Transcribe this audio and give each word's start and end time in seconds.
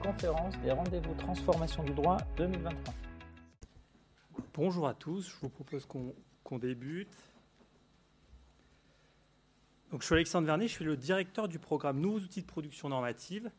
conférence 0.00 0.54
des 0.62 0.70
rendez-vous 0.70 1.14
transformation 1.14 1.82
du 1.82 1.92
droit 1.92 2.18
2023. 2.36 2.94
Bonjour 4.54 4.88
à 4.88 4.94
tous, 4.94 5.28
je 5.28 5.36
vous 5.40 5.48
propose 5.48 5.86
qu'on 5.86 6.58
débute. 6.58 7.14
Donc, 9.90 10.02
je 10.02 10.06
suis 10.06 10.14
Alexandre 10.14 10.46
Vernet, 10.46 10.68
je 10.68 10.72
suis 10.72 10.84
le 10.84 10.96
directeur 10.96 11.48
du 11.48 11.58
programme 11.58 12.00
Nouveaux 12.00 12.18
outils 12.18 12.42
de 12.42 12.46
production 12.46 12.88
normative, 12.88 13.50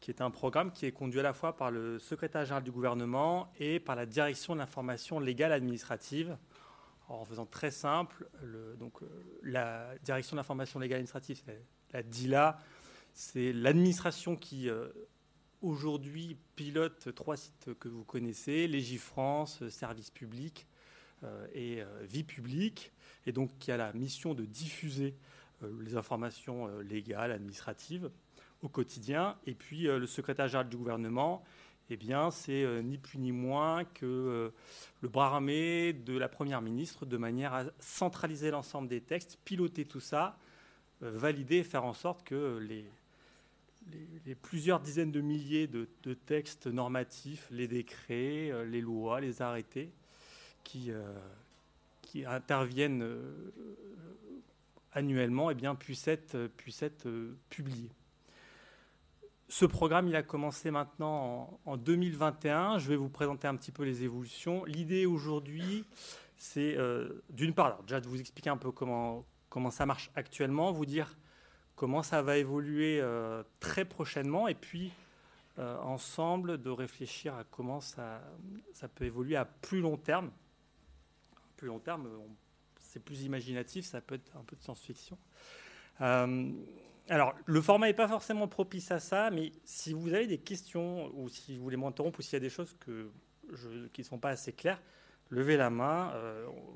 qui 0.00 0.10
est 0.10 0.20
un 0.20 0.30
programme 0.30 0.72
qui 0.72 0.86
est 0.86 0.92
conduit 0.92 1.20
à 1.20 1.22
la 1.22 1.32
fois 1.32 1.56
par 1.56 1.70
le 1.70 1.98
secrétaire 1.98 2.44
général 2.44 2.62
du 2.62 2.70
gouvernement 2.70 3.48
et 3.58 3.80
par 3.80 3.96
la 3.96 4.06
direction 4.06 4.54
de 4.54 4.60
l'information 4.60 5.20
légale 5.20 5.52
administrative. 5.52 6.36
en 7.08 7.24
faisant 7.24 7.46
très 7.46 7.70
simple, 7.70 8.28
donc, 8.78 9.02
euh, 9.02 9.06
la 9.42 9.98
direction 10.02 10.36
de 10.36 10.38
l'information 10.38 10.78
légale 10.78 10.96
administrative, 10.96 11.42
c'est 11.44 11.64
la 11.92 12.02
DILA, 12.02 12.58
c'est 13.12 13.52
l'administration 13.52 14.36
qui 14.36 14.68
euh, 14.68 14.88
aujourd'hui 15.62 16.36
pilote 16.56 17.14
trois 17.14 17.36
sites 17.36 17.70
que 17.78 17.88
vous 17.88 18.04
connaissez, 18.04 18.66
Légifrance, 18.66 19.66
Service 19.68 20.10
public 20.10 20.66
euh, 21.24 21.46
et 21.54 21.82
Vie 22.02 22.24
publique, 22.24 22.92
et 23.26 23.32
donc 23.32 23.50
qui 23.58 23.72
a 23.72 23.76
la 23.76 23.92
mission 23.92 24.34
de 24.34 24.44
diffuser 24.44 25.14
les 25.82 25.94
informations 25.96 26.68
légales, 26.78 27.32
administratives 27.32 28.10
au 28.62 28.68
quotidien. 28.70 29.36
Et 29.46 29.54
puis 29.54 29.82
le 29.82 30.06
secrétaire 30.06 30.48
général 30.48 30.70
du 30.70 30.78
gouvernement, 30.78 31.44
eh 31.90 31.98
bien, 31.98 32.30
c'est 32.30 32.82
ni 32.82 32.96
plus 32.96 33.18
ni 33.18 33.30
moins 33.30 33.84
que 33.84 34.52
le 35.02 35.08
bras 35.08 35.26
armé 35.26 35.92
de 35.92 36.16
la 36.16 36.30
Première 36.30 36.62
ministre 36.62 37.04
de 37.04 37.18
manière 37.18 37.52
à 37.52 37.64
centraliser 37.78 38.50
l'ensemble 38.50 38.88
des 38.88 39.02
textes, 39.02 39.38
piloter 39.44 39.84
tout 39.84 40.00
ça, 40.00 40.38
valider 41.02 41.56
et 41.56 41.62
faire 41.62 41.84
en 41.84 41.92
sorte 41.92 42.24
que 42.24 42.56
les, 42.56 42.90
les, 44.26 44.34
plusieurs 44.34 44.80
dizaines 44.80 45.12
de 45.12 45.20
milliers 45.20 45.66
de, 45.66 45.86
textes 46.26 46.66
normatifs, 46.66 47.46
les 47.50 47.68
décrets, 47.68 48.50
euh, 48.50 48.64
les 48.64 48.80
lois, 48.80 49.20
les 49.20 49.42
arrêtés 49.42 49.92
qui, 50.64 50.90
euh, 50.90 51.18
qui 52.02 52.24
interviennent 52.24 53.02
euh, 53.02 53.52
annuellement 54.92 55.50
eh 55.50 55.54
bien, 55.54 55.74
puissent 55.74 56.08
être, 56.08 56.36
être 56.82 57.08
publiés. 57.48 57.90
Ce 59.48 59.64
programme, 59.64 60.06
il 60.06 60.14
a 60.14 60.22
commencé 60.22 60.70
maintenant 60.70 61.58
en, 61.64 61.76
2021. 61.76 62.78
Je 62.78 62.88
vais 62.88 62.96
vous 62.96 63.08
présenter 63.08 63.48
un 63.48 63.56
petit 63.56 63.72
peu 63.72 63.82
les 63.82 64.04
évolutions. 64.04 64.64
L'idée 64.64 65.06
aujourd'hui, 65.06 65.84
c'est 66.36 66.76
d'une 67.30 67.52
part, 67.52 67.82
déjà 67.82 68.00
de 68.00 68.06
vous 68.06 68.20
expliquer 68.20 68.50
un 68.50 68.56
peu 68.56 68.70
comment, 68.70 69.26
comment 69.48 69.72
ça 69.72 69.86
marche 69.86 70.12
actuellement, 70.14 70.70
vous 70.70 70.86
dire 70.86 71.16
comment 71.80 72.02
ça 72.02 72.20
va 72.20 72.36
évoluer 72.36 73.00
euh, 73.00 73.42
très 73.58 73.86
prochainement, 73.86 74.48
et 74.48 74.54
puis 74.54 74.92
euh, 75.58 75.78
ensemble 75.78 76.60
de 76.60 76.68
réfléchir 76.68 77.34
à 77.34 77.44
comment 77.44 77.80
ça, 77.80 78.20
peut 78.96 79.06
évoluer 79.06 79.34
à 79.34 79.46
plus 79.46 79.80
long 79.80 79.96
terme. 79.96 80.30
plus 81.56 81.68
long 81.68 81.78
terme, 81.78 82.06
c'est 82.80 83.02
plus 83.02 83.22
imaginatif, 83.22 83.86
ça 83.86 84.02
peut 84.02 84.16
être 84.16 84.30
un 84.36 84.42
peu 84.42 84.56
de 84.56 84.60
science-fiction. 84.60 85.16
Euh, 86.02 86.52
alors, 87.08 87.34
le 87.46 87.62
format 87.62 87.86
n'est 87.86 87.94
pas 87.94 88.08
forcément 88.08 88.46
propice 88.46 88.90
à 88.90 89.00
ça, 89.00 89.30
mais 89.30 89.50
si 89.64 89.94
vous 89.94 90.12
avez 90.12 90.26
des 90.26 90.38
questions 90.38 91.10
ou 91.14 91.30
si 91.30 91.56
vous 91.56 91.62
voulez 91.62 91.78
m'interrompre 91.78 92.18
ou 92.18 92.22
s'il 92.22 92.34
y 92.34 92.36
a 92.36 92.40
des 92.40 92.50
choses 92.50 92.76
qui 92.84 94.00
ne 94.02 94.06
sont 94.06 94.18
pas 94.18 94.28
assez 94.28 94.52
claires, 94.52 94.82
levez 95.30 95.56
la 95.56 95.70
main, 95.70 96.12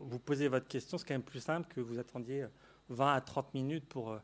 vous 0.01 0.19
posez 0.19 0.49
votre 0.49 0.67
question, 0.67 0.97
c'est 0.97 1.07
quand 1.07 1.13
même 1.15 1.23
plus 1.23 1.41
simple 1.41 1.69
que 1.69 1.83
vous 1.83 1.99
attendiez 1.99 2.47
20 2.89 3.13
à 3.13 3.21
30 3.21 3.53
minutes 3.53 3.87
pour 3.87 4.19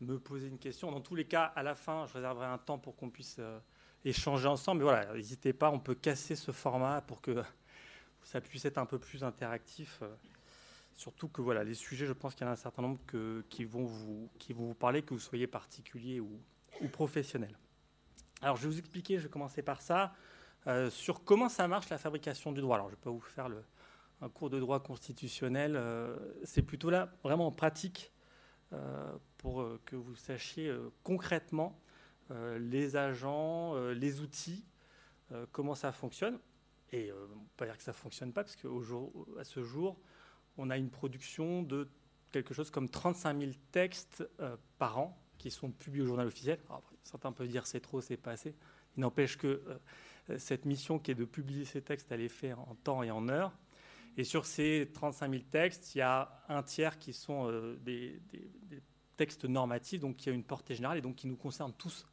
me 0.00 0.18
poser 0.18 0.48
une 0.48 0.58
question. 0.58 0.90
Dans 0.90 1.00
tous 1.00 1.14
les 1.14 1.24
cas, 1.24 1.44
à 1.44 1.62
la 1.62 1.74
fin, 1.74 2.06
je 2.06 2.14
réserverai 2.14 2.46
un 2.46 2.58
temps 2.58 2.78
pour 2.78 2.96
qu'on 2.96 3.10
puisse 3.10 3.36
euh, 3.38 3.58
échanger 4.04 4.48
ensemble. 4.48 4.78
Mais 4.78 4.84
voilà, 4.84 5.14
n'hésitez 5.14 5.52
pas, 5.52 5.70
on 5.70 5.78
peut 5.78 5.94
casser 5.94 6.36
ce 6.36 6.52
format 6.52 7.00
pour 7.02 7.20
que 7.20 7.42
ça 8.22 8.40
puisse 8.40 8.64
être 8.64 8.78
un 8.78 8.86
peu 8.86 8.98
plus 8.98 9.22
interactif. 9.24 10.00
Euh, 10.02 10.14
surtout 10.94 11.28
que 11.28 11.42
voilà, 11.42 11.64
les 11.64 11.74
sujets, 11.74 12.06
je 12.06 12.12
pense 12.12 12.34
qu'il 12.34 12.44
y 12.44 12.46
en 12.46 12.50
a 12.50 12.54
un 12.54 12.56
certain 12.56 12.82
nombre 12.82 12.98
qui, 13.48 13.64
vont 13.64 13.84
vous, 13.84 14.30
qui 14.38 14.52
vous 14.52 14.74
parler, 14.74 15.02
que 15.02 15.14
vous 15.14 15.20
soyez 15.20 15.46
particulier 15.46 16.20
ou, 16.20 16.40
ou 16.80 16.88
professionnel. 16.88 17.56
Alors, 18.42 18.56
je 18.56 18.62
vais 18.62 18.68
vous 18.68 18.78
expliquer, 18.78 19.18
je 19.18 19.24
vais 19.24 19.28
commencer 19.28 19.62
par 19.62 19.82
ça, 19.82 20.14
euh, 20.66 20.88
sur 20.88 21.24
comment 21.24 21.48
ça 21.48 21.68
marche 21.68 21.90
la 21.90 21.98
fabrication 21.98 22.52
du 22.52 22.60
droit. 22.60 22.76
Alors, 22.76 22.88
je 22.88 22.94
ne 22.94 22.96
vais 22.96 23.02
pas 23.02 23.10
vous 23.10 23.20
faire 23.20 23.48
un 24.22 24.28
cours 24.28 24.50
de 24.50 24.58
droit 24.58 24.80
constitutionnel, 24.80 25.82
c'est 26.44 26.60
plutôt 26.60 26.90
là, 26.90 27.10
vraiment 27.22 27.46
en 27.46 27.52
pratique, 27.52 28.12
pour 29.40 29.62
euh, 29.62 29.80
que 29.86 29.96
vous 29.96 30.14
sachiez 30.14 30.68
euh, 30.68 30.90
concrètement 31.02 31.78
les 32.60 32.94
agents, 32.94 33.74
les 33.88 34.20
outils, 34.20 34.64
comment 35.50 35.74
ça 35.74 35.90
fonctionne. 35.90 36.38
Et 36.92 37.10
on 37.10 37.16
ne 37.16 37.26
peut 37.26 37.34
pas 37.56 37.64
dire 37.64 37.76
que 37.76 37.82
ça 37.82 37.90
ne 37.90 37.96
fonctionne 37.96 38.32
pas, 38.32 38.44
parce 38.44 38.54
qu'à 38.54 38.68
ce 39.42 39.64
jour, 39.64 39.98
on 40.56 40.70
a 40.70 40.78
une 40.78 40.90
production 40.90 41.64
de 41.64 41.88
quelque 42.30 42.54
chose 42.54 42.70
comme 42.70 42.88
35 42.88 43.36
000 43.36 43.50
textes 43.72 44.22
par 44.78 45.00
an 45.00 45.20
qui 45.38 45.50
sont 45.50 45.72
publiés 45.72 46.04
au 46.04 46.06
journal 46.06 46.28
officiel. 46.28 46.60
certains 47.02 47.32
peuvent 47.32 47.48
dire 47.48 47.66
c'est 47.66 47.80
trop, 47.80 48.00
c'est 48.00 48.16
pas 48.16 48.30
assez. 48.30 48.54
Il 48.96 49.00
n'empêche 49.00 49.36
que 49.36 49.64
cette 50.38 50.66
mission 50.66 51.00
qui 51.00 51.10
est 51.10 51.16
de 51.16 51.24
publier 51.24 51.64
ces 51.64 51.82
textes, 51.82 52.12
elle 52.12 52.20
est 52.20 52.28
faite 52.28 52.54
en 52.54 52.76
temps 52.76 53.02
et 53.02 53.10
en 53.10 53.28
heure. 53.28 53.52
Et 54.16 54.24
sur 54.24 54.46
ces 54.46 54.90
35 54.92 55.30
000 55.30 55.42
textes, 55.50 55.94
il 55.94 55.98
y 55.98 56.02
a 56.02 56.42
un 56.48 56.62
tiers 56.62 56.98
qui 56.98 57.12
sont 57.12 57.48
euh, 57.48 57.76
des, 57.80 58.20
textes 59.20 59.44
normatifs, 59.44 60.00
donc 60.00 60.16
qui 60.16 60.30
a 60.30 60.32
une 60.32 60.44
portée 60.44 60.74
générale 60.74 60.98
et 60.98 61.00
donc 61.00 61.16
qui 61.16 61.26
nous 61.26 61.36
concernent 61.36 61.72
tous 61.72 62.06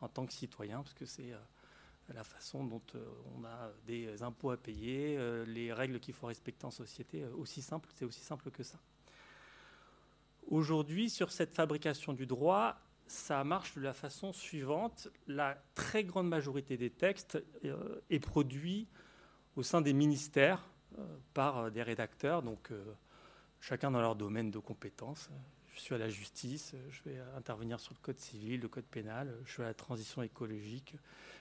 en 0.00 0.08
tant 0.08 0.26
que 0.26 0.32
citoyens, 0.32 0.82
parce 0.82 0.94
que 0.94 1.04
c'est 1.04 1.32
euh, 1.32 1.38
la 2.14 2.24
façon 2.24 2.64
dont 2.64 2.82
euh, 2.94 3.04
on 3.36 3.44
a 3.44 3.70
des 3.86 4.22
impôts 4.22 4.50
à 4.50 4.56
payer, 4.56 5.18
les 5.46 5.72
règles 5.72 6.00
qu'il 6.00 6.14
faut 6.14 6.26
respecter 6.26 6.64
en 6.64 6.70
société, 6.70 7.24
aussi 7.26 7.62
simple, 7.62 7.88
c'est 7.94 8.04
aussi 8.04 8.20
simple 8.20 8.50
que 8.50 8.62
ça. 8.62 8.78
Aujourd'hui, 10.48 11.10
sur 11.10 11.32
cette 11.32 11.52
fabrication 11.52 12.12
du 12.12 12.26
droit, 12.26 12.76
ça 13.06 13.42
marche 13.44 13.74
de 13.74 13.82
la 13.82 13.92
façon 13.92 14.32
suivante. 14.32 15.08
La 15.26 15.60
très 15.74 16.04
grande 16.04 16.28
majorité 16.28 16.76
des 16.76 16.90
textes 16.90 17.38
est 18.10 18.20
produit 18.20 18.88
au 19.56 19.62
sein 19.62 19.80
des 19.80 19.92
ministères, 19.92 20.62
euh, 20.98 21.02
par 21.34 21.58
euh, 21.58 21.70
des 21.70 21.82
rédacteurs, 21.82 22.42
donc 22.42 22.70
euh, 22.70 22.94
chacun 23.60 23.90
dans 23.90 24.00
leur 24.00 24.14
domaine 24.14 24.50
de 24.50 24.58
compétences. 24.58 25.28
Je 25.76 25.82
suis 25.82 25.94
à 25.94 25.98
la 25.98 26.08
justice, 26.08 26.74
je 26.90 27.08
vais 27.08 27.18
intervenir 27.36 27.78
sur 27.78 27.92
le 27.92 28.00
code 28.00 28.18
civil, 28.18 28.60
le 28.62 28.68
code 28.68 28.86
pénal, 28.86 29.32
je 29.44 29.52
suis 29.52 29.62
à 29.62 29.66
la 29.66 29.74
transition 29.74 30.22
écologique, 30.22 30.94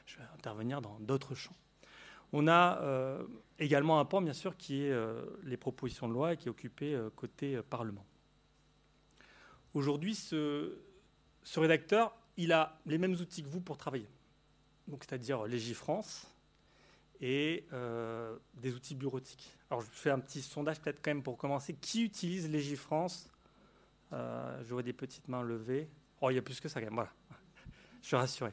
je 0.05 0.17
vais 0.17 0.23
intervenir 0.35 0.81
dans 0.81 0.99
d'autres 0.99 1.35
champs. 1.35 1.55
On 2.33 2.47
a 2.49 3.17
également 3.59 3.99
un 3.99 4.05
pan, 4.05 4.21
bien 4.21 4.33
sûr, 4.33 4.57
qui 4.57 4.83
est 4.83 4.93
les 5.43 5.55
propositions 5.55 6.09
de 6.09 6.13
loi 6.13 6.33
et 6.33 6.37
qui 6.37 6.47
est 6.47 6.51
occupé 6.51 6.99
côté 7.15 7.61
Parlement. 7.69 8.05
Aujourd'hui, 9.73 10.15
ce, 10.15 10.73
rédacteur, 11.55 12.13
il 12.35 12.51
a 12.51 12.77
les 12.85 12.97
mêmes 12.97 13.13
outils 13.13 13.41
que 13.41 13.47
vous 13.47 13.61
pour 13.61 13.77
travailler. 13.77 14.09
Donc, 14.89 15.05
c'est-à-dire 15.05 15.45
Légifrance, 15.45 16.27
et 17.21 17.65
euh, 17.73 18.35
des 18.55 18.73
outils 18.73 18.95
bureautiques. 18.95 19.55
Alors 19.69 19.81
je 19.81 19.87
fais 19.87 20.09
un 20.09 20.19
petit 20.19 20.41
sondage 20.41 20.79
peut-être 20.79 21.01
quand 21.01 21.11
même 21.11 21.23
pour 21.23 21.37
commencer. 21.37 21.73
Qui 21.73 22.03
utilise 22.03 22.49
Légifrance 22.49 23.29
euh, 24.15 24.63
Je 24.63 24.73
vois 24.73 24.83
des 24.83 24.93
petites 24.93 25.27
mains 25.27 25.43
levées. 25.43 25.87
Oh, 26.21 26.31
il 26.31 26.35
y 26.35 26.39
a 26.39 26.41
plus 26.41 26.59
que 26.59 26.67
ça 26.67 26.79
quand 26.79 26.87
même, 26.87 26.95
voilà. 26.95 27.13
Je 28.01 28.07
suis 28.07 28.15
rassuré. 28.15 28.51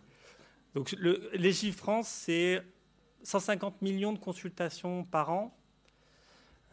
Donc 0.75 0.93
le 0.93 1.31
Légifrance, 1.35 2.09
c'est 2.09 2.63
150 3.23 3.81
millions 3.83 4.13
de 4.13 4.19
consultations 4.19 5.05
par 5.05 5.31
an. 5.31 5.57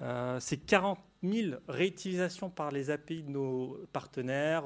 Euh, 0.01 0.39
c'est 0.39 0.57
40 0.57 0.99
000 1.23 1.57
réutilisations 1.67 2.49
par 2.49 2.71
les 2.71 2.89
API 2.89 3.23
de 3.23 3.29
nos 3.29 3.77
partenaires. 3.91 4.63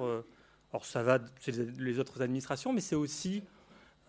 alors 0.71 0.85
ça 0.85 1.03
va, 1.03 1.19
c'est 1.39 1.55
les 1.79 1.99
autres 1.99 2.21
administrations, 2.21 2.71
mais 2.71 2.81
c'est 2.81 2.95
aussi 2.95 3.43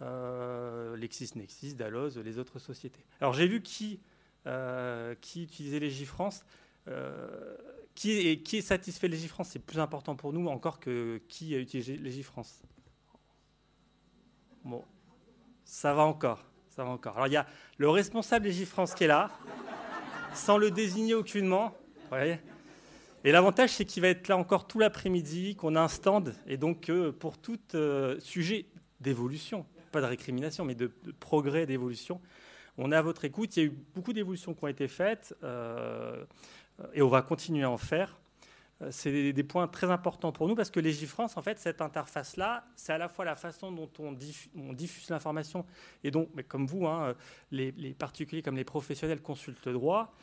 euh, 0.03 0.97
LexisNexis, 0.97 1.75
Dalloz, 1.75 2.19
les 2.19 2.39
autres 2.39 2.59
sociétés. 2.59 3.05
Alors 3.21 3.33
j'ai 3.33 3.47
vu 3.47 3.63
qui, 3.63 4.01
euh, 4.47 5.15
qui 5.21 5.45
utilisait 5.45 5.79
Légifrance. 5.79 6.45
Euh, 6.89 7.57
qui, 7.95 8.29
est, 8.29 8.43
qui 8.43 8.59
est 8.59 8.63
satisfait 8.63 9.09
Légifrance, 9.09 9.51
c'est 9.51 9.59
plus 9.59 9.79
important 9.79 10.17
pour 10.17 10.33
nous 10.33 10.49
encore 10.49 10.81
que 10.81 11.21
qui 11.29 11.55
a 11.55 11.59
utilisé 11.59 11.97
Légifrance. 11.97 12.63
Bon, 14.65 14.83
ça 15.65 15.95
va 15.95 16.03
encore, 16.03 16.45
ça 16.71 16.85
va 16.85 16.91
encore. 16.91 17.17
Alors 17.17 17.27
il 17.27 17.35
y 17.35 17.37
a 17.37 17.47
le 17.79 17.89
responsable 17.89 18.47
Légifrance 18.47 18.95
qui 18.95 19.05
est 19.05 19.09
là, 19.09 19.31
sans 20.35 20.59
le 20.59 20.71
désigner 20.71 21.15
aucunement. 21.15 21.75
Et 23.25 23.33
l'avantage, 23.33 23.71
c'est 23.71 23.85
qu'il 23.85 24.03
va 24.03 24.09
être 24.09 24.29
là 24.29 24.37
encore 24.37 24.67
tout 24.67 24.79
l'après-midi, 24.79 25.57
qu'on 25.57 25.75
a 25.75 25.81
un 25.81 25.89
stand, 25.89 26.35
et 26.47 26.57
donc 26.57 26.91
pour 27.19 27.39
tout 27.39 27.59
sujet 28.21 28.67
d'évolution, 29.01 29.67
pas 29.93 30.01
de 30.01 30.07
récrimination, 30.07 30.65
mais 30.65 30.75
de, 30.75 30.91
progrès, 31.21 31.67
d'évolution. 31.67 32.21
On 32.77 32.91
est 32.91 32.97
à 32.97 33.03
votre 33.03 33.25
écoute. 33.25 33.57
Il 33.57 33.61
y 33.61 33.63
a 33.63 33.67
eu 33.67 33.79
beaucoup 33.95 34.13
d'évolutions 34.13 34.55
qui 34.55 34.65
ont 34.65 34.69
été 34.69 34.89
faites 34.89 35.35
euh, 35.45 36.25
et 36.93 37.03
on 37.03 37.09
va 37.09 37.23
continuer 37.23 37.65
à 37.65 37.71
en 37.71 37.77
faire. 37.77 38.19
Euh, 38.83 38.89
c'est 38.91 39.33
des, 39.33 39.45
points 39.45 39.69
très 39.69 39.91
importants 39.91 40.33
pour 40.33 40.49
nous 40.49 40.55
parce 40.55 40.71
que 40.71 40.81
Légifrance, 40.81 41.37
en 41.37 41.43
fait, 41.43 41.59
cette 41.59 41.81
interface-là, 41.81 42.67
c'est 42.77 42.93
à 42.93 42.99
la 42.99 43.09
fois 43.09 43.25
la 43.25 43.37
façon 43.37 43.71
dont 43.71 43.91
on, 43.99 44.13
diffuse, 44.13 45.11
l'information 45.11 45.65
et 46.03 46.11
mais 46.35 46.43
comme 46.43 46.67
vous, 46.67 46.87
hein, 46.87 47.15
les, 47.51 47.73
particuliers 47.95 48.43
comme 48.43 48.57
les 48.57 48.65
professionnels 48.65 49.21
consultent 49.21 49.65
le 49.67 49.73
droit. 49.73 50.15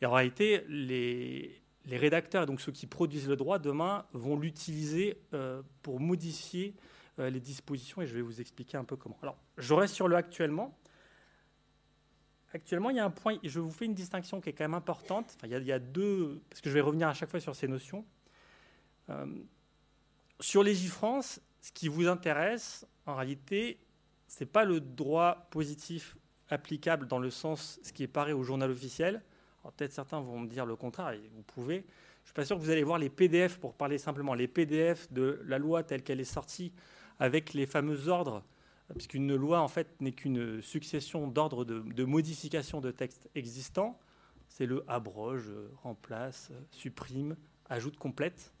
Et 0.00 0.06
en 0.06 0.12
réalité, 0.12 0.64
les, 0.68 1.60
rédacteurs, 1.86 2.46
donc 2.46 2.60
ceux 2.60 2.72
qui 2.72 2.86
produisent 2.86 3.28
le 3.28 3.36
droit, 3.36 3.58
demain, 3.58 4.04
vont 4.12 4.38
l'utiliser 4.38 5.18
euh, 5.34 5.62
pour 5.82 6.00
modifier 6.00 6.74
euh, 7.18 7.30
les 7.30 7.40
dispositions 7.40 8.02
et 8.02 8.06
je 8.06 8.14
vais 8.14 8.22
vous 8.22 8.40
expliquer 8.40 8.76
un 8.76 8.84
peu 8.84 8.96
comment. 8.96 9.18
Alors, 9.22 9.36
je 9.56 9.74
reste 9.74 9.94
sur 9.94 10.08
le 10.08 10.16
actuellement. 10.16 10.78
Actuellement, 12.54 12.90
il 12.90 12.96
y 12.96 13.00
a 13.00 13.04
un 13.04 13.10
point, 13.10 13.36
je 13.42 13.60
vous 13.60 13.70
fais 13.70 13.84
une 13.84 13.94
distinction 13.94 14.40
qui 14.40 14.48
est 14.48 14.52
quand 14.52 14.64
même 14.64 14.74
importante. 14.74 15.36
il, 15.44 15.50
y 15.50 15.72
a, 15.72 15.78
deux, 15.78 16.40
parce 16.48 16.62
que 16.62 16.70
je 16.70 16.74
vais 16.74 16.80
revenir 16.80 17.08
à 17.08 17.14
chaque 17.14 17.30
fois 17.30 17.40
sur 17.40 17.54
ces 17.54 17.68
notions. 17.68 18.04
Euh, 19.10 19.26
sur 20.40 20.62
Légifrance, 20.62 21.40
ce 21.60 21.72
qui 21.72 21.88
vous 21.88 22.06
intéresse, 22.06 22.86
en 23.04 23.16
réalité, 23.16 23.78
ce 24.28 24.44
n'est 24.44 24.50
pas 24.50 24.64
le 24.64 24.80
droit 24.80 25.46
positif 25.50 26.16
applicable 26.48 27.06
dans 27.06 27.18
le 27.18 27.30
sens 27.30 27.78
ce 27.82 27.92
qui 27.92 28.02
est 28.02 28.08
paré 28.08 28.32
au 28.32 28.42
journal 28.42 28.70
officiel. 28.70 29.22
Peut-être 29.76 29.92
certains 29.92 30.20
vont 30.20 30.38
me 30.38 30.46
dire 30.46 30.64
le 30.64 30.76
contraire, 30.76 31.10
et 31.10 31.30
vous 31.34 31.42
pouvez. 31.42 31.76
Je 31.76 31.80
ne 31.80 32.24
suis 32.24 32.32
pas 32.32 32.44
sûr 32.46 32.56
que 32.56 32.62
vous 32.62 32.70
allez 32.70 32.84
voir 32.84 32.98
les 32.98 33.10
PDF, 33.10 33.58
pour 33.58 33.74
parler 33.74 33.98
simplement, 33.98 34.32
les 34.32 34.48
PDF 34.48 35.12
de 35.12 35.42
la 35.44 35.58
loi 35.58 35.82
telle 35.82 36.02
qu'elle 36.02 36.20
est 36.20 36.24
sortie, 36.24 36.72
avec 37.18 37.52
les 37.52 37.66
fameux 37.66 38.08
ordres 38.08 38.42
puisqu'une 38.94 39.34
loi 39.34 39.60
en 39.60 39.68
fait 39.68 40.00
n'est 40.00 40.12
qu'une 40.12 40.62
succession 40.62 41.28
d'ordres 41.28 41.64
de, 41.64 42.04
modification 42.04 42.80
de 42.80 42.90
textes 42.90 43.28
existants. 43.34 43.98
C'est 44.48 44.66
le 44.66 44.84
abroge, 44.88 45.50
remplace, 45.82 46.50
supprime, 46.70 47.36
ajoute, 47.68 47.96
complète. 47.96 48.52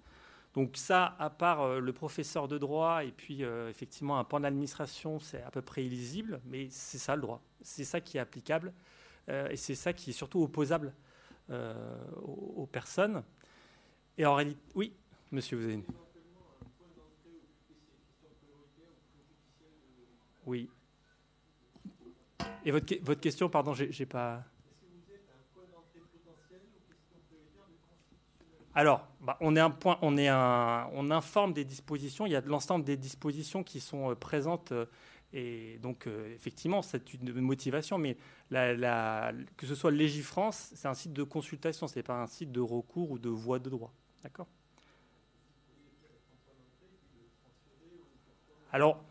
Donc 0.54 0.76
ça, 0.76 1.14
à 1.18 1.30
part 1.30 1.62
euh, 1.62 1.80
le 1.80 1.92
professeur 1.92 2.48
de 2.48 2.58
droit 2.58 3.04
et 3.04 3.12
puis 3.12 3.44
euh, 3.44 3.68
effectivement 3.68 4.18
un 4.18 4.24
pan 4.24 4.40
d'administration, 4.40 5.18
c'est 5.18 5.42
à 5.42 5.50
peu 5.50 5.62
près 5.62 5.84
illisible, 5.84 6.40
mais 6.44 6.68
c'est 6.70 6.98
ça 6.98 7.14
le 7.14 7.22
droit. 7.22 7.42
C'est 7.62 7.84
ça 7.84 8.00
qui 8.00 8.16
est 8.16 8.20
applicable 8.20 8.72
euh, 9.28 9.48
et 9.50 9.56
c'est 9.56 9.74
ça 9.74 9.92
qui 9.92 10.10
est 10.10 10.14
surtout 10.14 10.42
opposable 10.42 10.92
aux, 12.20 12.68
personnes. 12.70 13.22
Et 14.18 14.26
en 14.26 14.34
réalité, 14.34 14.60
oui, 14.74 14.92
monsieur, 15.30 15.56
vous 15.56 15.64
avez 15.64 15.74
une... 15.74 15.84
Oui. 20.48 20.70
Et 22.64 22.70
votre, 22.70 22.94
votre 23.02 23.20
question, 23.20 23.50
pardon, 23.50 23.74
j'ai 23.74 24.06
pas. 24.06 24.42
Alors, 28.74 29.06
bah, 29.20 29.36
on 29.42 29.54
est 29.56 29.60
un 29.60 29.70
point, 29.70 29.98
on 30.00 30.16
est 30.16 30.28
un, 30.28 30.88
on 30.94 31.10
informe 31.10 31.52
des 31.52 31.66
dispositions. 31.66 32.24
Il 32.24 32.32
y 32.32 32.36
a 32.36 32.40
l'ensemble 32.40 32.86
des 32.86 32.96
dispositions 32.96 33.62
qui 33.62 33.78
sont 33.78 34.10
euh, 34.10 34.14
présentes 34.14 34.72
euh, 34.72 34.86
et 35.34 35.78
donc 35.82 36.06
euh, 36.06 36.34
effectivement 36.34 36.80
c'est 36.80 37.12
une 37.12 37.30
motivation. 37.42 37.98
Mais 37.98 38.16
que 38.48 39.66
ce 39.66 39.74
soit 39.74 39.90
Légifrance, 39.90 40.72
c'est 40.74 40.88
un 40.88 40.94
site 40.94 41.12
de 41.12 41.24
consultation, 41.24 41.88
c'est 41.88 42.02
pas 42.02 42.22
un 42.22 42.26
site 42.26 42.52
de 42.52 42.60
recours 42.60 43.10
ou 43.10 43.18
de 43.18 43.28
voie 43.28 43.58
de 43.58 43.68
droit. 43.68 43.92
D'accord? 44.22 44.46
Alors, 48.72 49.02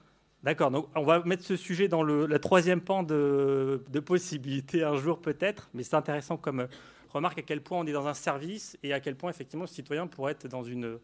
D'accord, 0.48 0.72
donc 0.72 0.88
on 0.96 1.04
va 1.04 1.22
mettre 1.26 1.44
ce 1.44 1.58
sujet 1.58 1.90
dans 1.90 2.04
le 2.04 2.40
troisième 2.40 2.80
pan 2.80 3.04
de, 3.04 3.82
possibilités 4.06 4.82
un 4.82 4.96
jour 4.96 5.20
peut-être, 5.20 5.70
mais 5.74 5.84
c'est 5.84 5.98
intéressant 5.98 6.38
comme 6.38 6.62
euh, 6.62 6.68
remarque 7.10 7.40
à 7.40 7.42
quel 7.42 7.62
point 7.62 7.80
on 7.80 7.86
est 7.86 7.92
dans 7.92 8.08
un 8.08 8.14
service 8.14 8.78
et 8.82 8.94
à 8.94 9.02
quel 9.02 9.18
point 9.18 9.30
effectivement 9.30 9.66
le 9.66 9.68
citoyen 9.68 10.08
pourrait 10.08 10.32
être 10.32 10.48
dans 10.48 10.64
une, 10.64 11.00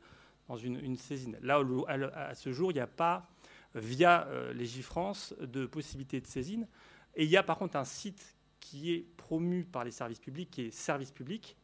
dans 0.48 0.56
une, 0.56 0.96
saisine. 0.96 1.38
Là, 1.42 1.62
à 2.16 2.36
ce 2.36 2.54
jour, 2.54 2.72
il 2.72 2.76
n'y 2.76 2.80
a 2.80 2.88
pas, 2.88 3.28
via 3.76 4.28
euh, 4.28 4.54
Légifrance, 4.54 5.36
de 5.42 5.66
possibilité 5.66 6.22
de 6.22 6.28
saisine. 6.28 6.66
Et 7.18 7.26
il 7.26 7.30
y 7.30 7.36
a 7.36 7.44
par 7.44 7.58
contre 7.58 7.76
un 7.76 7.84
site 7.84 8.38
qui 8.62 8.94
est 8.94 9.06
promu 9.18 9.66
par 9.66 9.84
les 9.84 9.92
services 9.92 10.22
publics, 10.22 10.52
qui 10.52 10.62
est 10.62 10.72
Service 10.72 11.12
public, 11.12 11.58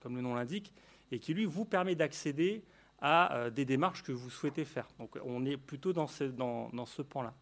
comme 0.00 0.16
le 0.16 0.20
nom 0.20 0.34
l'indique, 0.34 0.70
et 1.10 1.18
qui 1.18 1.32
lui 1.32 1.46
vous 1.46 1.64
permet 1.64 1.94
d'accéder 1.94 2.62
à 3.02 3.34
euh, 3.34 3.50
des 3.50 3.64
démarches 3.64 4.02
que 4.04 4.12
vous 4.12 4.30
souhaitez 4.30 4.64
faire. 4.64 4.86
Donc 4.98 5.18
on 5.24 5.44
est 5.44 5.56
plutôt 5.56 5.92
dans 5.92 6.06
ce, 6.06 7.02
pan-là. 7.02 7.34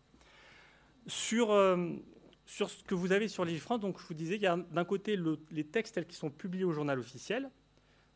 Sur, 1.07 1.53
euh, 1.53 1.91
sur 2.47 2.71
ce 2.71 2.83
que 2.83 2.95
vous 2.95 3.13
avez 3.13 3.29
sur 3.29 3.45
Légifrance, 3.45 3.79
donc 3.79 4.01
je 4.01 4.07
vous 4.07 4.15
disais, 4.15 4.37
il 4.37 4.43
y 4.43 4.47
a 4.47 4.57
d'un 4.57 4.85
côté 4.85 5.19
les 5.51 5.65
textes 5.65 5.95
tels 5.95 6.07
qu'ils 6.07 6.17
sont 6.17 6.31
publiés 6.31 6.65
au 6.65 6.73
journal 6.73 6.99
officiel. 6.99 7.51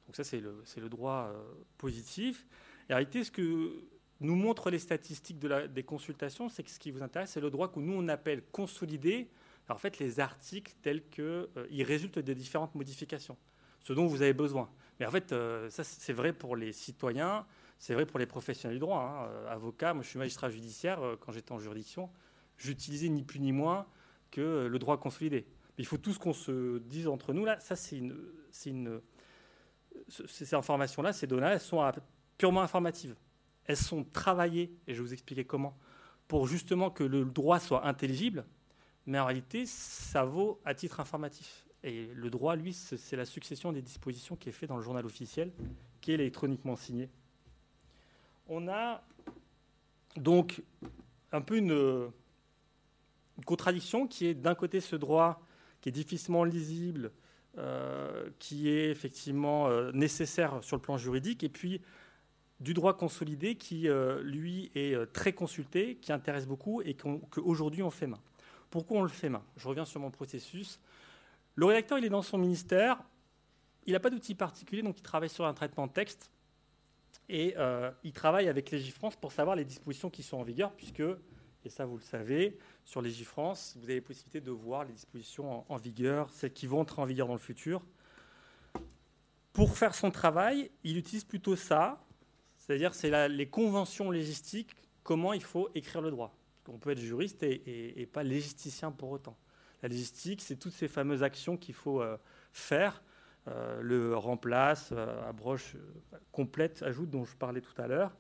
Donc 0.06 0.17
ça, 0.17 0.25
c'est 0.25 0.41
le, 0.41 0.88
droit 0.88 1.31
euh, 1.31 1.43
positif. 1.76 2.46
Et 2.88 2.94
en 2.94 2.96
réalité, 2.96 3.23
ce 3.23 3.31
que 3.31 3.85
nous 4.20 4.37
montrent 4.37 4.70
les 4.70 4.79
statistiques 4.79 5.38
des 5.38 5.82
consultations, 5.82 6.49
c'est 6.49 6.62
que 6.62 6.70
ce 6.70 6.79
qui 6.79 6.91
vous 6.91 7.02
intéresse, 7.02 7.32
c'est 7.32 7.41
le 7.41 7.50
droit 7.50 7.69
que 7.69 7.79
nous, 7.79 7.93
on 7.93 8.08
appelle 8.08 8.43
consolidé. 8.52 9.29
en 9.69 9.76
fait, 9.76 9.99
les 9.99 10.19
articles 10.19 10.75
tels 10.82 11.06
qu'ils 11.11 11.82
résultent 11.82 12.19
des 12.19 12.35
différentes 12.35 12.75
modifications, 12.75 13.37
ce 13.81 13.93
dont 13.93 14.06
vous 14.06 14.23
avez 14.23 14.32
besoin. 14.32 14.70
Mais 14.99 15.06
en 15.06 15.11
fait, 15.11 15.32
euh, 15.32 15.70
ça, 15.70 15.85
c'est 15.85 16.12
vrai 16.12 16.32
pour 16.32 16.56
les 16.56 16.73
citoyens, 16.73 17.46
c'est 17.79 17.94
vrai 17.94 18.06
pour 18.06 18.19
les 18.19 18.26
professionnels 18.26 18.76
du 18.76 18.81
droit. 18.81 19.00
Hein. 19.00 19.29
Euh, 19.29 19.52
avocat, 19.52 19.94
moi, 19.94 20.02
je 20.02 20.08
suis 20.08 20.19
magistrat 20.19 20.50
judiciaire. 20.50 21.02
Euh, 21.02 21.17
quand 21.19 21.32
j'étais 21.32 21.52
en 21.52 21.58
juridiction, 21.58 22.11
j'utilisais 22.56 23.08
ni 23.08 23.23
plus 23.23 23.41
ni 23.41 23.52
moins 23.52 23.87
que 24.31 24.67
le 24.67 24.79
droit 24.79 24.99
consolidé. 24.99 25.46
il 25.79 25.87
faut 25.87 25.96
tout 25.96 26.12
ce 26.12 26.19
qu'on 26.19 26.32
se 26.32 26.79
dise 26.79 27.08
entre 27.08 27.32
nous 27.32 27.44
là. 27.44 27.58
Ça, 27.61 27.76
c'est 27.76 27.99
une, 27.99 28.17
une, 28.67 29.00
ces 30.08 30.55
informations-là, 30.55 31.12
ces 31.12 31.26
données, 31.26 31.46
elles 31.46 31.61
sont 31.61 31.88
purement 32.37 32.62
informatives. 32.62 33.14
Elles 33.64 33.76
sont 33.76 34.05
travaillées, 34.05 34.76
et 34.87 34.94
je 34.94 35.00
vais 35.00 35.06
vous 35.08 35.12
expliquer 35.12 35.44
comment, 35.44 35.79
pour 36.26 36.46
justement 36.46 36.91
que 36.91 37.05
le 37.05 37.25
droit 37.25 37.61
soit 37.61 37.87
intelligible. 37.87 38.44
Mais 39.06 39.19
en 39.19 39.26
réalité, 39.26 39.67
ça 39.67 40.25
vaut 40.25 40.61
à 40.64 40.75
titre 40.75 41.00
informatif. 41.00 41.63
Et 41.84 42.08
le 42.14 42.31
droit, 42.31 42.56
lui, 42.56 42.72
c'est 42.72 43.14
la 43.14 43.26
succession 43.26 43.70
des 43.70 43.82
dispositions 43.82 44.36
qui 44.36 44.48
est 44.48 44.52
faite 44.52 44.70
dans 44.70 44.78
le 44.78 44.82
journal 44.82 45.04
officiel, 45.04 45.52
qui 46.00 46.12
est 46.12 46.14
électroniquement 46.14 46.76
signé. 46.76 47.10
On 48.48 48.69
a 48.69 49.04
donc 50.16 50.62
un 51.31 51.42
peu 51.42 51.58
une, 51.58 52.10
contradiction 53.44 54.06
qui 54.06 54.26
est 54.26 54.34
d'un 54.34 54.54
côté 54.54 54.81
ce 54.81 54.96
droit 54.96 55.42
qui 55.82 55.90
est 55.90 55.92
difficilement 55.92 56.44
lisible, 56.44 57.12
euh, 57.58 58.31
qui 58.38 58.70
est 58.70 58.90
effectivement 58.90 59.69
euh, 59.69 59.92
nécessaire 59.92 60.64
sur 60.64 60.76
le 60.76 60.82
plan 60.82 60.96
juridique, 60.96 61.44
et 61.44 61.50
puis 61.50 61.82
du 62.60 62.72
droit 62.72 62.96
consolidé 62.96 63.56
qui, 63.56 63.88
euh, 63.88 64.22
lui, 64.22 64.70
est 64.75 64.96
très 65.12 65.34
consulté, 65.34 65.96
qui 65.96 66.12
intéresse 66.12 66.46
beaucoup 66.46 66.81
et 66.81 66.94
qu'aujourd'hui 66.94 67.82
on 67.82 67.90
fait 67.90 68.06
main. 68.06 68.20
Pourquoi 68.70 69.00
on 69.00 69.03
le 69.03 69.08
fait 69.08 69.29
main? 69.29 69.43
Je 69.58 69.69
reviens 69.69 69.84
sur 69.84 70.00
mon 70.00 70.10
processus. 70.10 70.81
Le 71.56 71.67
rédacteur, 71.67 71.99
il 71.99 72.05
est 72.05 72.11
dans 72.11 72.23
son 72.23 72.39
ministère, 72.39 73.01
il 73.87 73.93
n'a 73.93 74.01
pas 74.01 74.11
d'outil 74.11 74.34
particulier, 74.34 74.82
donc 74.82 74.99
il 74.99 75.03
travaille 75.03 75.29
sur 75.29 75.44
un 75.44 75.55
traitement 75.55 75.87
de 75.87 75.93
texte, 75.93 76.31
et 77.29 77.55
euh, 77.56 77.91
il 78.03 78.13
travaille 78.13 78.49
avec 78.49 78.70
Légifrance 78.70 79.17
pour 79.17 79.32
savoir 79.32 79.55
les 79.55 79.65
dispositions 79.65 80.11
qui 80.11 80.23
sont 80.23 80.39
en 80.39 80.43
vigueur, 80.43 80.73
puisque, 80.73 81.03
et 81.65 81.70
ça 81.70 81.87
vous 81.87 81.96
le 81.96 82.03
savez, 82.03 82.58
sur 82.84 83.01
Légifrance, 83.01 83.77
vous 83.77 83.84
avez 83.84 83.96
la 83.96 84.03
possibilité 84.03 84.41
de 84.41 84.51
voir 84.51 84.84
les 84.84 84.93
dispositions 84.93 85.65
en, 85.70 85.77
vigueur, 85.77 86.29
celles 86.31 86.53
qui 86.53 86.67
vont 86.67 86.81
entrer 86.81 87.01
en 87.01 87.06
vigueur 87.06 87.29
dans 87.29 87.34
le 87.34 87.39
futur. 87.39 87.82
Pour 89.53 89.77
faire 89.77 89.94
son 89.94 90.11
travail, 90.11 90.70
il 90.82 90.99
utilise 90.99 91.25
plutôt 91.25 91.55
ça, 91.55 92.05
c'est-à-dire 92.58 92.94
c'est 92.94 93.29
les 93.29 93.49
conventions 93.49 94.11
légistiques, 94.11 94.75
comment 95.05 95.32
il 95.32 95.43
faut 95.43 95.69
écrire 95.77 96.03
le 96.03 96.11
droit. 96.11 96.37
On 96.67 96.79
peut 96.79 96.91
être 96.91 96.99
juriste 96.99 97.43
et 97.43 98.08
pas 98.13 98.25
légisticien 98.25 98.91
pour 98.91 99.11
autant. 99.11 99.37
La 99.84 99.88
logistique, 99.88 100.41
c'est 100.41 100.56
toutes 100.56 100.72
ces 100.72 100.88
fameuses 100.88 101.22
actions 101.22 101.58
qu'il 101.58 101.74
faut 101.74 102.00
euh, 102.00 102.17
faire. 102.55 103.03
Euh, 103.48 103.82
le 103.82 104.17
remplace, 104.17 104.88
euh, 104.93 105.29
abroche, 105.29 105.76
complète, 106.32 106.82
ajoute 106.82 107.10
dont 107.10 107.26
je 107.26 107.36
parlais 107.36 107.60
tout 107.60 107.74
à 107.76 107.86
l'heure. 107.86 108.17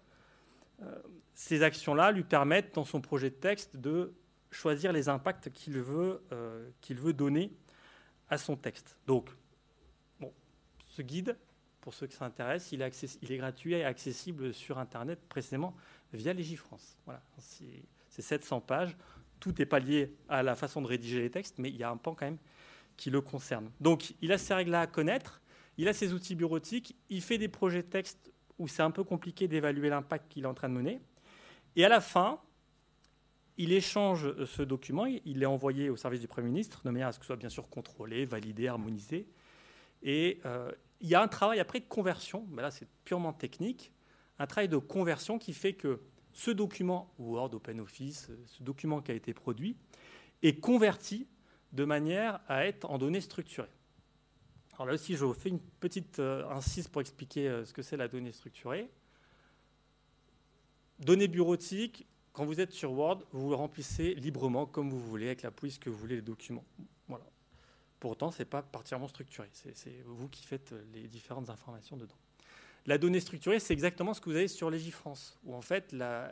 ces 1.32 1.62
actions-là 1.62 2.12
lui 2.12 2.22
permettent, 2.22 2.74
dans 2.74 2.84
son 2.84 3.00
projet 3.00 3.30
de 3.30 3.36
texte, 3.36 3.78
de 3.78 4.12
choisir 4.50 4.92
les 4.92 5.08
impacts 5.08 5.50
qu'il 5.52 5.80
veut, 5.80 6.22
veut 6.90 7.12
donner 7.14 7.50
à 8.28 8.36
son 8.36 8.56
texte. 8.56 8.98
Donc, 9.06 9.30
bon, 10.20 10.34
ce 10.90 11.00
guide, 11.00 11.34
pour 11.80 11.94
ceux 11.94 12.06
qui 12.06 12.16
s'intéressent, 12.16 12.72
il, 12.72 12.86
il, 13.22 13.32
est 13.32 13.38
gratuit 13.38 13.72
et 13.72 13.84
accessible 13.86 14.52
sur 14.52 14.78
Internet 14.78 15.18
précisément 15.30 15.74
via 16.12 16.34
Légifrance. 16.34 16.98
Voilà, 17.06 17.22
c'est 17.38 18.20
700 18.20 18.60
pages 18.60 18.94
tout 19.40 19.54
n'est 19.58 19.66
pas 19.66 19.78
lié 19.78 20.14
à 20.28 20.42
la 20.42 20.54
façon 20.54 20.82
de 20.82 20.86
rédiger 20.86 21.20
les 21.20 21.30
textes, 21.30 21.58
mais 21.58 21.68
il 21.68 21.76
y 21.76 21.82
a 21.82 21.90
un 21.90 21.96
pan 21.96 22.14
quand 22.14 22.26
même 22.26 22.38
qui 22.96 23.10
le 23.10 23.20
concerne. 23.20 23.70
Donc, 23.80 24.14
il 24.22 24.32
a 24.32 24.38
ces 24.38 24.54
règles-là 24.54 24.82
à 24.82 24.86
connaître, 24.86 25.42
il 25.78 25.88
a 25.88 25.92
ses 25.92 26.12
outils 26.12 26.34
bureautiques, 26.34 26.96
il 27.10 27.20
fait 27.20 27.38
des 27.38 27.48
projets 27.48 27.82
de 27.82 27.88
texte 27.88 28.32
où 28.58 28.68
c'est 28.68 28.82
un 28.82 28.90
peu 28.90 29.04
compliqué 29.04 29.48
d'évaluer 29.48 29.88
l'impact 29.88 30.30
qu'il 30.30 30.44
est 30.44 30.48
en 30.48 30.54
train 30.54 30.68
de 30.68 30.74
mener. 30.74 31.00
Et 31.76 31.84
à 31.84 31.88
la 31.88 32.00
fin, 32.00 32.40
il 33.56 33.72
échange 33.72 34.44
ce 34.46 34.62
document, 34.62 35.06
il 35.06 35.42
est 35.42 35.46
envoyé 35.46 35.90
au 35.90 35.96
service 35.96 36.20
du 36.20 36.28
Premier 36.28 36.48
ministre, 36.48 36.82
de 36.84 36.90
manière 36.90 37.08
à 37.08 37.12
ce 37.12 37.18
que 37.18 37.24
ce 37.24 37.28
soit 37.28 37.36
bien 37.36 37.48
sûr 37.48 37.68
contrôlé, 37.68 38.24
validé, 38.24 38.68
harmonisé. 38.68 39.28
Et 40.02 40.40
euh, 40.44 40.70
il 41.00 41.08
y 41.08 41.14
a 41.14 41.22
un 41.22 41.28
travail 41.28 41.60
après 41.60 41.80
de 41.80 41.86
conversion, 41.86 42.46
mais 42.50 42.62
là 42.62 42.70
c'est 42.70 42.88
purement 43.04 43.32
technique, 43.32 43.92
un 44.38 44.46
travail 44.46 44.68
de 44.68 44.76
conversion 44.76 45.38
qui 45.38 45.52
fait 45.52 45.74
que 45.74 46.00
ce 46.34 46.50
document, 46.50 47.10
Word, 47.18 47.54
OpenOffice, 47.54 48.28
ce 48.46 48.62
document 48.62 49.00
qui 49.00 49.12
a 49.12 49.14
été 49.14 49.32
produit, 49.32 49.76
est 50.42 50.60
converti 50.60 51.26
de 51.72 51.84
manière 51.84 52.40
à 52.48 52.66
être 52.66 52.90
en 52.90 52.98
données 52.98 53.20
structurées. 53.20 53.70
Alors 54.74 54.86
là 54.86 54.94
aussi, 54.94 55.16
je 55.16 55.24
vous 55.24 55.32
fais 55.32 55.48
une 55.48 55.60
petite 55.60 56.18
euh, 56.18 56.48
incise 56.50 56.88
pour 56.88 57.00
expliquer 57.00 57.48
euh, 57.48 57.64
ce 57.64 57.72
que 57.72 57.82
c'est 57.82 57.96
la 57.96 58.08
donnée 58.08 58.32
structurée. 58.32 58.90
Données 60.98 61.28
bureautiques, 61.28 62.06
quand 62.32 62.44
vous 62.44 62.60
êtes 62.60 62.72
sur 62.72 62.92
Word, 62.92 63.24
vous 63.30 63.50
le 63.50 63.54
remplissez 63.54 64.14
librement 64.14 64.66
comme 64.66 64.90
vous 64.90 65.00
voulez, 65.00 65.26
avec 65.26 65.42
la 65.42 65.52
police 65.52 65.78
que 65.78 65.88
vous 65.88 65.96
voulez, 65.96 66.16
les 66.16 66.22
documents. 66.22 66.64
Voilà. 67.06 67.24
Pourtant, 68.00 68.32
ce 68.32 68.40
n'est 68.40 68.46
pas 68.46 68.62
particulièrement 68.62 69.08
structuré. 69.08 69.48
C'est 69.52 70.02
vous 70.04 70.28
qui 70.28 70.44
faites 70.44 70.72
euh, 70.72 70.84
les 70.92 71.06
différentes 71.06 71.48
informations 71.48 71.96
dedans. 71.96 72.16
La 72.86 72.98
donnée 72.98 73.20
structurée, 73.20 73.60
c'est 73.60 73.72
exactement 73.72 74.12
ce 74.12 74.20
que 74.20 74.28
vous 74.28 74.36
avez 74.36 74.48
sur 74.48 74.68
Légifrance, 74.68 75.38
où 75.44 75.54
en 75.54 75.62
fait, 75.62 75.92
la, 75.92 76.30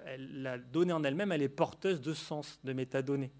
donnée 0.59 0.93
en 0.93 1.03
elle-même, 1.03 1.33
elle 1.33 1.43
est 1.43 1.49
porteuse 1.49 2.01
de 2.01 2.13
sens, 2.13 2.61
de 2.63 2.75
métadonnées. 2.75 3.33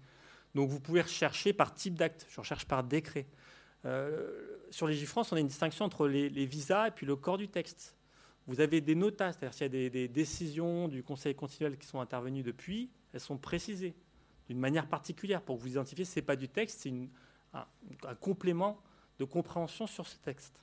Donc 0.55 0.69
vous 0.69 0.79
pouvez 0.79 1.01
rechercher 1.01 1.53
par 1.53 1.73
type 1.75 1.95
d'acte, 1.95 2.25
je 2.29 2.39
recherche 2.39 2.65
par 2.65 2.83
décret. 2.83 3.27
Euh, 3.85 4.57
sur 4.71 4.87
Légifrance, 4.87 5.31
on 5.31 5.35
a 5.35 5.39
une 5.39 5.47
distinction 5.47 5.85
entre 5.85 6.07
les, 6.07 6.45
visas 6.45 6.87
et 6.87 6.91
puis 6.91 7.05
le 7.05 7.15
corps 7.15 7.37
du 7.37 7.49
texte. 7.49 7.95
Vous 8.47 8.61
avez 8.61 8.81
des 8.81 8.95
notas, 8.95 9.33
c'est-à-dire 9.33 9.53
s'il 9.53 9.73
y 9.73 9.85
a 9.85 9.89
des, 9.89 10.07
décisions 10.07 10.87
du 10.87 11.03
Conseil 11.03 11.35
constitutionnel 11.35 11.77
qui 11.77 11.87
sont 11.87 11.99
intervenues 11.99 12.43
depuis, 12.43 12.89
elles 13.13 13.19
sont 13.19 13.37
précisées 13.37 13.95
d'une 14.47 14.59
manière 14.59 14.87
particulière 14.87 15.41
pour 15.41 15.57
que 15.57 15.61
vous 15.61 15.69
identifiez 15.69 16.03
ce 16.03 16.19
n'est 16.19 16.25
pas 16.25 16.35
du 16.35 16.49
texte, 16.49 16.81
c'est 16.81 16.93
un, 17.53 18.15
complément 18.19 18.81
de 19.19 19.25
compréhension 19.25 19.87
sur 19.87 20.07
ce 20.07 20.17
texte. 20.17 20.59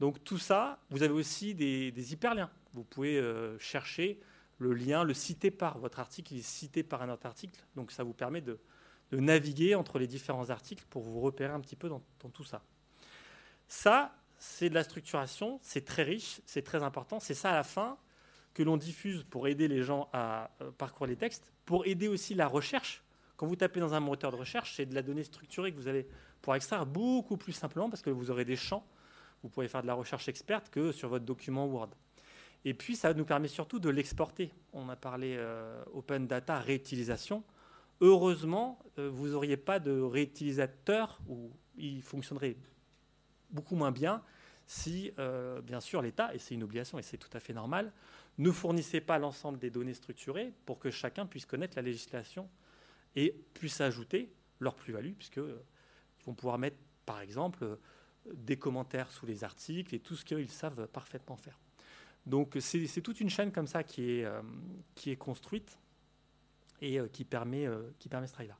Donc 0.00 0.22
tout 0.24 0.38
ça, 0.38 0.78
vous 0.90 1.02
avez 1.02 1.12
aussi 1.12 1.54
des, 1.54 2.12
hyperliens. 2.12 2.50
Vous 2.74 2.84
pouvez 2.84 3.18
euh, 3.18 3.58
chercher 3.58 4.20
le 4.58 4.74
lien, 4.74 5.04
le 5.04 5.14
citer 5.14 5.50
par. 5.50 5.78
Votre 5.78 6.00
article 6.00 6.34
est 6.34 6.42
cité 6.42 6.82
par 6.82 7.02
un 7.02 7.10
autre 7.10 7.26
article. 7.26 7.58
Donc 7.74 7.90
ça 7.90 8.04
vous 8.04 8.12
permet 8.12 8.40
de, 8.40 8.58
naviguer 9.12 9.74
entre 9.74 9.98
les 9.98 10.06
différents 10.06 10.50
articles 10.50 10.84
pour 10.90 11.02
vous 11.02 11.20
repérer 11.20 11.52
un 11.52 11.60
petit 11.60 11.76
peu 11.76 11.88
dans, 11.88 12.02
tout 12.32 12.44
ça. 12.44 12.62
Ça, 13.68 14.14
c'est 14.38 14.68
de 14.68 14.74
la 14.74 14.84
structuration, 14.84 15.58
c'est 15.62 15.84
très 15.84 16.02
riche, 16.02 16.40
c'est 16.44 16.62
très 16.62 16.82
important. 16.82 17.20
C'est 17.20 17.34
ça 17.34 17.50
à 17.50 17.54
la 17.54 17.62
fin 17.62 17.96
que 18.52 18.62
l'on 18.62 18.76
diffuse 18.76 19.24
pour 19.24 19.48
aider 19.48 19.68
les 19.68 19.82
gens 19.82 20.08
à 20.12 20.50
euh, 20.60 20.70
parcourir 20.72 21.10
les 21.10 21.16
textes, 21.16 21.52
pour 21.64 21.86
aider 21.86 22.08
aussi 22.08 22.34
la 22.34 22.46
recherche. 22.46 23.02
Quand 23.36 23.46
vous 23.46 23.56
tapez 23.56 23.80
dans 23.80 23.94
un 23.94 24.00
moteur 24.00 24.30
de 24.32 24.36
recherche, 24.36 24.74
c'est 24.76 24.86
de 24.86 24.94
la 24.94 25.02
donnée 25.02 25.24
structurée 25.24 25.72
que 25.72 25.76
vous 25.76 25.88
allez 25.88 26.08
pouvoir 26.40 26.56
extraire 26.56 26.86
beaucoup 26.86 27.36
plus 27.36 27.52
simplement 27.52 27.90
parce 27.90 28.02
que 28.02 28.10
vous 28.10 28.30
aurez 28.30 28.44
des 28.44 28.56
champs 28.56 28.84
vous 29.46 29.50
pouvez 29.50 29.68
faire 29.68 29.82
de 29.82 29.86
la 29.86 29.94
recherche 29.94 30.28
experte 30.28 30.70
que 30.70 30.90
sur 30.90 31.08
votre 31.08 31.24
document 31.24 31.66
Word. 31.66 31.90
Et 32.64 32.74
puis, 32.74 32.96
ça 32.96 33.14
nous 33.14 33.24
permet 33.24 33.46
surtout 33.46 33.78
de 33.78 33.88
l'exporter. 33.88 34.52
On 34.72 34.88
a 34.88 34.96
parlé 34.96 35.36
euh, 35.38 35.84
Open 35.94 36.26
Data 36.26 36.58
réutilisation. 36.58 37.44
Heureusement, 38.00 38.80
euh, 38.98 39.08
vous 39.08 39.28
n'auriez 39.28 39.56
pas 39.56 39.78
de 39.78 40.00
réutilisateur 40.00 41.20
où 41.28 41.52
il 41.76 42.02
fonctionnerait 42.02 42.56
beaucoup 43.50 43.76
moins 43.76 43.92
bien 43.92 44.20
si, 44.66 45.12
euh, 45.20 45.60
bien 45.60 45.78
sûr, 45.78 46.02
l'État, 46.02 46.34
et 46.34 46.40
c'est 46.40 46.54
une 46.56 46.64
obligation 46.64 46.98
et 46.98 47.02
c'est 47.02 47.18
tout 47.18 47.30
à 47.34 47.38
fait 47.38 47.52
normal, 47.52 47.92
ne 48.38 48.50
fournissait 48.50 49.00
pas 49.00 49.20
l'ensemble 49.20 49.60
des 49.60 49.70
données 49.70 49.94
structurées 49.94 50.52
pour 50.64 50.80
que 50.80 50.90
chacun 50.90 51.24
puisse 51.24 51.46
connaître 51.46 51.76
la 51.76 51.82
législation 51.82 52.48
et 53.14 53.32
puisse 53.54 53.80
ajouter 53.80 54.34
leur 54.58 54.74
plus-value, 54.74 55.12
puisqu'ils 55.12 55.54
vont 56.24 56.34
pouvoir 56.34 56.58
mettre, 56.58 56.78
par 57.04 57.20
exemple, 57.20 57.78
des 58.34 58.56
commentaires 58.56 59.10
sous 59.10 59.26
les 59.26 59.44
articles 59.44 59.94
et 59.94 60.00
tout 60.00 60.16
ce 60.16 60.24
qu'ils 60.24 60.50
savent 60.50 60.86
parfaitement 60.88 61.36
faire. 61.36 61.58
Donc 62.26 62.56
c'est 62.60 63.00
toute 63.00 63.20
une 63.20 63.30
chaîne 63.30 63.52
comme 63.52 63.68
ça 63.68 63.84
qui 63.84 64.10
est, 64.10 64.24
euh, 64.24 64.42
construite 65.16 65.78
et 66.80 66.98
euh, 66.98 67.06
qui, 67.06 67.24
permet, 67.24 67.66
euh, 67.66 67.90
qui 67.98 68.08
permet 68.08 68.26
ce 68.26 68.32
travail-là. 68.32 68.58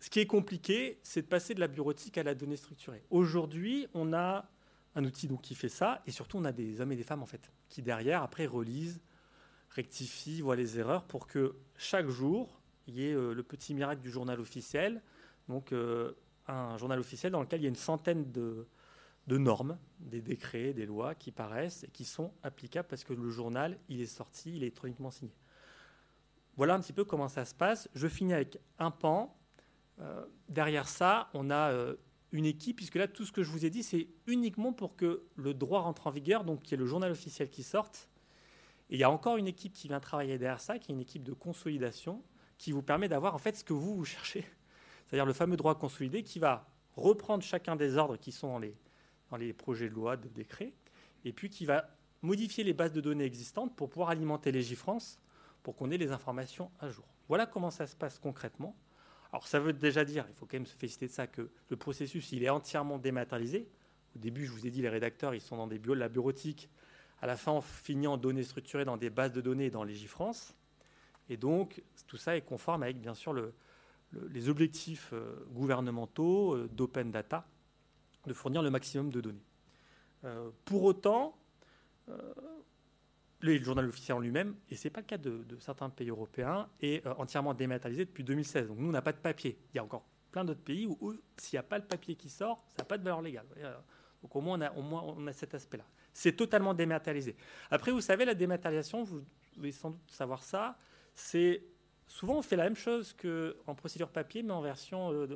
Ce 0.00 0.10
qui 0.10 0.18
est 0.18 0.26
compliqué, 0.26 0.98
c'est 1.02 1.22
de 1.22 1.26
passer 1.26 1.54
de 1.54 1.60
la 1.60 1.68
bureautique 1.68 2.18
à 2.18 2.24
la 2.24 2.34
donnée 2.34 2.56
structurée. 2.56 3.04
Aujourd'hui, 3.10 3.86
on 3.94 4.12
a 4.12 4.50
un 4.96 5.04
outil 5.04 5.28
qui 5.42 5.54
fait 5.54 5.68
ça, 5.68 6.02
et 6.06 6.10
surtout 6.10 6.38
on 6.38 6.44
a 6.44 6.52
des 6.52 6.80
hommes 6.80 6.92
et 6.92 6.96
des 6.96 7.04
femmes 7.04 7.22
en 7.22 7.26
fait, 7.26 7.50
qui 7.68 7.82
derrière, 7.82 8.22
après, 8.22 8.46
relisent, 8.46 9.00
rectifient, 9.70 10.40
voient 10.40 10.56
les 10.56 10.78
erreurs 10.78 11.04
pour 11.04 11.26
que 11.26 11.56
chaque 11.78 12.08
jour, 12.08 12.60
il 12.86 12.96
y 12.96 13.06
ait 13.06 13.14
le 13.14 13.42
petit 13.42 13.74
miracle 13.74 14.02
du 14.02 14.10
journal 14.10 14.38
officiel, 14.40 15.02
donc 15.48 15.72
un 16.46 16.76
journal 16.76 16.98
officiel 16.98 17.32
dans 17.32 17.40
lequel 17.40 17.60
il 17.60 17.64
y 17.64 17.66
a 17.66 17.68
une 17.68 17.76
centaine 17.76 18.30
de, 18.30 18.66
normes, 19.28 19.78
des 20.00 20.20
décrets, 20.20 20.72
des 20.72 20.86
lois 20.86 21.14
qui 21.14 21.32
paraissent 21.32 21.84
et 21.84 21.88
qui 21.88 22.04
sont 22.04 22.32
applicables 22.42 22.88
parce 22.88 23.04
que 23.04 23.12
le 23.12 23.30
journal, 23.30 23.78
il 23.88 24.00
est 24.00 24.06
sorti, 24.06 24.50
il 24.50 24.56
est 24.56 24.66
électroniquement 24.66 25.10
signé. 25.10 25.32
Voilà 26.56 26.74
un 26.74 26.80
petit 26.80 26.92
peu 26.92 27.04
comment 27.04 27.28
ça 27.28 27.44
se 27.44 27.54
passe. 27.54 27.88
Je 27.94 28.06
finis 28.06 28.34
avec 28.34 28.58
un 28.78 28.90
pan. 28.90 29.36
Euh, 30.00 30.24
derrière 30.48 30.88
ça, 30.88 31.30
on 31.34 31.50
a 31.50 31.72
euh, 31.72 31.96
une 32.32 32.46
équipe, 32.46 32.76
puisque 32.76 32.96
là, 32.96 33.08
tout 33.08 33.24
ce 33.24 33.32
que 33.32 33.42
je 33.42 33.50
vous 33.50 33.64
ai 33.64 33.70
dit, 33.70 33.82
c'est 33.82 34.08
uniquement 34.26 34.72
pour 34.72 34.96
que 34.96 35.24
le 35.36 35.54
droit 35.54 35.80
rentre 35.80 36.06
en 36.06 36.10
vigueur, 36.10 36.44
donc 36.44 36.62
qu'il 36.62 36.72
y 36.72 36.74
ait 36.74 36.78
le 36.78 36.86
journal 36.86 37.10
officiel 37.10 37.48
qui 37.48 37.62
sorte. 37.62 38.08
Et 38.90 38.94
il 38.96 39.00
y 39.00 39.04
a 39.04 39.10
encore 39.10 39.36
une 39.36 39.46
équipe 39.46 39.72
qui 39.72 39.88
vient 39.88 40.00
travailler 40.00 40.38
derrière 40.38 40.60
ça, 40.60 40.78
qui 40.78 40.92
est 40.92 40.94
une 40.94 41.00
équipe 41.00 41.22
de 41.22 41.32
consolidation, 41.32 42.22
qui 42.58 42.72
vous 42.72 42.82
permet 42.82 43.08
d'avoir 43.08 43.34
en 43.34 43.38
fait 43.38 43.56
ce 43.56 43.64
que 43.64 43.72
vous, 43.72 43.96
vous 43.96 44.04
cherchez 44.04 44.44
c'est-à-dire 45.14 45.26
le 45.26 45.32
fameux 45.32 45.56
droit 45.56 45.78
consolidé 45.78 46.24
qui 46.24 46.40
va 46.40 46.66
reprendre 46.96 47.44
chacun 47.44 47.76
des 47.76 47.96
ordres 47.96 48.16
qui 48.16 48.32
sont 48.32 48.48
dans 48.48 48.58
les, 48.58 48.76
dans 49.30 49.36
les 49.36 49.52
projets 49.52 49.88
de 49.88 49.94
loi, 49.94 50.16
de 50.16 50.26
décrets, 50.26 50.72
et 51.24 51.32
puis 51.32 51.50
qui 51.50 51.66
va 51.66 51.88
modifier 52.22 52.64
les 52.64 52.72
bases 52.72 52.90
de 52.90 53.00
données 53.00 53.22
existantes 53.22 53.76
pour 53.76 53.88
pouvoir 53.90 54.08
alimenter 54.08 54.50
les 54.50 54.64
pour 55.62 55.76
qu'on 55.76 55.92
ait 55.92 55.98
les 55.98 56.10
informations 56.10 56.72
à 56.80 56.88
jour. 56.88 57.04
Voilà 57.28 57.46
comment 57.46 57.70
ça 57.70 57.86
se 57.86 57.94
passe 57.94 58.18
concrètement. 58.18 58.74
Alors 59.30 59.46
ça 59.46 59.60
veut 59.60 59.72
déjà 59.72 60.04
dire, 60.04 60.26
il 60.28 60.34
faut 60.34 60.46
quand 60.46 60.56
même 60.56 60.66
se 60.66 60.74
féliciter 60.74 61.06
de 61.06 61.12
ça, 61.12 61.28
que 61.28 61.48
le 61.68 61.76
processus 61.76 62.32
il 62.32 62.42
est 62.42 62.50
entièrement 62.50 62.98
dématérialisé. 62.98 63.68
Au 64.16 64.18
début, 64.18 64.46
je 64.46 64.50
vous 64.50 64.66
ai 64.66 64.70
dit, 64.70 64.82
les 64.82 64.88
rédacteurs, 64.88 65.32
ils 65.32 65.40
sont 65.40 65.56
dans 65.56 65.68
des 65.68 65.78
bureaux 65.78 65.94
de 65.94 66.00
la 66.00 66.08
bureautique. 66.08 66.68
À 67.22 67.28
la 67.28 67.36
fin, 67.36 67.52
on 67.52 67.60
finit 67.60 68.08
en 68.08 68.16
données 68.16 68.42
structurées 68.42 68.84
dans 68.84 68.96
des 68.96 69.10
bases 69.10 69.32
de 69.32 69.40
données 69.40 69.70
dans 69.70 69.84
les 69.84 69.94
GIFRANCE. 69.94 70.56
Et 71.28 71.36
donc, 71.36 71.84
tout 72.08 72.16
ça 72.16 72.36
est 72.36 72.42
conforme 72.42 72.82
avec, 72.82 73.00
bien 73.00 73.14
sûr, 73.14 73.32
le, 73.32 73.54
les 74.30 74.48
objectifs 74.48 75.10
euh, 75.12 75.34
gouvernementaux 75.50 76.54
euh, 76.54 76.68
d'open 76.72 77.10
data, 77.10 77.46
de 78.26 78.32
fournir 78.32 78.62
le 78.62 78.70
maximum 78.70 79.10
de 79.10 79.20
données. 79.20 79.44
Euh, 80.24 80.50
pour 80.64 80.84
autant, 80.84 81.36
le 83.40 83.62
journal 83.62 83.88
officiel 83.88 84.16
en 84.16 84.20
lui-même, 84.20 84.54
et 84.70 84.76
ce 84.76 84.86
n'est 84.86 84.92
pas 84.92 85.00
le 85.00 85.06
cas 85.06 85.18
de, 85.18 85.44
certains 85.58 85.88
pays 85.90 86.08
européens, 86.08 86.68
est 86.80 87.06
entièrement 87.06 87.54
dématérialisé 87.54 88.04
depuis 88.04 88.24
2016. 88.24 88.68
Donc 88.68 88.78
nous, 88.78 88.88
on 88.88 88.92
n'a 88.92 89.02
pas 89.02 89.12
de 89.12 89.18
papier. 89.18 89.58
Il 89.72 89.76
y 89.76 89.80
a 89.80 89.84
encore 89.84 90.04
plein 90.30 90.44
d'autres 90.44 90.62
pays 90.62 90.86
où, 90.86 91.14
s'il 91.36 91.56
n'y 91.56 91.60
a 91.60 91.62
pas 91.62 91.78
le 91.78 91.84
papier 91.84 92.14
qui 92.14 92.28
sort, 92.28 92.64
ça 92.68 92.82
n'a 92.82 92.84
pas 92.84 92.98
de 92.98 93.04
valeur 93.04 93.22
légale. 93.22 93.46
Donc 94.22 94.36
au 94.36 94.40
moins, 94.40 94.58
on 94.58 94.60
a, 94.62 94.72
au 94.72 94.82
moins, 94.82 95.02
on 95.02 95.26
a 95.26 95.32
cet 95.32 95.54
aspect-là. 95.54 95.84
C'est 96.12 96.32
totalement 96.32 96.74
dématérialisé. 96.74 97.36
Après, 97.70 97.90
vous 97.90 98.00
savez, 98.00 98.24
la 98.24 98.34
dématérialisation, 98.34 99.02
vous 99.02 99.22
devez 99.56 99.72
sans 99.72 99.90
doute 99.90 100.10
savoir 100.10 100.42
ça, 100.42 100.78
c'est 101.14 101.62
souvent 102.06 102.38
on 102.38 102.42
fait 102.42 102.56
la 102.56 102.64
même 102.64 102.76
chose 102.76 103.14
qu'en 103.14 103.74
procédure 103.74 104.08
papier, 104.08 104.42
mais 104.42 104.52
en 104.52 104.60
version 104.60 105.12
euh, 105.12 105.26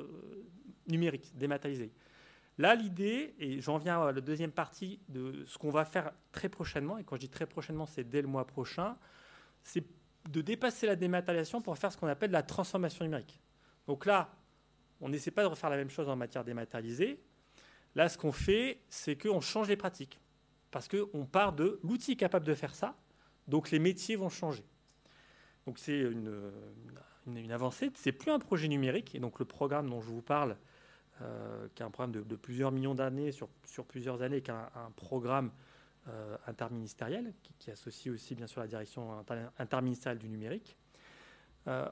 numérique, 0.87 1.31
dématérialisée. 1.35 1.91
Là, 2.57 2.75
l'idée, 2.75 3.35
et 3.39 3.61
j'en 3.61 3.77
viens 3.77 4.01
à 4.01 4.11
la 4.11 4.19
deuxième 4.19 4.51
partie 4.51 4.99
de 5.07 5.45
ce 5.45 5.57
qu'on 5.57 5.69
va 5.69 5.85
faire 5.85 6.11
très 6.33 6.49
prochainement, 6.49 6.97
et 6.97 7.03
quand 7.05 7.15
je 7.15 7.21
dis 7.21 7.29
très 7.29 7.45
prochainement, 7.45 7.85
c'est 7.85 8.03
dès 8.03 8.21
le 8.21 8.27
mois 8.27 8.45
prochain, 8.45 8.97
c'est 9.63 9.85
de 10.29 10.41
dépasser 10.41 10.85
la 10.85 10.97
dématérialisation 10.97 11.61
pour 11.61 11.77
faire 11.77 11.91
ce 11.91 11.97
qu'on 11.97 12.07
appelle 12.07 12.31
la 12.31 12.43
transformation 12.43 13.05
numérique. 13.05 13.39
Donc 13.87 14.05
là, 14.05 14.29
on 14.99 15.09
n'essaie 15.09 15.31
pas 15.31 15.43
de 15.43 15.47
refaire 15.47 15.69
la 15.69 15.77
même 15.77 15.89
chose 15.89 16.09
en 16.09 16.15
matière 16.15 16.43
dématérialisée. 16.43 17.23
Là, 17.95 18.09
ce 18.09 18.17
qu'on 18.17 18.31
fait, 18.31 18.81
c'est 18.89 19.15
qu'on 19.15 19.41
change 19.41 19.69
les 19.69 19.77
pratiques. 19.77 20.19
Parce 20.69 20.87
qu'on 20.87 21.25
part 21.25 21.53
de 21.53 21.79
l'outil 21.83 22.17
capable 22.17 22.45
de 22.45 22.53
faire 22.53 22.75
ça, 22.75 22.95
donc 23.47 23.71
les 23.71 23.79
métiers 23.79 24.15
vont 24.15 24.29
changer. 24.29 24.63
Donc 25.69 25.77
c'est 25.77 25.99
une, 25.99 27.51
avancée. 27.51 27.91
C'est 27.93 28.11
plus 28.11 28.31
un 28.31 28.39
projet 28.39 28.67
numérique. 28.67 29.13
Et 29.13 29.19
donc 29.19 29.37
le 29.37 29.45
programme 29.45 29.87
dont 29.87 30.01
je 30.01 30.07
vous 30.07 30.23
parle, 30.23 30.57
euh, 31.21 31.67
qui 31.75 31.83
est 31.83 31.85
un 31.85 31.91
programme 31.91 32.23
de, 32.23 32.35
plusieurs 32.35 32.71
millions 32.71 32.95
d'années 32.95 33.31
sur, 33.31 33.49
plusieurs 33.87 34.23
années, 34.23 34.41
qui 34.41 34.49
est 34.49 34.55
un, 34.55 34.91
programme 34.95 35.51
euh, 36.07 36.35
interministériel, 36.47 37.35
qui, 37.59 37.69
associe 37.69 38.11
aussi 38.11 38.33
bien 38.33 38.47
sûr 38.47 38.61
la 38.61 38.67
direction 38.67 39.23
interministérielle 39.59 40.17
du 40.17 40.27
numérique, 40.27 40.75
euh, 41.67 41.87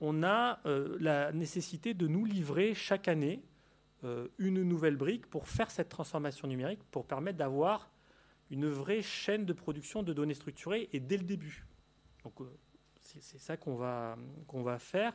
on, 0.00 0.22
a 0.24 0.58
la 0.98 1.30
nécessité 1.30 1.94
de 1.94 2.08
nous 2.08 2.24
livrer 2.24 2.74
chaque 2.74 3.06
année 3.06 3.40
une 4.38 4.64
nouvelle 4.64 4.96
brique 4.96 5.28
pour 5.28 5.46
faire 5.46 5.70
cette 5.70 5.90
transformation 5.90 6.48
numérique, 6.48 6.80
pour 6.90 7.06
permettre 7.06 7.38
d'avoir 7.38 7.92
une 8.50 8.66
vraie 8.66 9.02
chaîne 9.02 9.44
de 9.46 9.52
production 9.52 10.02
de 10.02 10.12
données 10.12 10.34
structurées 10.34 10.88
et 10.92 10.98
dès 10.98 11.18
le 11.18 11.22
début. 11.22 11.66
Donc 12.24 12.40
euh, 12.40 12.44
c'est 13.00 13.38
ça 13.38 13.56
qu'on 13.56 13.76
va, 13.76 14.16
qu'on 14.46 14.62
va 14.62 14.78
faire. 14.78 15.12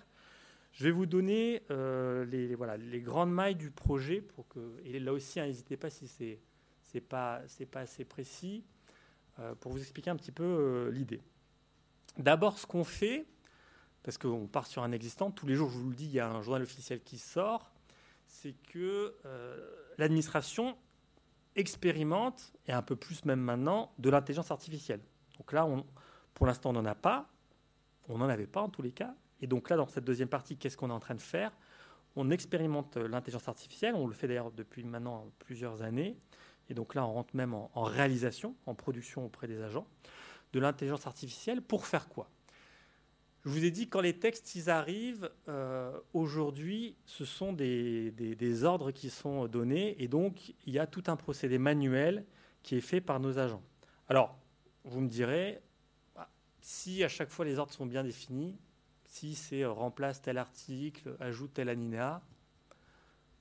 Je 0.73 0.83
vais 0.83 0.91
vous 0.91 1.05
donner 1.05 1.63
euh, 1.71 2.25
les, 2.25 2.53
voilà, 2.55 2.77
les 2.77 3.01
grandes 3.01 3.31
mailles 3.31 3.55
du 3.55 3.71
projet 3.71 4.21
pour 4.21 4.47
que, 4.47 4.79
et 4.83 4.99
là 4.99 5.13
aussi, 5.13 5.39
hein, 5.39 5.45
n'hésitez 5.45 5.77
pas 5.77 5.89
si 5.89 6.07
c'est 6.07 6.39
n'est 6.93 7.01
pas, 7.01 7.41
pas 7.71 7.81
assez 7.81 8.05
précis, 8.05 8.63
euh, 9.39 9.53
pour 9.55 9.71
vous 9.71 9.79
expliquer 9.79 10.09
un 10.09 10.15
petit 10.15 10.31
peu 10.31 10.89
l'idée. 10.91 11.21
D'abord, 12.17 12.57
ce 12.57 12.65
qu'on 12.65 12.83
fait, 12.83 13.27
parce 14.03 14.17
qu'on 14.17 14.47
part 14.47 14.65
sur 14.65 14.83
un 14.83 14.91
existant, 14.91 15.29
tous 15.29 15.45
les 15.45 15.55
jours, 15.55 15.69
je 15.69 15.77
vous 15.77 15.89
le 15.89 15.95
dis, 15.95 16.05
il 16.05 16.13
y 16.13 16.19
a 16.19 16.29
un 16.29 16.41
journal 16.41 16.63
officiel 16.63 17.01
qui 17.01 17.17
sort, 17.17 17.71
c'est 18.25 18.55
que 18.69 19.13
l'administration 19.97 20.77
expérimente, 21.55 22.53
et 22.67 22.71
un 22.71 22.81
peu 22.81 22.95
plus 22.95 23.25
même 23.25 23.41
maintenant, 23.41 23.91
de 23.99 24.09
l'intelligence 24.09 24.49
artificielle. 24.49 25.01
Donc 25.37 25.51
là, 25.51 25.65
on, 25.65 25.85
pour 26.37 26.45
l'instant, 26.45 26.69
on 26.69 26.73
n'en 26.73 26.85
a 26.85 26.93
pas. 26.93 27.27
On 28.09 28.19
n'en 28.19 28.29
avait 28.29 28.45
pas 28.45 28.61
en 28.61 28.69
tous 28.69 28.83
les 28.83 28.91
cas. 28.91 29.15
Et 29.41 29.47
donc 29.47 29.71
là, 29.71 29.75
dans 29.75 29.87
cette 29.87 30.03
deuxième 30.03 30.29
partie, 30.29 30.55
qu'est-ce 30.55 30.77
qu'on 30.77 30.91
est 30.91 30.93
en 30.93 30.99
train 30.99 31.15
de 31.15 31.21
faire? 31.21 31.51
On 32.15 32.29
expérimente 32.29 32.95
l'intelligence 32.95 33.47
artificielle. 33.47 33.95
On 33.95 34.05
le 34.05 34.13
fait 34.13 34.27
d'ailleurs 34.27 34.51
depuis 34.51 34.83
maintenant 34.83 35.31
plusieurs 35.39 35.81
années. 35.81 36.15
Et 36.69 36.75
donc 36.75 36.93
là, 36.93 37.03
on 37.07 37.11
rentre 37.11 37.35
même 37.35 37.55
en, 37.55 37.81
réalisation, 37.81 38.55
en 38.67 38.75
production 38.75 39.25
auprès 39.25 39.47
des 39.47 39.63
agents 39.63 39.87
de 40.53 40.59
l'intelligence 40.59 41.07
artificielle. 41.07 41.63
Pour 41.63 41.87
faire 41.87 42.07
quoi? 42.07 42.29
Je 43.43 43.49
vous 43.49 43.65
ai 43.65 43.71
dit, 43.71 43.89
quand 43.89 44.01
les 44.01 44.19
textes 44.19 44.53
ils 44.53 44.69
arrivent, 44.69 45.31
euh, 45.47 45.99
aujourd'hui, 46.13 46.97
ce 47.05 47.25
sont 47.25 47.51
des, 47.51 48.11
des, 48.11 48.63
ordres 48.63 48.91
qui 48.91 49.09
sont 49.09 49.47
donnés, 49.47 49.95
et 50.03 50.07
donc 50.07 50.53
il 50.67 50.73
y 50.73 50.77
a 50.77 50.85
tout 50.85 51.03
un 51.07 51.15
procédé 51.15 51.57
manuel 51.57 52.25
qui 52.61 52.75
est 52.75 52.81
fait 52.81 53.01
par 53.01 53.19
nos 53.19 53.39
agents. 53.39 53.63
Alors, 54.07 54.37
vous 54.83 55.01
me 55.01 55.07
direz, 55.07 55.61
si 56.67 57.01
à 57.01 57.07
chaque 57.07 57.29
fois 57.29 57.45
les 57.45 57.59
ordres 57.59 57.71
sont 57.71 57.85
bien 57.85 58.03
définis, 58.03 58.57
si 59.05 59.35
c'est 59.35 59.63
euh, 59.63 59.71
remplace 59.71 60.21
tel 60.21 60.37
article, 60.37 61.15
ajoute 61.21 61.53
tel 61.53 61.69
alinéa, 61.69 62.21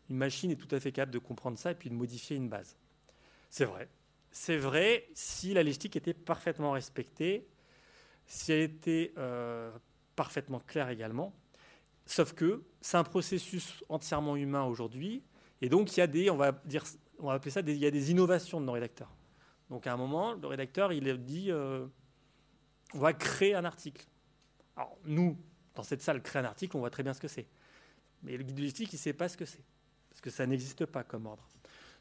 une 0.09 0.17
machine 0.17 0.53
est 0.53 0.57
tout 0.57 0.73
à 0.73 0.79
fait 0.79 0.93
capable 0.93 1.11
de 1.11 1.19
comprendre 1.19 1.59
ça 1.59 1.73
et 1.73 1.75
puis 1.75 1.91
de 1.91 1.95
modifier 1.97 2.37
une 2.37 2.49
base. 2.49 2.77
C'est 3.51 3.65
vrai. 3.65 3.89
C'est 4.31 4.57
vrai 4.57 5.09
si 5.13 5.55
la 5.55 5.65
légistique 5.65 5.97
était 5.97 6.15
parfaitement 6.15 6.71
respectée, 6.71 7.49
si 8.29 8.53
elle 8.53 8.61
était 8.61 9.13
euh, 9.19 9.73
parfaitement 10.15 10.61
claire 10.61 10.89
également. 10.91 11.35
Sauf 12.05 12.33
que 12.33 12.63
c'est 12.81 12.97
un 12.97 13.03
processus 13.03 13.83
entièrement 13.89 14.37
humain 14.37 14.63
aujourd'hui, 14.63 15.25
et 15.61 15.69
donc 15.69 15.97
il 15.97 15.99
y 15.99 16.03
a 16.05 16.07
des, 16.07 16.31
on 16.31 16.37
va 16.37 16.53
dire, 16.65 16.85
on 17.19 17.27
va 17.27 17.33
appeler 17.33 17.51
ça, 17.51 17.61
des, 17.61 17.75
il 17.75 17.81
y 17.81 17.87
a 17.87 17.91
des 17.91 18.13
innovations 18.13 18.61
de 18.61 18.67
nos 18.67 18.73
rédacteurs. 18.73 19.13
Donc 19.69 19.89
à 19.89 19.93
un 19.93 19.97
moment, 19.97 20.35
le 20.35 20.47
rédacteur, 20.47 20.93
il 20.93 21.13
dit, 21.25 21.51
euh, 21.51 21.89
on 22.95 22.99
va 22.99 23.13
créer 23.13 23.55
un 23.55 23.65
article. 23.65 24.07
Alors, 24.77 24.97
nous, 25.05 25.37
dans 25.75 25.83
cette 25.83 26.03
salle, 26.03 26.23
créer 26.23 26.43
un 26.43 26.47
article, 26.47 26.77
on 26.77 26.81
voit 26.81 26.91
très 26.91 27.03
bien 27.03 27.15
ce 27.15 27.21
que 27.21 27.29
c'est. 27.29 27.47
Mais 28.23 28.37
le 28.37 28.43
guide 28.43 28.59
logistique, 28.59 28.93
il 28.93 28.97
ne 28.97 29.01
sait 29.01 29.13
pas 29.13 29.29
ce 29.29 29.37
que 29.37 29.45
c'est. 29.45 29.65
Parce 30.11 30.21
que 30.21 30.31
ça 30.31 30.47
n'existe 30.47 30.87
pas 30.87 31.05
comme 31.05 31.27
ordre. 31.27 31.47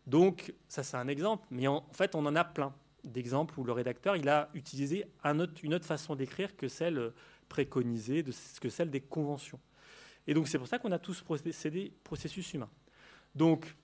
Donc, 0.07 0.53
ça, 0.67 0.83
c'est 0.83 0.97
un 0.97 1.07
exemple. 1.07 1.45
Mais 1.51 1.67
en, 1.67 1.85
fait, 1.91 2.15
on 2.15 2.25
en 2.25 2.35
a 2.35 2.43
plein 2.43 2.73
d'exemples 3.03 3.59
où 3.59 3.63
le 3.63 3.71
rédacteur, 3.71 4.15
il 4.15 4.29
a 4.29 4.49
utilisé 4.53 5.05
une 5.23 5.73
autre 5.73 5.85
façon 5.85 6.15
d'écrire 6.15 6.55
que 6.55 6.67
celle 6.67 7.11
préconisée, 7.49 8.23
que 8.61 8.69
celle 8.69 8.89
des 8.89 9.01
conventions. 9.01 9.59
Et 10.27 10.33
donc, 10.33 10.47
c'est 10.47 10.57
pour 10.57 10.67
ça 10.67 10.79
qu'on 10.79 10.91
a 10.91 10.99
tous 10.99 11.21
procédé 11.21 11.93
processus 12.03 12.53
humain. 12.53 12.69
Donc, 13.35 13.75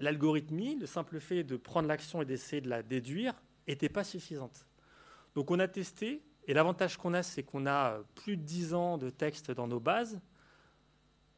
l'algorithmie, 0.00 0.76
le 0.76 0.86
simple 0.86 1.20
fait 1.20 1.44
de 1.44 1.56
prendre 1.56 1.88
l'action 1.88 2.22
et 2.22 2.24
d'essayer 2.24 2.62
de 2.62 2.68
la 2.68 2.82
déduire, 2.82 3.34
n'était 3.68 3.88
pas 3.88 4.04
suffisante. 4.04 4.66
Donc 5.34 5.50
on 5.50 5.58
a 5.58 5.68
testé, 5.68 6.22
et 6.46 6.54
l'avantage 6.54 6.96
qu'on 6.96 7.14
a, 7.14 7.22
c'est 7.22 7.42
qu'on 7.42 7.66
a 7.66 8.00
plus 8.14 8.36
de 8.36 8.42
10 8.42 8.74
ans 8.74 8.98
de 8.98 9.10
texte 9.10 9.50
dans 9.50 9.66
nos 9.66 9.80
bases. 9.80 10.20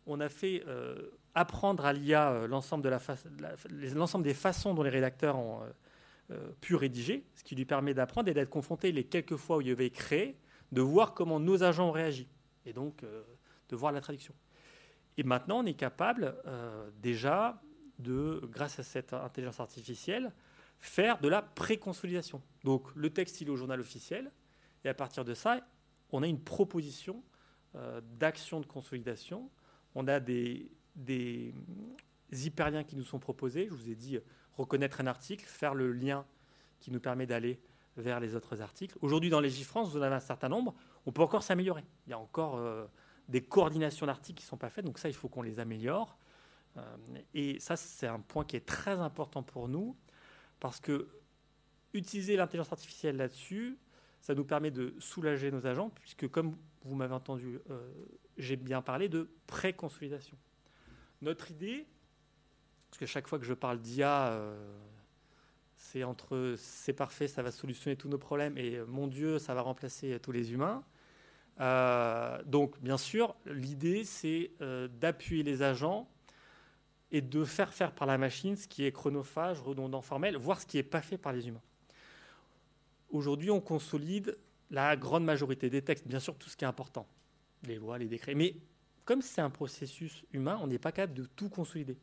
On 0.06 0.20
a 0.20 0.28
fait 0.28 0.62
euh, 0.66 1.10
apprendre 1.34 1.84
à 1.84 1.92
l'IA 1.92 2.32
euh, 2.32 2.46
l'ensemble, 2.46 2.82
des 4.22 4.34
façons 4.34 4.74
dont 4.74 4.82
les 4.82 4.90
rédacteurs 4.90 5.36
ont 5.36 5.60
euh, 6.30 6.48
pu 6.60 6.74
rédiger, 6.74 7.24
ce 7.34 7.44
qui 7.44 7.54
lui 7.54 7.64
permet 7.64 7.94
d'apprendre 7.94 8.28
et 8.28 8.34
d'être 8.34 8.50
confronté 8.50 8.92
les 8.92 9.04
quelques 9.04 9.36
fois 9.36 9.58
où 9.58 9.60
il 9.60 9.70
avait 9.70 9.90
créé, 9.90 10.36
de 10.72 10.80
voir 10.80 11.14
comment 11.14 11.38
nos 11.38 11.62
agents 11.62 11.88
ont 11.88 11.92
réagi, 11.92 12.28
et 12.66 12.72
donc 12.72 13.04
de 13.68 13.76
voir 13.76 13.92
la 13.92 14.00
traduction. 14.00 14.34
Et 15.16 15.22
maintenant, 15.22 15.60
on 15.60 15.66
est 15.66 15.74
capable 15.74 16.34
déjà 17.00 17.62
de, 18.00 18.40
grâce 18.50 18.80
à 18.80 18.82
cette 18.82 19.12
intelligence 19.12 19.60
artificielle, 19.60 20.32
faire 20.80 21.20
de 21.20 21.28
la 21.28 21.42
préconsolidation. 21.42 22.42
Donc 22.62 22.94
le 22.94 23.10
texte, 23.10 23.40
il 23.40 23.48
est 23.48 23.50
au 23.50 23.56
journal 23.56 23.80
officiel, 23.80 24.30
et 24.84 24.88
à 24.88 24.94
partir 24.94 25.24
de 25.24 25.34
ça, 25.34 25.60
on 26.12 26.22
a 26.22 26.26
une 26.26 26.40
proposition 26.40 27.22
euh, 27.76 28.00
d'action 28.18 28.60
de 28.60 28.66
consolidation. 28.66 29.50
On 29.96 30.06
a 30.06 30.20
des, 30.20 30.70
des, 30.94 31.52
hyperliens 32.30 32.84
qui 32.84 32.94
nous 32.94 33.02
sont 33.02 33.18
proposés. 33.18 33.66
Je 33.68 33.74
vous 33.74 33.88
ai 33.88 33.96
dit 33.96 34.16
euh, 34.16 34.24
reconnaître 34.56 35.00
un 35.00 35.06
article, 35.08 35.44
faire 35.44 35.74
le 35.74 35.90
lien 35.92 36.24
qui 36.78 36.92
nous 36.92 37.00
permet 37.00 37.26
d'aller 37.26 37.60
vers 37.96 38.20
les 38.20 38.36
autres 38.36 38.60
articles. 38.60 38.96
Aujourd'hui, 39.02 39.30
dans 39.30 39.40
les 39.40 39.50
GIFrance, 39.50 39.90
vous 39.90 39.98
en 39.98 40.02
avez 40.02 40.14
un 40.14 40.20
certain 40.20 40.48
nombre. 40.48 40.74
On 41.06 41.12
peut 41.12 41.22
encore 41.22 41.42
s'améliorer. 41.42 41.84
Il 42.06 42.10
y 42.10 42.12
a 42.12 42.18
encore 42.18 42.56
euh, 42.56 42.86
des 43.28 43.40
coordinations 43.40 44.06
d'articles 44.06 44.38
qui 44.38 44.46
ne 44.46 44.50
sont 44.50 44.56
pas 44.56 44.70
faites, 44.70 44.84
donc 44.84 44.98
ça, 44.98 45.08
il 45.08 45.14
faut 45.14 45.28
qu'on 45.28 45.42
les 45.42 45.58
améliore. 45.58 46.16
et 47.32 47.58
ça, 47.60 47.76
c'est 47.76 48.06
un 48.06 48.20
point 48.20 48.44
qui 48.44 48.56
est 48.56 48.66
très 48.66 49.00
important 49.00 49.42
pour 49.42 49.68
nous. 49.68 49.96
Parce 50.64 50.80
que 50.80 51.08
utiliser 51.92 52.36
l'intelligence 52.36 52.72
artificielle 52.72 53.18
là-dessus, 53.18 53.76
ça 54.22 54.34
nous 54.34 54.46
permet 54.46 54.70
de 54.70 54.94
soulager 54.98 55.50
nos 55.50 55.66
agents, 55.66 55.90
puisque 55.90 56.26
comme 56.28 56.56
vous 56.84 56.94
m'avez 56.94 57.12
entendu, 57.12 57.60
euh, 57.68 57.92
j'ai 58.38 58.56
bien 58.56 58.80
parlé 58.80 59.10
de 59.10 59.28
pré-consolidation. 59.46 60.38
Notre 61.20 61.50
idée, 61.50 61.86
parce 62.88 62.98
que 62.98 63.04
chaque 63.04 63.28
fois 63.28 63.38
que 63.38 63.44
je 63.44 63.52
parle 63.52 63.78
d'IA, 63.78 64.28
euh, 64.28 64.78
c'est 65.76 66.02
entre 66.02 66.54
c'est 66.56 66.94
parfait, 66.94 67.28
ça 67.28 67.42
va 67.42 67.50
solutionner 67.50 67.96
tous 67.96 68.08
nos 68.08 68.16
problèmes, 68.16 68.56
et 68.56 68.80
mon 68.88 69.06
Dieu, 69.06 69.38
ça 69.38 69.52
va 69.52 69.60
remplacer 69.60 70.18
tous 70.18 70.32
les 70.32 70.54
humains. 70.54 70.82
Euh, 71.60 72.42
donc, 72.46 72.80
bien 72.80 72.96
sûr, 72.96 73.36
l'idée, 73.44 74.04
c'est 74.04 74.52
d'appuyer 74.98 75.42
les 75.42 75.60
agents 75.60 76.08
et 77.14 77.20
de 77.20 77.44
faire 77.44 77.72
faire 77.72 77.92
par 77.92 78.08
la 78.08 78.18
machine 78.18 78.56
ce 78.56 78.66
qui 78.66 78.84
est 78.84 78.90
chronophage, 78.90 79.60
redondant, 79.60 80.02
formel, 80.02 80.36
voire 80.36 80.60
ce 80.60 80.66
qui 80.66 80.78
n'est 80.78 80.82
pas 80.82 81.00
fait 81.00 81.16
par 81.16 81.32
les 81.32 81.46
humains. 81.46 81.62
Aujourd'hui, 83.08 83.52
on 83.52 83.60
consolide 83.60 84.36
la 84.72 84.96
grande 84.96 85.24
majorité 85.24 85.70
des 85.70 85.80
textes, 85.80 86.08
bien 86.08 86.18
sûr 86.18 86.36
tout 86.36 86.48
ce 86.48 86.56
qui 86.56 86.64
est 86.64 86.66
important, 86.66 87.06
les 87.68 87.76
lois, 87.76 87.98
les 87.98 88.08
décrets. 88.08 88.34
Mais 88.34 88.56
comme 89.04 89.22
c'est 89.22 89.40
un 89.40 89.48
processus 89.48 90.24
humain, 90.32 90.58
on 90.60 90.66
n'est 90.66 90.80
pas 90.80 90.90
capable 90.90 91.14
de 91.14 91.24
tout 91.24 91.48
consolider. 91.48 91.96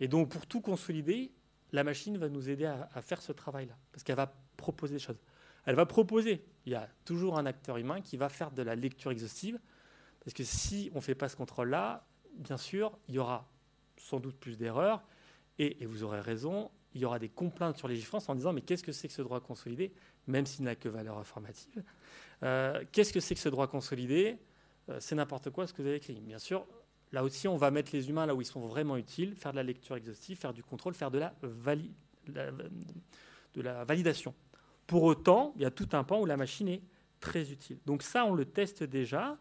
Et 0.00 0.08
donc 0.08 0.30
pour 0.30 0.48
tout 0.48 0.60
consolider, 0.60 1.30
la 1.70 1.84
machine 1.84 2.18
va 2.18 2.28
nous 2.28 2.50
aider 2.50 2.64
à, 2.64 2.88
faire 3.02 3.22
ce 3.22 3.30
travail-là, 3.30 3.76
parce 3.92 4.02
qu'elle 4.02 4.16
va 4.16 4.34
proposer 4.56 4.94
des 4.94 5.00
choses. 5.00 5.20
Elle 5.64 5.76
va 5.76 5.86
proposer, 5.86 6.44
il 6.64 6.72
y 6.72 6.74
a 6.74 6.88
toujours 7.04 7.38
un 7.38 7.46
acteur 7.46 7.76
humain 7.76 8.00
qui 8.00 8.16
va 8.16 8.30
faire 8.30 8.50
de 8.50 8.62
la 8.62 8.74
lecture 8.74 9.12
exhaustive, 9.12 9.60
parce 10.24 10.34
que 10.34 10.42
si 10.42 10.90
on 10.92 10.96
ne 10.96 11.02
fait 11.02 11.14
pas 11.14 11.28
ce 11.28 11.36
contrôle-là, 11.36 12.04
bien 12.34 12.56
sûr, 12.56 12.98
il 13.06 13.14
y 13.14 13.18
aura 13.20 13.48
sans 13.96 14.20
doute 14.20 14.36
plus 14.36 14.56
d'erreurs. 14.56 15.02
Et, 15.58 15.86
vous 15.86 16.02
aurez 16.02 16.20
raison, 16.20 16.70
il 16.94 17.00
y 17.00 17.04
aura 17.04 17.18
des 17.18 17.28
complaintes 17.28 17.78
sur 17.78 17.88
les 17.88 18.00
en 18.28 18.34
disant 18.34 18.52
mais 18.52 18.60
qu'est-ce 18.60 18.82
que 18.82 18.92
c'est 18.92 19.08
que 19.08 19.14
ce 19.14 19.22
droit 19.22 19.40
consolidé, 19.40 19.92
même 20.26 20.44
s'il 20.44 20.64
n'a 20.64 20.74
que 20.74 20.88
valeur 20.88 21.18
informative 21.18 21.82
euh, 22.42 22.84
Qu'est-ce 22.92 23.12
que 23.12 23.20
c'est 23.20 23.34
que 23.34 23.40
ce 23.40 23.48
droit 23.48 23.66
consolidé 23.66 24.38
euh, 24.90 24.98
C'est 25.00 25.14
n'importe 25.14 25.50
quoi 25.50 25.66
ce 25.66 25.72
que 25.72 25.80
vous 25.80 25.88
avez 25.88 25.96
écrit. 25.96 26.20
Bien 26.20 26.38
sûr, 26.38 26.66
là 27.12 27.24
aussi, 27.24 27.48
on 27.48 27.56
va 27.56 27.70
mettre 27.70 27.92
les 27.94 28.10
humains 28.10 28.26
là 28.26 28.34
où 28.34 28.42
ils 28.42 28.46
sont 28.46 28.66
vraiment 28.66 28.98
utiles, 28.98 29.34
faire 29.34 29.52
de 29.52 29.56
la 29.56 29.62
lecture 29.62 29.96
exhaustive, 29.96 30.36
faire 30.36 30.52
du 30.52 30.62
contrôle, 30.62 30.92
faire 30.92 31.10
de 31.10 31.18
la, 33.58 33.84
validation. 33.84 34.34
Pour 34.86 35.04
autant, 35.04 35.54
il 35.56 35.62
y 35.62 35.64
a 35.64 35.70
tout 35.70 35.88
un 35.92 36.04
pan 36.04 36.20
où 36.20 36.26
la 36.26 36.36
machine 36.36 36.68
est 36.68 36.82
très 37.20 37.50
utile. 37.50 37.78
Donc 37.86 38.02
ça, 38.02 38.26
on 38.26 38.34
le 38.34 38.44
teste 38.44 38.82
déjà. 38.82 39.38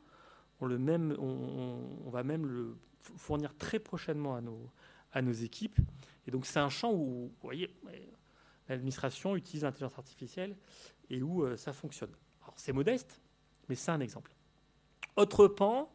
On, 0.62 0.66
le 0.66 0.78
même, 0.78 1.14
on 1.20 2.10
va 2.10 2.24
même 2.24 2.46
le 2.46 2.78
fournir 3.18 3.56
très 3.58 3.80
prochainement 3.80 4.36
à 4.36 4.42
nos, 4.42 4.70
à 5.12 5.22
nos 5.22 5.32
équipes. 5.32 5.80
Et 6.28 6.32
donc 6.32 6.46
c'est 6.46 6.60
un 6.60 6.70
champ 6.70 6.92
où, 6.92 7.28
vous 7.28 7.34
voyez, 7.42 7.74
l'administration 8.68 9.36
utilise 9.36 9.64
l'intelligence 9.64 9.98
artificielle 9.98 10.56
et 11.10 11.22
où 11.22 11.44
euh, 11.44 11.58
ça 11.58 11.74
fonctionne. 11.74 12.12
Alors 12.44 12.56
c'est 12.58 12.74
modeste, 12.74 13.22
mais 13.70 13.76
c'est 13.76 13.92
un 13.92 14.00
exemple. 14.00 14.32
Autre 15.16 15.48
pan, 15.48 15.92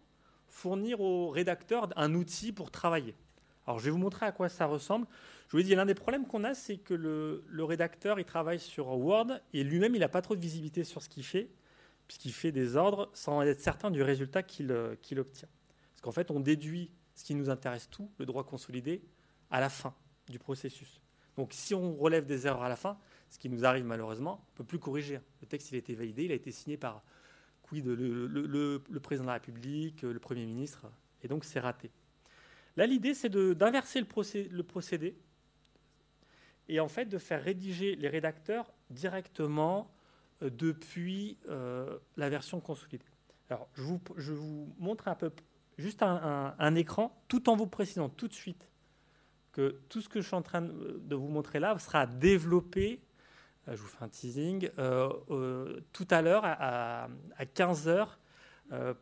fournir 0.49 1.01
aux 1.01 1.31
rédacteurs 1.31 1.88
un 1.96 2.14
outil 2.14 2.53
pour 2.53 2.70
travailler. 2.70 3.14
Alors 3.66 3.79
je 3.79 3.85
vais 3.85 3.90
vous 3.90 3.99
montrer 3.99 4.27
à 4.27 4.33
quoi 4.33 4.49
ça 4.49 4.66
ressemble. 4.66 5.07
Je 5.49 5.57
vous 5.57 5.61
ai 5.61 5.64
dit, 5.64 5.75
l'un 5.75 5.87
des 5.87 5.94
problèmes 5.94 6.27
qu'on 6.27 6.44
a, 6.44 6.55
c'est 6.55 6.77
que 6.77 6.94
le, 6.94 7.44
le, 7.49 7.64
rédacteur, 7.64 8.20
il 8.20 8.25
travaille 8.25 8.61
sur 8.61 8.87
Word 8.87 9.40
et 9.53 9.64
lui-même, 9.64 9.94
il 9.94 10.01
n'a 10.01 10.09
pas 10.09 10.23
trop 10.23 10.37
de 10.37 10.40
visibilité 10.40 10.85
sur 10.85 11.03
ce 11.03 11.09
qu'il 11.09 11.25
fait, 11.25 11.51
puisqu'il 12.07 12.33
fait 12.33 12.53
des 12.53 12.77
ordres 12.77 13.11
sans 13.14 13.42
être 13.42 13.61
certain 13.61 13.90
du 13.90 14.03
résultat 14.03 14.42
qu'il 14.42 14.70
euh, 14.70 14.94
obtient. 15.16 15.49
Parce 15.92 16.01
qu'en 16.03 16.12
fait, 16.12 16.31
on 16.31 16.40
déduit 16.40 16.90
ce 17.20 17.24
qui 17.26 17.35
nous 17.35 17.50
intéresse 17.50 17.90
tout, 17.90 18.11
le 18.16 18.24
droit 18.24 18.44
consolidé, 18.44 19.02
à 19.50 19.61
la 19.61 19.68
fin 19.68 19.94
du 20.30 20.38
processus. 20.38 21.02
Donc 21.37 21.52
si 21.52 21.74
on 21.74 21.94
relève 21.94 22.24
des 22.24 22.46
erreurs 22.46 22.62
à 22.62 22.70
la 22.70 22.76
fin, 22.76 22.98
ce 23.28 23.38
qui 23.38 23.50
nous 23.50 23.66
arrive 23.66 23.85
malheureusement, 23.85 24.40
on 24.40 24.52
ne 24.52 24.56
peut 24.56 24.64
plus 24.64 24.78
corriger. 24.78 25.20
Le 25.42 25.46
texte, 25.46 25.70
il 25.70 25.74
a 25.74 25.78
été 25.78 25.94
validé, 25.94 26.24
il 26.24 26.33
a 26.33 26.35
été 26.35 26.50
signé 26.50 26.78
par 26.78 27.02
quid 27.61 27.85
le, 27.87 28.83
président 29.02 29.24
de 29.24 29.26
la 29.26 29.35
République, 29.35 30.00
le 30.00 30.18
Premier 30.18 30.46
ministre, 30.46 30.87
et 31.22 31.28
donc 31.28 31.44
c'est 31.44 31.61
raté. 31.61 31.90
Là, 32.78 32.87
l'idée, 32.87 33.12
c'est 33.12 33.28
d'inverser 33.28 34.00
le, 34.00 34.62
procédé 34.62 35.14
et 36.70 36.80
en 36.80 36.88
fait 36.88 37.04
de 37.04 37.18
faire 37.18 37.42
rédiger 37.42 37.96
les 37.96 38.09
rédacteurs 38.09 38.72
directement 38.88 39.92
euh, 40.40 40.48
depuis 40.48 41.37
euh, 41.50 41.98
la 42.16 42.30
version 42.30 42.61
consolidée. 42.61 43.04
Alors, 43.50 43.68
je 43.74 43.83
vous, 44.33 44.74
montre 44.78 45.09
un 45.09 45.14
peu, 45.14 45.30
juste 45.80 46.02
un, 46.02 46.74
écran, 46.74 47.22
tout 47.28 47.48
en 47.48 47.56
vous 47.56 47.66
précisant 47.66 48.08
tout 48.08 48.28
de 48.28 48.32
suite 48.32 48.68
que 49.52 49.80
tout 49.88 50.00
ce 50.00 50.08
que 50.08 50.20
je 50.20 50.26
suis 50.26 50.36
en 50.36 50.42
train 50.42 50.62
de 50.62 51.14
vous 51.14 51.28
montrer 51.28 51.58
là 51.58 51.76
sera 51.78 52.06
développé, 52.06 53.02
euh, 53.66 53.74
je 53.74 53.82
vous 53.82 53.88
fais 53.88 54.04
un 54.04 54.08
teasing, 54.08 54.70
tout 55.92 56.08
à 56.10 56.22
l'heure 56.22 56.44
à, 56.44 57.04
à, 57.04 57.44
15h 57.44 58.08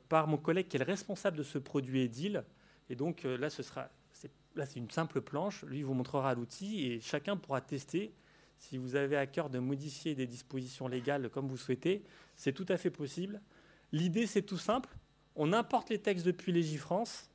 par 0.09 0.27
mon 0.27 0.39
collègue 0.39 0.69
qui 0.69 0.77
est 0.77 0.81
le 0.81 0.87
responsable 0.87 1.37
de 1.37 1.43
ce 1.43 1.59
produit 1.59 2.01
Edil. 2.01 2.45
Et 2.89 2.97
donc 2.97 3.25
là, 3.25 3.51
ce 3.51 3.63
sera 3.63 3.91
Là, 4.59 4.67
c'est 4.67 4.81
une 4.81 4.91
simple 4.91 5.21
planche. 5.21 5.63
Lui, 5.65 5.83
vous 5.83 5.95
montrera 5.95 6.35
l'outil 6.35 6.87
et 6.87 7.01
chacun 7.01 7.37
pourra 7.37 7.61
tester. 7.61 8.13
Si 8.57 8.77
vous 8.77 8.97
avez 8.97 9.17
à 9.17 9.27
cœur 9.29 9.51
de 9.51 9.61
modifier 9.61 10.17
des 10.17 10.27
dispositions 10.27 10.89
légales 10.89 11.31
comme 11.31 11.47
vous 11.47 11.57
souhaitez, 11.57 12.03
c'est 12.35 12.53
tout 12.53 12.67
à 12.69 12.77
fait 12.77 12.91
possible. 12.91 13.41
L'idée, 13.93 14.27
c'est 14.27 14.43
tout 14.43 14.59
simple. 14.59 14.89
On 15.41 15.53
importe 15.53 15.89
les 15.89 16.01
textes 16.01 16.27
depuis 16.27 16.51
Légifrance. 16.51 17.31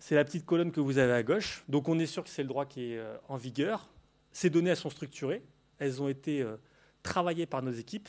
C'est 0.00 0.16
la 0.16 0.24
petite 0.24 0.44
colonne 0.44 0.72
que 0.72 0.80
vous 0.80 0.98
avez 0.98 1.12
à 1.12 1.22
gauche. 1.22 1.62
Donc, 1.68 1.88
on 1.88 2.00
est 2.00 2.06
sûr 2.06 2.24
que 2.24 2.30
c'est 2.30 2.42
le 2.42 2.48
droit 2.48 2.66
qui 2.66 2.92
est 2.92 2.98
euh, 2.98 3.16
en 3.28 3.36
vigueur. 3.36 3.88
Ces 4.32 4.50
données, 4.50 4.70
elles 4.70 4.76
sont 4.76 4.90
structurées. 4.90 5.44
Elles 5.78 6.02
ont 6.02 6.08
été 6.08 6.42
euh, 6.42 6.56
travaillées 7.04 7.46
par 7.46 7.62
nos 7.62 7.70
équipes. 7.70 8.08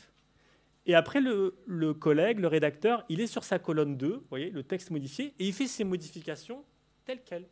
Et 0.84 0.96
après, 0.96 1.20
le, 1.20 1.94
collègue, 1.94 2.40
le 2.40 2.48
rédacteur, 2.48 3.04
il 3.08 3.20
est 3.20 3.28
sur 3.28 3.44
sa 3.44 3.60
colonne 3.60 3.96
2, 3.96 4.08
vous 4.08 4.24
voyez, 4.28 4.50
le 4.50 4.64
texte 4.64 4.90
modifié, 4.90 5.32
et 5.38 5.46
il 5.46 5.52
fait 5.52 5.68
ses 5.68 5.84
modifications 5.84 6.64
telles 7.04 7.22
quelles. 7.22 7.48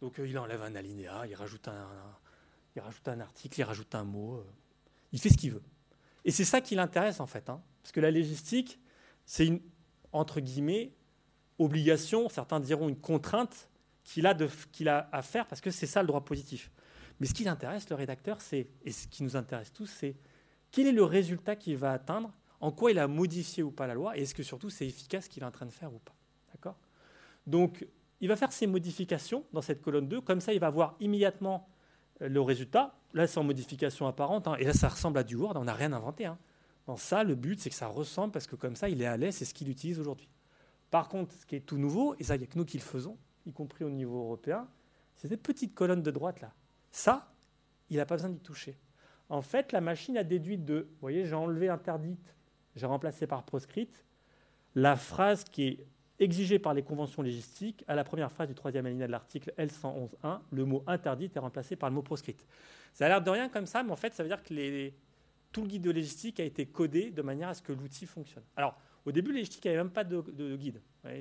Donc 0.00 0.18
euh, 0.18 0.26
il 0.26 0.36
enlève 0.38 0.62
un 0.62 0.74
alinéa, 0.74 1.26
il 1.28 1.34
rajoute 1.34 1.68
un, 1.68 3.20
article, 3.20 3.60
il 3.60 3.62
rajoute 3.62 3.94
un 3.94 4.04
mot, 4.04 4.42
il 5.12 5.20
fait 5.20 5.28
ce 5.28 5.36
qu'il 5.36 5.52
veut. 5.52 5.62
Et 6.26 6.32
c'est 6.32 6.44
ça 6.44 6.60
qui 6.60 6.74
l'intéresse 6.74 7.20
en 7.20 7.26
fait, 7.26 7.48
hein, 7.48 7.62
parce 7.82 7.92
que 7.92 8.00
la 8.00 8.10
légistique, 8.10 8.80
c'est 9.24 9.46
une, 9.46 9.60
entre 10.12 10.40
guillemets, 10.40 10.92
obligation, 11.58 12.28
certains 12.28 12.60
diront 12.60 12.88
une 12.88 12.98
contrainte 12.98 13.70
qu'il 14.02 14.26
a, 14.26 14.36
qu'il 14.72 14.88
a 14.88 15.08
à 15.12 15.22
faire, 15.22 15.46
parce 15.46 15.60
que 15.60 15.70
c'est 15.70 15.86
ça 15.86 16.02
le 16.02 16.08
droit 16.08 16.24
positif. 16.24 16.70
Mais 17.20 17.26
ce 17.26 17.32
qui 17.32 17.44
l'intéresse, 17.44 17.88
le 17.88 17.96
rédacteur, 17.96 18.40
c'est, 18.40 18.68
et 18.84 18.90
ce 18.90 19.06
qui 19.06 19.22
nous 19.22 19.36
intéresse 19.36 19.72
tous, 19.72 19.86
c'est 19.86 20.16
quel 20.72 20.88
est 20.88 20.92
le 20.92 21.04
résultat 21.04 21.54
qu'il 21.54 21.76
va 21.76 21.92
atteindre 21.92 22.32
En 22.60 22.72
quoi 22.72 22.90
il 22.90 22.98
a 22.98 23.06
modifié 23.06 23.62
ou 23.62 23.70
pas 23.70 23.86
la 23.86 23.94
loi 23.94 24.18
Et 24.18 24.22
est-ce 24.22 24.34
que 24.34 24.42
surtout 24.42 24.68
c'est 24.68 24.86
efficace 24.86 25.24
ce 25.24 25.30
qu'il 25.30 25.44
est 25.44 25.46
en 25.46 25.52
train 25.52 25.64
de 25.64 25.70
faire 25.70 25.94
ou 25.94 26.00
pas 26.00 26.14
D'accord? 26.52 26.76
Donc, 27.46 27.86
il 28.20 28.28
va 28.28 28.34
faire 28.34 28.52
ses 28.52 28.66
modifications 28.66 29.44
dans 29.52 29.62
cette 29.62 29.80
colonne 29.80 30.08
2. 30.08 30.20
Comme 30.20 30.40
ça, 30.40 30.52
il 30.52 30.58
va 30.58 30.70
voir 30.70 30.96
immédiatement 30.98 31.68
le 32.20 32.40
résultat. 32.40 32.94
Là, 33.14 33.26
c'est 33.26 33.38
en 33.38 33.44
modification 33.44 34.06
apparente. 34.06 34.48
Hein. 34.48 34.56
et 34.58 34.64
là, 34.64 34.72
ça 34.72 34.88
ressemble 34.88 35.18
à 35.18 35.24
du 35.24 35.36
Word. 35.36 35.54
On 35.56 35.64
n'a 35.64 35.74
rien 35.74 35.92
inventé. 35.92 36.26
Hein. 36.26 36.38
Dans 36.86 36.96
ça, 36.96 37.24
le 37.24 37.34
but, 37.34 37.60
c'est 37.60 37.70
que 37.70 37.76
ça 37.76 37.88
ressemble 37.88 38.32
parce 38.32 38.46
que 38.46 38.56
comme 38.56 38.76
ça, 38.76 38.88
il 38.88 39.02
est 39.02 39.06
à 39.06 39.16
l'aise. 39.16 39.36
C'est 39.36 39.44
ce 39.44 39.54
qu'il 39.54 39.68
utilise 39.68 39.98
aujourd'hui. 39.98 40.28
Par 40.90 41.08
contre, 41.08 41.34
ce 41.34 41.46
qui 41.46 41.56
est 41.56 41.60
tout 41.60 41.78
nouveau, 41.78 42.14
et 42.18 42.24
ça, 42.24 42.36
il 42.36 42.38
n'y 42.38 42.44
a 42.44 42.46
que 42.46 42.58
nous 42.58 42.64
qui 42.64 42.78
le 42.78 42.82
faisons, 42.82 43.16
y 43.44 43.52
compris 43.52 43.84
au 43.84 43.90
niveau 43.90 44.18
européen, 44.20 44.68
c'est 45.14 45.28
cette 45.28 45.42
petite 45.42 45.74
colonne 45.74 46.02
de 46.02 46.10
droite 46.10 46.40
là. 46.40 46.52
Ça, 46.90 47.32
il 47.90 47.96
n'a 47.96 48.06
pas 48.06 48.16
besoin 48.16 48.30
d'y 48.30 48.40
toucher. 48.40 48.78
En 49.28 49.42
fait, 49.42 49.72
la 49.72 49.80
machine 49.80 50.16
a 50.16 50.24
déduit 50.24 50.58
de, 50.58 50.88
vous 50.90 51.00
voyez, 51.00 51.26
j'ai 51.26 51.34
enlevé 51.34 51.68
interdite, 51.68 52.34
j'ai 52.76 52.86
remplacé 52.86 53.26
par 53.26 53.44
proscrite, 53.44 54.04
la 54.74 54.94
phrase 54.94 55.44
qui 55.44 55.66
est 55.66 55.86
exigée 56.18 56.58
par 56.58 56.74
les 56.74 56.82
conventions 56.82 57.22
légistiques, 57.22 57.84
à 57.88 57.94
la 57.94 58.04
première 58.04 58.30
phrase 58.32 58.48
du 58.48 58.54
troisième 58.54 58.86
alinéa 58.86 59.06
de 59.06 59.12
l'article 59.12 59.52
L111.1, 59.58 60.40
le 60.50 60.64
mot 60.64 60.82
interdite 60.86 61.36
est 61.36 61.40
remplacé 61.40 61.76
par 61.76 61.90
le 61.90 61.94
mot 61.94 62.02
proscrite. 62.02 62.46
Ça 62.92 63.06
a 63.06 63.08
l'air 63.08 63.22
de 63.22 63.30
rien 63.30 63.48
comme 63.48 63.66
ça, 63.66 63.82
mais 63.82 63.92
en 63.92 63.96
fait, 63.96 64.14
ça 64.14 64.22
veut 64.22 64.28
dire 64.28 64.42
que 64.42 64.90
tout 65.52 65.62
le 65.62 65.68
guide 65.68 65.82
de 65.82 65.90
légistique 65.90 66.40
a 66.40 66.44
été 66.44 66.66
codé 66.66 67.10
de 67.10 67.22
manière 67.22 67.48
à 67.48 67.54
ce 67.54 67.62
que 67.62 67.72
l'outil 67.72 68.06
fonctionne. 68.06 68.44
Alors, 68.56 68.78
au 69.04 69.12
début, 69.12 69.30
le 69.30 69.36
légistique 69.36 69.64
n'avait 69.64 69.76
même 69.76 69.90
pas 69.90 70.04
de, 70.04 70.20
de 70.20 70.56
guide. 70.56 70.80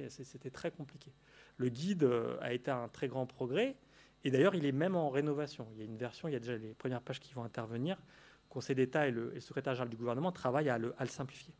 C'était 0.09 0.49
très 0.49 0.71
compliqué. 0.71 1.11
Le 1.57 1.69
guide 1.69 2.03
euh, 2.03 2.37
a 2.41 2.53
été 2.53 2.71
un 2.71 2.87
très 2.87 3.07
grand 3.07 3.25
progrès. 3.25 3.75
Et 4.23 4.31
d'ailleurs, 4.31 4.55
il 4.55 4.65
est 4.65 4.71
même 4.71 4.95
en 4.95 5.09
rénovation. 5.09 5.67
Il 5.73 5.79
y 5.79 5.81
a 5.83 5.85
une 5.85 5.97
version, 5.97 6.27
il 6.27 6.31
y 6.31 6.35
a 6.35 6.39
déjà 6.39 6.57
les 6.57 6.73
premières 6.73 7.01
pages 7.01 7.19
qui 7.19 7.33
vont 7.33 7.43
intervenir. 7.43 7.95
Le 7.97 8.49
Conseil 8.49 8.75
d'État 8.75 9.07
et 9.07 9.11
le, 9.11 9.39
secrétaire 9.39 9.73
général 9.73 9.89
du 9.89 9.97
gouvernement 9.97 10.31
travaillent 10.31 10.69
à 10.69 10.79
le, 10.79 10.93
simplifier. 11.07 11.53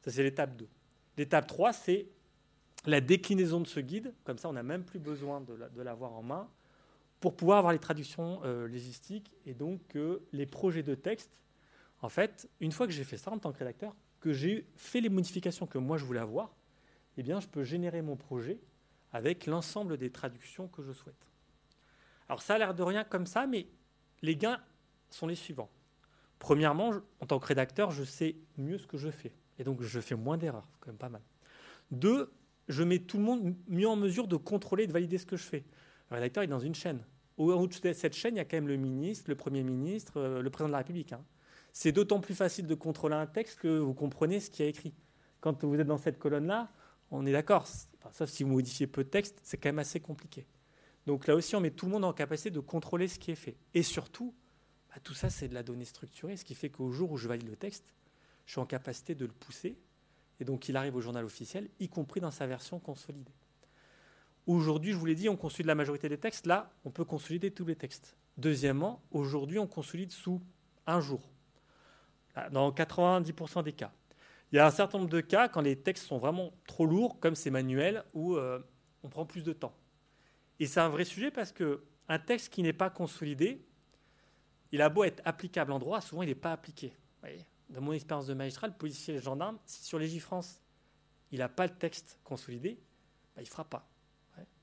Ça, 0.00 0.10
c'est 0.10 0.22
l'étape 0.22 0.56
2. 0.56 0.66
L'étape 1.18 1.46
3, 1.46 1.74
c'est 1.74 2.08
la 2.86 3.00
déclinaison 3.00 3.60
de 3.60 3.66
ce 3.66 3.80
guide. 3.80 4.14
Comme 4.24 4.38
ça, 4.38 4.48
on 4.48 4.52
n'a 4.52 4.62
même 4.62 4.84
plus 4.84 4.98
besoin 4.98 5.40
de 5.40 5.82
l'avoir 5.82 6.12
en 6.12 6.22
main 6.22 6.48
pour 7.20 7.36
pouvoir 7.36 7.58
avoir 7.58 7.72
les 7.72 7.78
traductions 7.78 8.40
euh, 8.44 8.66
légistiques 8.66 9.34
et 9.44 9.54
donc 9.54 9.96
les 10.32 10.46
projets 10.46 10.82
de 10.82 10.94
texte. 10.94 11.40
En 12.02 12.08
fait, 12.08 12.48
une 12.60 12.72
fois 12.72 12.86
que 12.86 12.92
j'ai 12.92 13.04
fait 13.04 13.18
ça 13.18 13.30
en 13.30 13.38
tant 13.38 13.52
que 13.52 13.58
rédacteur, 13.58 13.94
que 14.20 14.32
j'ai 14.32 14.66
fait 14.76 15.00
les 15.00 15.08
modifications 15.08 15.66
que 15.66 15.78
moi 15.78 15.98
je 15.98 16.04
voulais 16.04 16.20
avoir, 16.20 16.54
eh 17.16 17.22
bien, 17.22 17.40
je 17.40 17.48
peux 17.48 17.62
générer 17.62 18.00
mon 18.02 18.16
projet 18.16 18.58
avec 19.12 19.46
l'ensemble 19.46 19.98
des 19.98 20.10
traductions 20.10 20.68
que 20.68 20.82
je 20.82 20.92
souhaite. 20.92 21.26
Alors 22.28 22.42
ça 22.42 22.54
a 22.54 22.58
l'air 22.58 22.74
de 22.74 22.82
rien 22.82 23.04
comme 23.04 23.26
ça, 23.26 23.46
mais 23.46 23.66
les 24.22 24.36
gains 24.36 24.60
sont 25.10 25.26
les 25.26 25.34
suivants. 25.34 25.70
Premièrement, 26.38 26.92
en 27.20 27.26
tant 27.26 27.38
que 27.38 27.46
rédacteur, 27.46 27.90
je 27.90 28.04
sais 28.04 28.36
mieux 28.56 28.78
ce 28.78 28.86
que 28.86 28.96
je 28.96 29.10
fais. 29.10 29.32
Et 29.58 29.64
donc, 29.64 29.82
je 29.82 30.00
fais 30.00 30.14
moins 30.14 30.38
d'erreurs, 30.38 30.66
quand 30.80 30.86
même 30.86 30.96
pas 30.96 31.10
mal. 31.10 31.20
Deux, 31.90 32.32
je 32.68 32.82
mets 32.82 32.98
tout 32.98 33.18
le 33.18 33.24
monde 33.24 33.54
mieux 33.68 33.88
en 33.88 33.96
mesure 33.96 34.28
de 34.28 34.36
contrôler 34.36 34.84
et 34.84 34.86
de 34.86 34.92
valider 34.92 35.18
ce 35.18 35.26
que 35.26 35.36
je 35.36 35.44
fais. 35.44 35.64
Le 36.10 36.16
rédacteur 36.16 36.42
est 36.42 36.48
dans 36.48 36.60
une 36.60 36.74
chaîne. 36.74 37.04
Au 37.36 37.52
haut 37.52 37.66
de 37.66 37.92
cette 37.92 38.14
chaîne, 38.14 38.34
il 38.34 38.38
y 38.38 38.40
a 38.40 38.44
quand 38.44 38.56
même 38.56 38.68
le 38.68 38.76
ministre, 38.76 39.24
le 39.28 39.34
Premier 39.34 39.62
ministre, 39.62 40.18
euh, 40.18 40.42
le 40.42 40.50
Président 40.50 40.68
de 40.68 40.72
la 40.72 40.78
République. 40.78 41.12
Hein. 41.12 41.24
C'est 41.72 41.92
d'autant 41.92 42.20
plus 42.20 42.34
facile 42.34 42.66
de 42.66 42.74
contrôler 42.74 43.14
un 43.14 43.26
texte 43.26 43.60
que 43.60 43.78
vous 43.78 43.94
comprenez 43.94 44.40
ce 44.40 44.50
qui 44.50 44.62
est 44.62 44.68
écrit. 44.68 44.92
Quand 45.40 45.64
vous 45.64 45.74
êtes 45.74 45.86
dans 45.86 45.98
cette 45.98 46.18
colonne-là, 46.18 46.68
on 47.10 47.26
est 47.26 47.32
d'accord. 47.32 47.66
sauf 48.12 48.28
si 48.28 48.44
vous 48.44 48.50
modifiez 48.50 48.86
peu 48.86 49.04
de 49.04 49.08
texte, 49.08 49.40
c'est 49.42 49.56
quand 49.56 49.68
même 49.68 49.78
assez 49.78 50.00
compliqué. 50.00 50.46
Donc 51.06 51.26
là 51.26 51.34
aussi, 51.34 51.56
on 51.56 51.60
met 51.60 51.70
tout 51.70 51.86
le 51.86 51.92
monde 51.92 52.04
en 52.04 52.12
capacité 52.12 52.50
de 52.50 52.60
contrôler 52.60 53.08
ce 53.08 53.18
qui 53.18 53.30
est 53.30 53.36
fait. 53.36 53.56
Et 53.74 53.82
surtout, 53.82 54.34
bah, 54.90 55.00
tout 55.02 55.14
ça, 55.14 55.30
c'est 55.30 55.48
de 55.48 55.54
la 55.54 55.62
donnée 55.62 55.84
structurée, 55.84 56.36
ce 56.36 56.44
qui 56.44 56.54
fait 56.54 56.68
qu'au 56.70 56.90
jour 56.90 57.10
où 57.10 57.16
je 57.16 57.28
valide 57.28 57.48
le 57.48 57.56
texte, 57.56 57.94
je 58.46 58.52
suis 58.52 58.60
en 58.60 58.66
capacité 58.66 59.14
de 59.14 59.24
le 59.24 59.32
pousser. 59.32 59.78
Et 60.40 60.44
donc, 60.44 60.68
il 60.68 60.76
arrive 60.76 60.96
au 60.96 61.00
journal 61.00 61.24
officiel, 61.24 61.68
y 61.78 61.88
compris 61.88 62.20
dans 62.20 62.30
sa 62.30 62.46
version 62.46 62.78
consolidée. 62.78 63.32
Aujourd'hui, 64.46 64.92
je 64.92 64.96
vous 64.96 65.06
l'ai 65.06 65.14
dit, 65.14 65.28
on 65.28 65.36
consolide 65.36 65.66
la 65.66 65.74
majorité 65.74 66.08
des 66.08 66.18
textes. 66.18 66.46
Là, 66.46 66.72
on 66.84 66.90
peut 66.90 67.04
consolider 67.04 67.50
tous 67.50 67.66
les 67.66 67.76
textes. 67.76 68.16
Deuxièmement, 68.38 69.02
aujourd'hui, 69.10 69.58
on 69.58 69.66
consolide 69.66 70.10
sous 70.10 70.40
un 70.86 71.00
jour, 71.00 71.20
dans 72.50 72.70
90% 72.72 73.62
des 73.62 73.72
cas. 73.72 73.92
Il 74.50 74.56
y 74.56 74.58
a 74.58 74.66
un 74.66 74.70
certain 74.70 74.98
nombre 74.98 75.10
de 75.10 75.20
cas 75.20 75.48
quand 75.48 75.60
les 75.60 75.76
textes 75.76 76.06
sont 76.06 76.18
vraiment 76.18 76.52
trop 76.66 76.86
lourds, 76.86 77.20
comme 77.20 77.34
ces 77.34 77.50
manuels, 77.50 78.02
où 78.14 78.36
euh, 78.36 78.58
on 79.02 79.08
prend 79.08 79.26
plus 79.26 79.44
de 79.44 79.52
temps. 79.52 79.74
Et 80.58 80.66
c'est 80.66 80.80
un 80.80 80.88
vrai 80.88 81.04
sujet 81.04 81.30
parce 81.30 81.52
qu'un 81.52 82.18
texte 82.18 82.52
qui 82.52 82.62
n'est 82.62 82.72
pas 82.72 82.90
consolidé, 82.90 83.64
il 84.72 84.82
a 84.82 84.88
beau 84.88 85.04
être 85.04 85.22
applicable 85.24 85.72
en 85.72 85.78
droit, 85.78 86.00
souvent 86.00 86.22
il 86.22 86.28
n'est 86.28 86.34
pas 86.34 86.52
appliqué. 86.52 86.92
Dans 87.70 87.80
mon 87.80 87.92
expérience 87.92 88.26
de 88.26 88.34
magistrat, 88.34 88.66
le 88.66 88.74
policier 88.74 89.14
et 89.14 89.20
gendarme, 89.20 89.58
si 89.64 89.84
sur 89.84 89.98
Légifrance, 89.98 90.60
il 91.30 91.38
n'a 91.38 91.48
pas 91.48 91.66
le 91.66 91.74
texte 91.74 92.18
consolidé, 92.24 92.78
bah, 93.34 93.42
il 93.42 93.44
ne 93.44 93.48
fera 93.48 93.64
pas. 93.64 93.88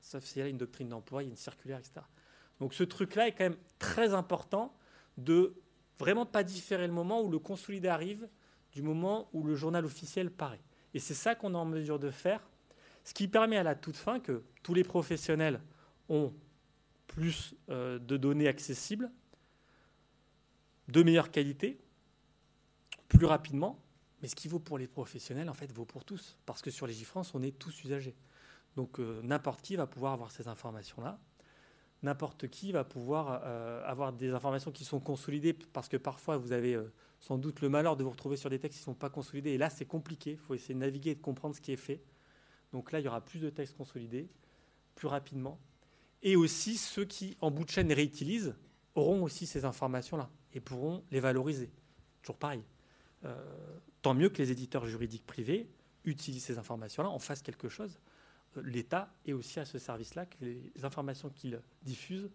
Sauf 0.00 0.24
s'il 0.24 0.40
y 0.40 0.44
a 0.44 0.48
une 0.48 0.58
doctrine 0.58 0.88
d'emploi, 0.88 1.22
il 1.22 1.26
y 1.26 1.28
a 1.28 1.30
une 1.30 1.36
circulaire, 1.36 1.78
etc. 1.78 2.00
Donc 2.60 2.74
ce 2.74 2.84
truc-là 2.84 3.28
est 3.28 3.32
quand 3.32 3.44
même 3.44 3.58
très 3.78 4.14
important 4.14 4.76
de 5.16 5.54
vraiment 5.98 6.26
pas 6.26 6.42
différer 6.42 6.86
le 6.86 6.92
moment 6.92 7.22
où 7.22 7.30
le 7.30 7.38
consolidé 7.38 7.88
arrive 7.88 8.28
du 8.72 8.82
moment 8.82 9.28
où 9.32 9.42
le 9.42 9.54
journal 9.54 9.84
officiel 9.84 10.30
paraît. 10.30 10.60
Et 10.94 10.98
c'est 10.98 11.14
ça 11.14 11.34
qu'on 11.34 11.54
est 11.54 11.58
en 11.58 11.64
mesure 11.64 11.98
de 11.98 12.10
faire, 12.10 12.40
ce 13.04 13.14
qui 13.14 13.28
permet 13.28 13.56
à 13.56 13.62
la 13.62 13.74
toute 13.74 13.96
fin 13.96 14.20
que 14.20 14.42
tous 14.62 14.74
les 14.74 14.84
professionnels 14.84 15.60
ont 16.08 16.32
plus 17.06 17.54
euh, 17.70 17.98
de 17.98 18.16
données 18.16 18.48
accessibles, 18.48 19.10
de 20.88 21.02
meilleure 21.02 21.30
qualité, 21.30 21.80
plus 23.08 23.26
rapidement. 23.26 23.82
Mais 24.20 24.28
ce 24.28 24.34
qui 24.34 24.48
vaut 24.48 24.58
pour 24.58 24.78
les 24.78 24.88
professionnels, 24.88 25.48
en 25.48 25.54
fait, 25.54 25.72
vaut 25.72 25.84
pour 25.84 26.04
tous. 26.04 26.36
Parce 26.46 26.62
que 26.62 26.70
sur 26.70 26.86
les 26.86 26.92
GIFRANCE, 26.92 27.34
on 27.34 27.42
est 27.42 27.56
tous 27.56 27.84
usagers. 27.84 28.16
Donc 28.76 29.00
euh, 29.00 29.20
n'importe 29.22 29.62
qui 29.62 29.76
va 29.76 29.86
pouvoir 29.86 30.12
avoir 30.12 30.30
ces 30.30 30.48
informations-là. 30.48 31.18
N'importe 32.02 32.48
qui 32.48 32.70
va 32.70 32.84
pouvoir 32.84 33.42
euh, 33.44 33.82
avoir 33.84 34.12
des 34.12 34.30
informations 34.30 34.70
qui 34.70 34.84
sont 34.84 35.00
consolidées, 35.00 35.52
parce 35.52 35.88
que 35.88 35.96
parfois 35.96 36.36
vous 36.36 36.52
avez 36.52 36.80
sans 37.20 37.38
doute 37.38 37.60
le 37.60 37.68
malheur 37.68 37.96
de 37.96 38.04
vous 38.04 38.10
retrouver 38.10 38.36
sur 38.36 38.50
des 38.50 38.58
textes 38.58 38.78
qui 38.78 38.82
ne 38.82 38.94
sont 38.94 38.98
pas 38.98 39.10
consolidés. 39.10 39.50
Et 39.50 39.58
là, 39.58 39.70
c'est 39.70 39.84
compliqué. 39.84 40.32
Il 40.32 40.38
faut 40.38 40.54
essayer 40.54 40.74
de 40.74 40.80
naviguer 40.80 41.10
et 41.10 41.14
de 41.14 41.20
comprendre 41.20 41.54
ce 41.54 41.60
qui 41.60 41.72
est 41.72 41.76
fait. 41.76 42.02
Donc 42.72 42.92
là, 42.92 43.00
il 43.00 43.04
y 43.04 43.08
aura 43.08 43.20
plus 43.20 43.40
de 43.40 43.50
textes 43.50 43.76
consolidés, 43.76 44.28
plus 44.94 45.08
rapidement. 45.08 45.58
Et 46.22 46.36
aussi, 46.36 46.76
ceux 46.76 47.04
qui, 47.04 47.36
en 47.40 47.50
bout 47.50 47.64
de 47.64 47.70
chaîne, 47.70 47.92
réutilisent, 47.92 48.54
auront 48.94 49.22
aussi 49.22 49.46
ces 49.46 49.64
informations-là 49.64 50.30
et 50.52 50.60
pourront 50.60 51.04
les 51.10 51.20
valoriser. 51.20 51.70
Toujours 52.22 52.36
pareil. 52.36 52.62
Euh, 53.24 53.34
tant 54.02 54.14
mieux 54.14 54.28
que 54.28 54.38
les 54.38 54.50
éditeurs 54.50 54.86
juridiques 54.86 55.26
privés 55.26 55.68
utilisent 56.04 56.44
ces 56.44 56.58
informations-là, 56.58 57.08
en 57.08 57.18
fassent 57.18 57.42
quelque 57.42 57.68
chose. 57.68 57.98
Euh, 58.56 58.62
L'État 58.62 59.12
est 59.26 59.32
aussi 59.32 59.60
à 59.60 59.64
ce 59.64 59.78
service-là, 59.78 60.26
que 60.26 60.44
les 60.44 60.84
informations 60.84 61.28
qu'il 61.30 61.60
diffuse 61.82 62.30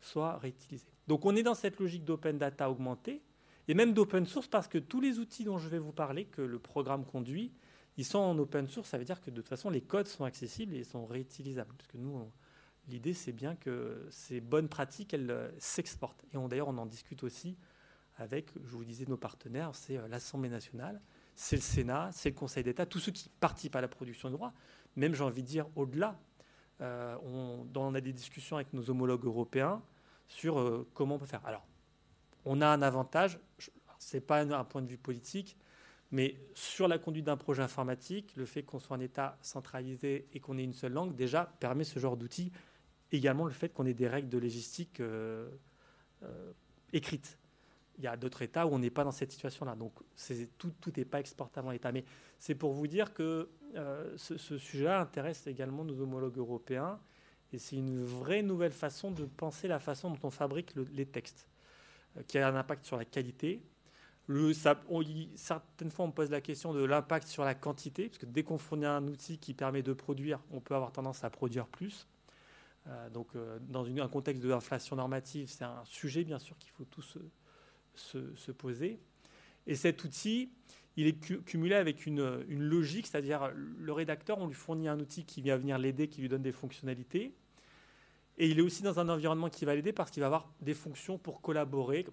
soient 0.00 0.38
réutilisées. 0.38 0.86
Donc 1.08 1.24
on 1.26 1.34
est 1.34 1.42
dans 1.42 1.54
cette 1.54 1.80
logique 1.80 2.04
d'open 2.04 2.38
data 2.38 2.70
augmentée, 2.70 3.22
et 3.66 3.74
même 3.74 3.92
d'open 3.92 4.24
source, 4.26 4.48
parce 4.48 4.68
que 4.68 4.78
tous 4.78 5.00
les 5.00 5.18
outils 5.18 5.44
dont 5.44 5.58
je 5.58 5.68
vais 5.68 5.78
vous 5.78 5.92
parler, 5.92 6.24
que 6.24 6.40
le 6.40 6.58
programme 6.58 7.04
conduit, 7.04 7.52
ils 7.98 8.04
sont 8.04 8.18
en 8.18 8.38
open 8.38 8.68
source, 8.68 8.88
ça 8.88 8.96
veut 8.96 9.04
dire 9.04 9.20
que 9.20 9.30
de 9.30 9.36
toute 9.36 9.48
façon, 9.48 9.70
les 9.70 9.80
codes 9.80 10.06
sont 10.06 10.24
accessibles 10.24 10.74
et 10.74 10.84
sont 10.84 11.04
réutilisables. 11.04 11.74
Parce 11.76 11.88
que 11.88 11.98
nous, 11.98 12.30
l'idée, 12.88 13.12
c'est 13.12 13.32
bien 13.32 13.56
que 13.56 14.06
ces 14.10 14.40
bonnes 14.40 14.68
pratiques, 14.68 15.12
elles 15.12 15.30
euh, 15.30 15.50
s'exportent. 15.58 16.24
Et 16.32 16.48
d'ailleurs, 16.48 16.68
on 16.68 16.78
en 16.78 16.86
discute 16.86 17.24
aussi 17.24 17.56
avec, 18.18 18.52
je 18.64 18.70
vous 18.70 18.84
disais, 18.84 19.06
nos 19.06 19.16
partenaires, 19.16 19.74
c'est 19.74 19.96
euh, 19.96 20.08
l'Assemblée 20.08 20.48
nationale, 20.48 21.00
c'est 21.34 21.56
le 21.56 21.62
Sénat, 21.62 22.10
c'est 22.12 22.30
le 22.30 22.34
Conseil 22.34 22.64
d'État, 22.64 22.86
tous 22.86 22.98
ceux 22.98 23.12
qui 23.12 23.30
participent 23.40 23.76
à 23.76 23.80
la 23.80 23.88
production 23.88 24.28
de 24.28 24.34
droit, 24.34 24.52
même 24.96 25.14
j'ai 25.14 25.24
envie 25.24 25.42
de 25.42 25.48
dire 25.48 25.66
au-delà. 25.76 26.18
Euh, 26.80 27.16
on, 27.74 27.94
a 27.94 28.00
des 28.00 28.12
discussions 28.12 28.56
avec 28.56 28.72
nos 28.72 28.88
homologues 28.90 29.24
européens 29.24 29.82
sur 30.28 30.86
comment 30.94 31.16
on 31.16 31.18
peut 31.18 31.26
faire. 31.26 31.44
Alors, 31.44 31.66
on 32.44 32.60
a 32.60 32.68
un 32.68 32.82
avantage, 32.82 33.40
ce 33.98 34.16
n'est 34.16 34.20
pas 34.20 34.42
un 34.42 34.64
point 34.64 34.82
de 34.82 34.86
vue 34.86 34.98
politique, 34.98 35.56
mais 36.10 36.36
sur 36.54 36.88
la 36.88 36.98
conduite 36.98 37.26
d'un 37.26 37.36
projet 37.36 37.62
informatique, 37.62 38.34
le 38.36 38.46
fait 38.46 38.62
qu'on 38.62 38.78
soit 38.78 38.96
un 38.96 39.00
État 39.00 39.36
centralisé 39.42 40.26
et 40.32 40.40
qu'on 40.40 40.56
ait 40.56 40.64
une 40.64 40.72
seule 40.72 40.92
langue, 40.92 41.14
déjà, 41.14 41.44
permet 41.60 41.84
ce 41.84 41.98
genre 41.98 42.16
d'outils. 42.16 42.50
Également 43.12 43.44
le 43.44 43.52
fait 43.52 43.68
qu'on 43.70 43.86
ait 43.86 43.94
des 43.94 44.08
règles 44.08 44.28
de 44.28 44.38
légistique 44.38 45.00
euh, 45.00 45.50
euh, 46.22 46.52
écrites. 46.92 47.38
Il 47.98 48.04
y 48.04 48.06
a 48.06 48.16
d'autres 48.16 48.42
États 48.42 48.66
où 48.66 48.70
on 48.70 48.78
n'est 48.78 48.90
pas 48.90 49.04
dans 49.04 49.12
cette 49.12 49.32
situation-là. 49.32 49.74
Donc 49.74 49.92
tout 50.56 50.72
n'est 50.96 51.04
pas 51.04 51.20
exportable 51.20 51.68
en 51.68 51.72
État. 51.72 51.92
Mais 51.92 52.04
c'est 52.38 52.54
pour 52.54 52.72
vous 52.72 52.86
dire 52.86 53.12
que 53.12 53.48
euh, 53.76 54.16
ce, 54.16 54.36
sujet-là 54.58 55.00
intéresse 55.00 55.46
également 55.46 55.84
nos 55.84 56.00
homologues 56.00 56.38
européens. 56.38 56.98
Et 57.52 57.58
c'est 57.58 57.76
une 57.76 58.04
vraie 58.04 58.42
nouvelle 58.42 58.72
façon 58.72 59.10
de 59.10 59.24
penser 59.24 59.68
la 59.68 59.78
façon 59.78 60.10
dont 60.10 60.18
on 60.22 60.30
fabrique 60.30 60.74
les 60.92 61.06
textes, 61.06 61.48
qui 62.26 62.38
a 62.38 62.46
un 62.46 62.54
impact 62.54 62.84
sur 62.84 62.98
la 62.98 63.06
qualité, 63.06 63.62
certaines 65.34 65.90
fois, 65.90 66.04
on 66.04 66.10
pose 66.10 66.30
la 66.30 66.40
question 66.40 66.74
de 66.74 66.84
l'impact 66.84 67.26
sur 67.26 67.44
la 67.44 67.54
quantité, 67.54 68.08
parce 68.08 68.18
que 68.18 68.26
dès 68.26 68.42
qu'on 68.42 68.58
fournit 68.58 68.86
un 68.86 69.06
outil 69.06 69.38
qui 69.38 69.54
permet 69.54 69.82
de 69.82 69.92
produire, 69.92 70.40
on 70.50 70.60
peut 70.60 70.74
avoir 70.74 70.92
tendance 70.92 71.24
à 71.24 71.30
produire 71.30 71.66
plus. 71.66 72.06
Euh, 72.86 73.10
donc, 73.10 73.28
euh, 73.34 73.58
dans 73.62 73.86
un 73.86 74.08
contexte 74.08 74.42
de 74.42 74.48
l'inflation 74.48 74.96
normative, 74.96 75.48
c'est 75.48 75.64
un 75.64 75.84
sujet, 75.84 76.24
bien 76.24 76.38
sûr, 76.38 76.56
qu'il 76.58 76.70
faut 76.70 76.84
tous 76.84 77.18
se, 77.98 78.50
poser. 78.52 79.00
Et 79.66 79.74
cet 79.74 80.04
outil, 80.04 80.50
il 80.96 81.06
est 81.06 81.44
cumulé 81.44 81.74
avec 81.74 82.06
une, 82.06 82.44
une 82.48 82.62
logique, 82.62 83.06
c'est-à-dire 83.06 83.52
le 83.54 83.92
rédacteur, 83.92 84.38
on 84.38 84.46
lui 84.46 84.54
fournit 84.54 84.88
un 84.88 84.98
outil 84.98 85.24
qui 85.24 85.42
vient 85.42 85.56
venir 85.56 85.78
l'aider, 85.78 86.08
qui 86.08 86.20
lui 86.20 86.28
donne 86.28 86.42
des 86.42 86.52
fonctionnalités. 86.52 87.34
Et 88.38 88.48
il 88.48 88.58
est 88.58 88.62
aussi 88.62 88.82
dans 88.82 89.00
un 89.00 89.08
environnement 89.08 89.50
qui 89.50 89.64
va 89.64 89.74
l'aider 89.74 89.92
parce 89.92 90.10
qu'il 90.10 90.20
va 90.20 90.26
avoir 90.26 90.52
des 90.60 90.74
fonctions 90.74 91.18
pour 91.18 91.40
collaborer, 91.40 92.06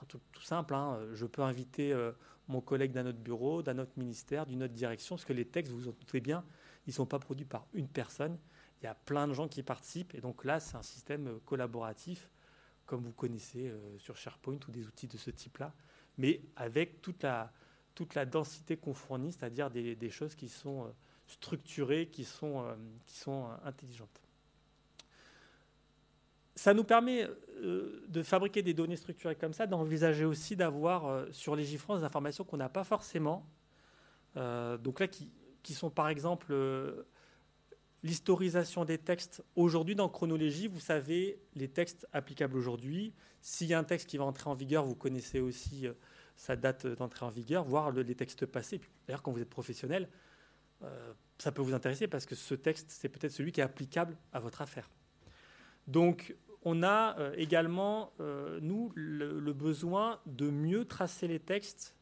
un 0.00 0.04
truc 0.04 0.20
tout 0.30 0.42
simple. 0.42 0.74
Hein. 0.74 1.00
Je 1.14 1.24
peux 1.24 1.42
inviter 1.42 1.92
euh, 1.92 2.12
mon 2.48 2.60
collègue 2.60 2.92
d'un 2.92 3.06
autre 3.06 3.18
bureau, 3.18 3.62
d'un 3.62 3.78
autre 3.78 3.92
ministère, 3.96 4.44
d'une 4.44 4.62
autre 4.62 4.74
direction, 4.74 5.16
parce 5.16 5.24
que 5.24 5.32
les 5.32 5.46
textes, 5.46 5.72
vous 5.72 5.80
vous 5.80 5.88
en 5.88 5.92
doutez 5.92 6.20
bien, 6.20 6.44
ils 6.86 6.90
ne 6.90 6.94
sont 6.94 7.06
pas 7.06 7.18
produits 7.18 7.46
par 7.46 7.66
une 7.72 7.88
personne. 7.88 8.38
Il 8.80 8.84
y 8.84 8.88
a 8.88 8.94
plein 8.94 9.26
de 9.26 9.32
gens 9.32 9.48
qui 9.48 9.62
participent. 9.62 10.14
Et 10.14 10.20
donc 10.20 10.44
là, 10.44 10.60
c'est 10.60 10.76
un 10.76 10.82
système 10.82 11.28
euh, 11.28 11.38
collaboratif, 11.46 12.30
comme 12.90 13.04
vous 13.04 13.12
connaissez 13.12 13.68
euh, 13.68 13.98
sur 13.98 14.16
SharePoint 14.16 14.58
ou 14.66 14.70
des 14.70 14.86
outils 14.86 15.06
de 15.06 15.16
ce 15.16 15.30
type-là, 15.30 15.72
mais 16.18 16.40
avec 16.56 17.00
toute 17.00 17.22
la, 17.22 17.52
toute 17.94 18.14
la 18.14 18.26
densité 18.26 18.76
qu'on 18.76 18.94
fournit, 18.94 19.32
c'est-à-dire 19.32 19.70
des, 19.70 19.94
des, 19.94 20.10
choses 20.10 20.34
qui 20.34 20.48
sont 20.48 20.92
structurées, 21.26 22.08
qui 22.08 22.24
sont, 22.24 22.64
qui 23.06 23.16
sont 23.16 23.48
intelligentes 23.64 24.20
ça 26.60 26.74
nous 26.74 26.84
permet 26.84 27.26
euh, 27.62 28.04
de 28.08 28.22
fabriquer 28.22 28.60
des 28.60 28.74
données 28.74 28.96
structurées 28.96 29.34
comme 29.34 29.54
ça, 29.54 29.66
d'envisager 29.66 30.26
aussi 30.26 30.56
d'avoir 30.56 31.06
euh, 31.06 31.24
sur 31.32 31.56
les 31.56 31.64
GIFRANS 31.64 32.00
des 32.00 32.04
informations 32.04 32.44
qu'on 32.44 32.58
n'a 32.58 32.68
pas 32.68 32.84
forcément. 32.84 33.46
Euh, 34.36 34.76
donc 34.76 35.00
là, 35.00 35.08
qui, 35.08 35.30
sont 35.72 35.88
par 35.88 36.10
exemple 36.10 36.54
l'historisation 38.02 38.84
des 38.84 38.98
textes. 38.98 39.42
Aujourd'hui, 39.56 39.94
dans 39.94 40.08
Chronologie, 40.08 40.68
vous 40.68 40.80
savez 40.80 41.38
les 41.54 41.68
textes 41.68 42.06
applicables 42.12 42.56
aujourd'hui. 42.56 43.12
S'il 43.40 43.68
y 43.68 43.74
a 43.74 43.78
un 43.78 43.84
texte 43.84 44.08
qui 44.08 44.16
va 44.16 44.24
entrer 44.24 44.48
en 44.48 44.54
vigueur, 44.54 44.84
vous 44.84 44.94
connaissez 44.94 45.40
aussi 45.40 45.86
sa 46.36 46.56
date 46.56 46.86
d'entrée 46.86 47.26
en 47.26 47.30
vigueur, 47.30 47.64
voire 47.64 47.90
les 47.90 48.14
textes 48.14 48.46
passés. 48.46 48.80
D'ailleurs, 49.06 49.22
quand 49.22 49.32
vous 49.32 49.40
êtes 49.40 49.50
professionnel, 49.50 50.08
ça 51.38 51.52
peut 51.52 51.62
vous 51.62 51.74
intéresser 51.74 52.06
parce 52.06 52.26
que 52.26 52.34
ce 52.34 52.54
texte, 52.54 52.90
c'est 52.90 53.08
peut-être 53.08 53.32
celui 53.32 53.52
qui 53.52 53.60
est 53.60 53.64
applicable 53.64 54.16
à 54.32 54.40
votre 54.40 54.62
affaire. 54.62 54.88
Donc, 55.86 56.34
on 56.62 56.82
a 56.82 57.18
euh, 57.18 57.32
également, 57.36 58.12
euh, 58.20 58.58
nous, 58.60 58.92
le, 58.94 59.52
besoin 59.52 60.20
de 60.26 60.50
mieux 60.50 60.84
tracer 60.84 61.26
les 61.26 61.40
textes 61.40 61.94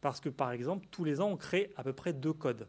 parce 0.00 0.20
que, 0.20 0.28
par 0.28 0.52
exemple, 0.52 0.86
tous 0.90 1.04
les 1.04 1.20
ans, 1.20 1.30
on 1.30 1.36
crée 1.36 1.72
à 1.76 1.82
peu 1.82 1.92
près 1.92 2.12
deux 2.12 2.34
codes. 2.34 2.68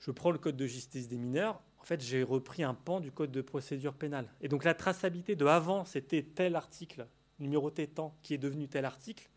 Je 0.00 0.10
prends 0.10 0.30
le 0.30 0.38
code 0.38 0.56
de 0.56 0.66
justice 0.66 1.08
des 1.08 1.18
mineurs. 1.18 1.62
En 1.78 1.84
fait, 1.84 2.00
j'ai 2.00 2.22
repris 2.22 2.62
un 2.62 2.74
pan 2.74 3.00
du 3.00 3.12
code 3.12 3.30
de 3.30 3.40
procédure 3.40 3.94
pénale. 3.94 4.26
Et 4.40 4.48
donc, 4.48 4.64
la 4.64 4.74
traçabilité 4.74 5.36
de 5.36 5.46
avant, 5.46 5.84
c'était 5.84 6.22
tel 6.22 6.56
article, 6.56 7.06
numéroté 7.38 7.86
tant, 7.86 8.16
qui 8.22 8.34
est 8.34 8.38
devenu 8.38 8.68
tel 8.68 8.84
article. 8.84 9.30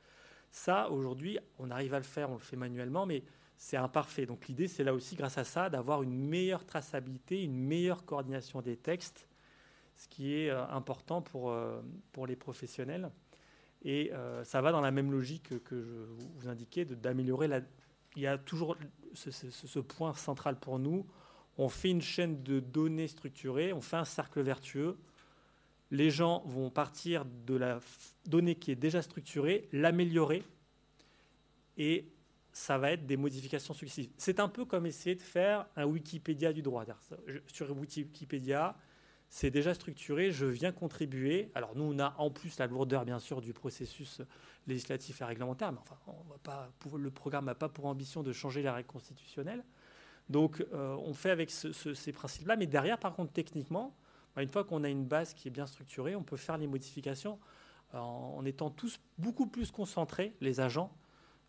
Ça, 0.51 0.89
aujourd'hui, 0.89 1.39
on 1.59 1.71
arrive 1.71 1.93
à 1.93 1.99
le 1.99 2.03
faire, 2.03 2.29
on 2.29 2.33
le 2.33 2.39
fait 2.39 2.57
manuellement, 2.57 3.05
mais 3.05 3.23
c'est 3.57 3.77
imparfait. 3.77 4.25
Donc, 4.25 4.47
l'idée, 4.47 4.67
c'est 4.67 4.83
là 4.83 4.93
aussi, 4.93 5.15
grâce 5.15 5.37
à 5.37 5.43
ça, 5.43 5.69
d'avoir 5.69 6.03
une 6.03 6.15
meilleure 6.15 6.65
traçabilité, 6.65 7.43
une 7.43 7.57
meilleure 7.57 8.05
coordination 8.05 8.61
des 8.61 8.77
textes 8.77 9.27
ce 9.95 10.07
qui 10.07 10.35
est 10.35 10.49
euh, 10.49 10.65
important 10.67 11.21
pour, 11.21 11.51
euh, 11.51 11.81
pour 12.11 12.27
les 12.27 12.35
professionnels. 12.35 13.09
Et 13.83 14.11
euh, 14.13 14.43
ça 14.43 14.61
va 14.61 14.71
dans 14.71 14.81
la 14.81 14.91
même 14.91 15.11
logique 15.11 15.61
que 15.63 15.81
je 15.81 16.05
vous 16.35 16.47
indiquais, 16.47 16.85
d'améliorer 16.85 17.47
la... 17.47 17.61
Il 18.15 18.21
y 18.21 18.27
a 18.27 18.37
toujours 18.37 18.77
ce, 19.13 19.79
point 19.79 20.13
central 20.13 20.59
pour 20.59 20.79
nous. 20.79 21.05
On 21.57 21.69
fait 21.69 21.89
une 21.89 22.01
chaîne 22.01 22.43
de 22.43 22.59
données 22.59 23.07
structurées, 23.07 23.73
on 23.73 23.81
fait 23.81 23.97
un 23.97 24.05
cercle 24.05 24.41
vertueux. 24.41 24.97
Les 25.91 26.09
gens 26.09 26.43
vont 26.45 26.69
partir 26.69 27.25
de 27.25 27.55
la 27.55 27.79
donnée 28.25 28.55
qui 28.55 28.71
est 28.71 28.75
déjà 28.75 29.01
structurée, 29.01 29.69
l'améliorer, 29.71 30.43
et 31.77 32.07
ça 32.51 32.77
va 32.77 32.91
être 32.91 33.05
des 33.05 33.17
modifications 33.17 33.73
successives. 33.73 34.11
C'est 34.17 34.39
un 34.39 34.47
peu 34.47 34.65
comme 34.65 34.85
essayer 34.85 35.15
de 35.15 35.21
faire 35.21 35.67
un 35.75 35.85
Wikipédia 35.85 36.53
du 36.53 36.61
droit. 36.61 36.85
Sur 37.47 37.75
Wikipédia, 37.77 38.75
c'est 39.33 39.49
déjà 39.49 39.73
structuré, 39.73 40.29
je 40.29 40.45
viens 40.45 40.71
contribuer. 40.71 41.49
Alors 41.55 41.75
nous, 41.75 41.85
on 41.85 41.97
a 41.97 42.13
en 42.19 42.29
plus 42.29 42.59
la 42.59 42.67
lourdeur, 42.67 43.03
bien 43.03 43.17
sûr, 43.17 43.41
du 43.41 43.51
processus 43.51 44.21
législatif 44.67 45.21
et 45.21 45.25
réglementaire, 45.25 45.71
mais 45.71 45.79
enfin, 45.79 45.97
on 46.05 46.29
va 46.29 46.37
pas, 46.37 46.69
le 46.95 47.09
programme 47.09 47.45
n'a 47.45 47.55
pas 47.55 47.67
pour 47.67 47.87
ambition 47.87 48.21
de 48.21 48.31
changer 48.31 48.61
la 48.61 48.75
règle 48.75 48.89
constitutionnelle. 48.89 49.63
Donc 50.29 50.63
euh, 50.71 50.95
on 50.99 51.15
fait 51.15 51.31
avec 51.31 51.49
ces 51.49 52.11
principes-là, 52.11 52.57
mais 52.57 52.67
derrière, 52.67 52.99
par 52.99 53.15
contre, 53.15 53.33
techniquement, 53.33 53.95
bah, 54.35 54.43
une 54.43 54.49
fois 54.49 54.65
qu'on 54.65 54.83
a 54.83 54.89
une 54.89 55.03
base 55.03 55.33
qui 55.33 55.47
est 55.47 55.51
bien 55.51 55.65
structurée, 55.65 56.15
on 56.15 56.21
peut 56.21 56.37
faire 56.37 56.59
les 56.59 56.67
modifications 56.67 57.39
en, 57.91 58.45
étant 58.45 58.69
tous 58.69 58.99
beaucoup 59.17 59.47
plus 59.47 59.71
concentrés, 59.71 60.35
les 60.41 60.59
agents, 60.59 60.95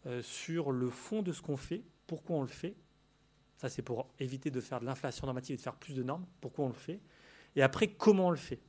euh, 0.07 0.23
sur 0.23 0.73
le 0.73 0.89
fond 0.89 1.21
de 1.21 1.35
ce 1.35 1.43
qu'on 1.43 1.59
fait, 1.59 1.85
pourquoi 2.07 2.37
on 2.37 2.43
le 2.43 2.49
fait. 2.49 2.77
Ça, 3.59 3.69
c'est 3.69 3.83
pour 3.83 4.09
éviter 4.19 4.51
de 4.51 4.63
faire 4.63 4.81
de 4.81 4.87
l'inflation 4.87 5.27
normative 5.27 5.53
et 5.53 5.57
de 5.59 5.63
faire 5.63 5.77
plus 5.77 5.95
de 5.95 6.03
normes, 6.03 6.25
pourquoi 6.41 6.65
on 6.65 6.69
le 6.69 6.75
fait 6.75 6.99
et 7.57 7.63
après, 7.63 7.89
comment 7.89 8.29
on 8.29 8.31
le 8.31 8.37
fait? 8.37 8.61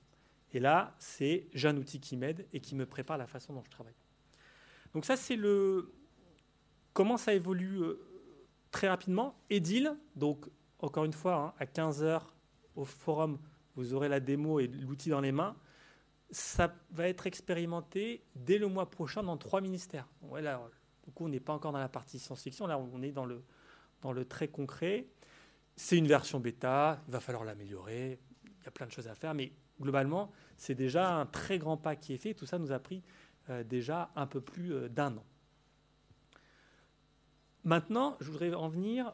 Et 0.53 0.59
là, 0.59 0.95
c'est 0.99 1.47
j'ai 1.53 1.67
un 1.67 1.77
outil 1.77 1.99
qui 1.99 2.15
m'aide 2.15 2.47
et 2.53 2.61
qui 2.61 2.75
me 2.75 2.85
prépare 2.85 3.17
la 3.17 3.27
façon 3.27 3.53
dont 3.53 3.63
je 3.63 3.69
travaille. 3.69 3.95
Donc 4.93 5.05
ça, 5.05 5.17
c'est 5.17 5.35
le 5.35 5.93
comment 6.93 7.17
ça 7.17 7.33
évolue 7.33 7.81
euh, 7.81 7.99
très 8.71 8.87
rapidement. 8.87 9.35
Edil, 9.49 9.95
donc 10.15 10.47
encore 10.79 11.03
une 11.03 11.13
fois, 11.13 11.35
hein, 11.35 11.53
à 11.59 11.65
15h 11.65 12.21
au 12.75 12.85
forum, 12.85 13.39
vous 13.75 13.93
aurez 13.93 14.07
la 14.07 14.19
démo 14.19 14.59
et 14.59 14.67
l'outil 14.67 15.09
dans 15.09 15.21
les 15.21 15.31
mains. 15.31 15.55
Ça 16.31 16.73
va 16.91 17.07
être 17.07 17.27
expérimenté 17.27 18.23
dès 18.35 18.57
le 18.57 18.67
mois 18.67 18.89
prochain 18.89 19.23
dans 19.23 19.37
trois 19.37 19.61
ministères. 19.61 20.07
Ouais, 20.21 20.41
là, 20.41 20.61
du 21.03 21.11
coup, 21.11 21.25
on 21.25 21.29
n'est 21.29 21.39
pas 21.39 21.53
encore 21.53 21.71
dans 21.71 21.79
la 21.79 21.89
partie 21.89 22.17
science-fiction, 22.17 22.65
là, 22.67 22.79
on 22.79 23.01
est 23.01 23.11
dans 23.11 23.25
le, 23.25 23.43
dans 24.01 24.11
le 24.11 24.25
très 24.25 24.47
concret. 24.47 25.07
C'est 25.75 25.97
une 25.97 26.07
version 26.07 26.39
bêta, 26.39 27.01
il 27.07 27.11
va 27.11 27.19
falloir 27.19 27.43
l'améliorer 27.43 28.19
y 28.65 28.67
a 28.67 28.71
plein 28.71 28.87
de 28.87 28.91
choses 28.91 29.07
à 29.07 29.15
faire, 29.15 29.33
mais 29.33 29.51
globalement, 29.79 30.31
c'est 30.57 30.75
déjà 30.75 31.15
un 31.15 31.25
très 31.25 31.57
grand 31.57 31.77
pas 31.77 31.95
qui 31.95 32.13
est 32.13 32.17
fait. 32.17 32.33
Tout 32.33 32.45
ça 32.45 32.59
nous 32.59 32.71
a 32.71 32.79
pris 32.79 33.03
euh, 33.49 33.63
déjà 33.63 34.11
un 34.15 34.27
peu 34.27 34.41
plus 34.41 34.73
euh, 34.73 34.89
d'un 34.89 35.15
an. 35.17 35.23
Maintenant, 37.63 38.17
je 38.19 38.31
voudrais 38.31 38.53
en 38.53 38.67
venir, 38.67 39.13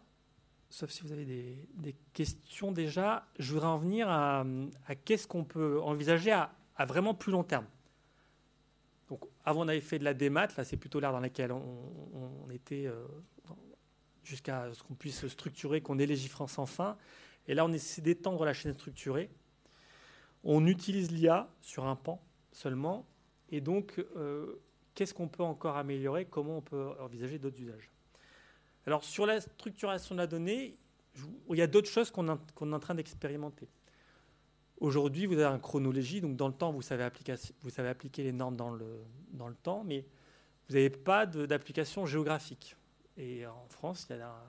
sauf 0.69 0.89
si 0.89 1.03
vous 1.03 1.11
avez 1.11 1.25
des, 1.25 1.95
questions 2.13 2.71
déjà, 2.71 3.27
je 3.39 3.53
voudrais 3.53 3.67
en 3.67 3.77
venir 3.77 4.09
à, 4.09 4.45
qu'est-ce 5.05 5.27
qu'on 5.27 5.45
peut 5.45 5.81
envisager 5.81 6.31
à, 6.31 6.51
vraiment 6.85 7.13
plus 7.13 7.31
long 7.31 7.43
terme. 7.43 7.65
Donc, 9.07 9.23
avant, 9.45 9.65
on 9.65 9.67
avait 9.67 9.81
fait 9.81 9.99
de 9.99 10.03
la 10.03 10.13
démat. 10.13 10.47
Là, 10.57 10.63
c'est 10.65 10.77
plutôt 10.77 10.99
l'ère 10.99 11.11
dans 11.11 11.19
laquelle 11.19 11.51
on, 11.51 12.49
était 12.49 12.89
jusqu'à 14.23 14.73
ce 14.73 14.83
qu'on 14.83 14.95
puisse 14.95 15.27
structurer, 15.27 15.81
qu'on 15.81 15.99
ait 15.99 16.05
les 16.05 16.17
sans 16.17 16.59
enfin. 16.59 16.97
Et 17.47 17.53
là, 17.53 17.65
on 17.65 17.71
essaie 17.71 18.01
d'étendre 18.01 18.43
la 18.45 18.53
chaîne 18.53 18.73
structurée. 18.73 19.29
On 20.43 20.65
utilise 20.65 21.11
l'IA 21.11 21.49
sur 21.61 21.85
un 21.85 21.95
pan 21.95 22.21
seulement. 22.51 23.05
Et 23.49 23.61
donc, 23.61 24.03
qu'est-ce 24.95 25.13
qu'on 25.13 25.27
peut 25.27 25.43
encore 25.43 25.77
améliorer? 25.77 26.25
Comment 26.25 26.57
on 26.57 26.61
peut 26.61 26.91
envisager 26.99 27.39
d'autres 27.39 27.59
usages? 27.61 27.89
Alors, 28.87 29.03
sur 29.03 29.25
la 29.25 29.39
structuration 29.39 30.15
de 30.15 30.19
la 30.19 30.27
donnée, 30.27 30.77
il 31.49 31.57
y 31.57 31.61
a 31.61 31.67
d'autres 31.67 31.89
choses 31.89 32.09
qu'on 32.09 32.27
est 32.27 32.73
en 32.73 32.79
train 32.79 32.95
d'expérimenter. 32.95 33.67
Aujourd'hui, 34.79 35.27
vous 35.27 35.33
avez 35.33 35.43
un 35.43 35.59
chronologie, 35.59 36.21
donc 36.21 36.35
dans 36.35 36.47
le 36.47 36.53
temps, 36.53 36.71
vous 36.71 36.81
savez, 36.81 37.03
appliquer 37.03 38.23
les 38.23 38.31
normes 38.31 38.55
dans 38.55 38.71
le, 38.71 39.03
dans 39.33 39.47
le 39.47 39.53
temps, 39.53 39.83
mais 39.83 40.05
vous 40.67 40.73
n'avez 40.73 40.89
pas 40.89 41.27
d'application 41.27 42.07
géographique. 42.07 42.75
Et 43.17 43.45
en 43.45 43.67
France, 43.67 44.07
il 44.09 44.15
y 44.15 44.19
a 44.19 44.41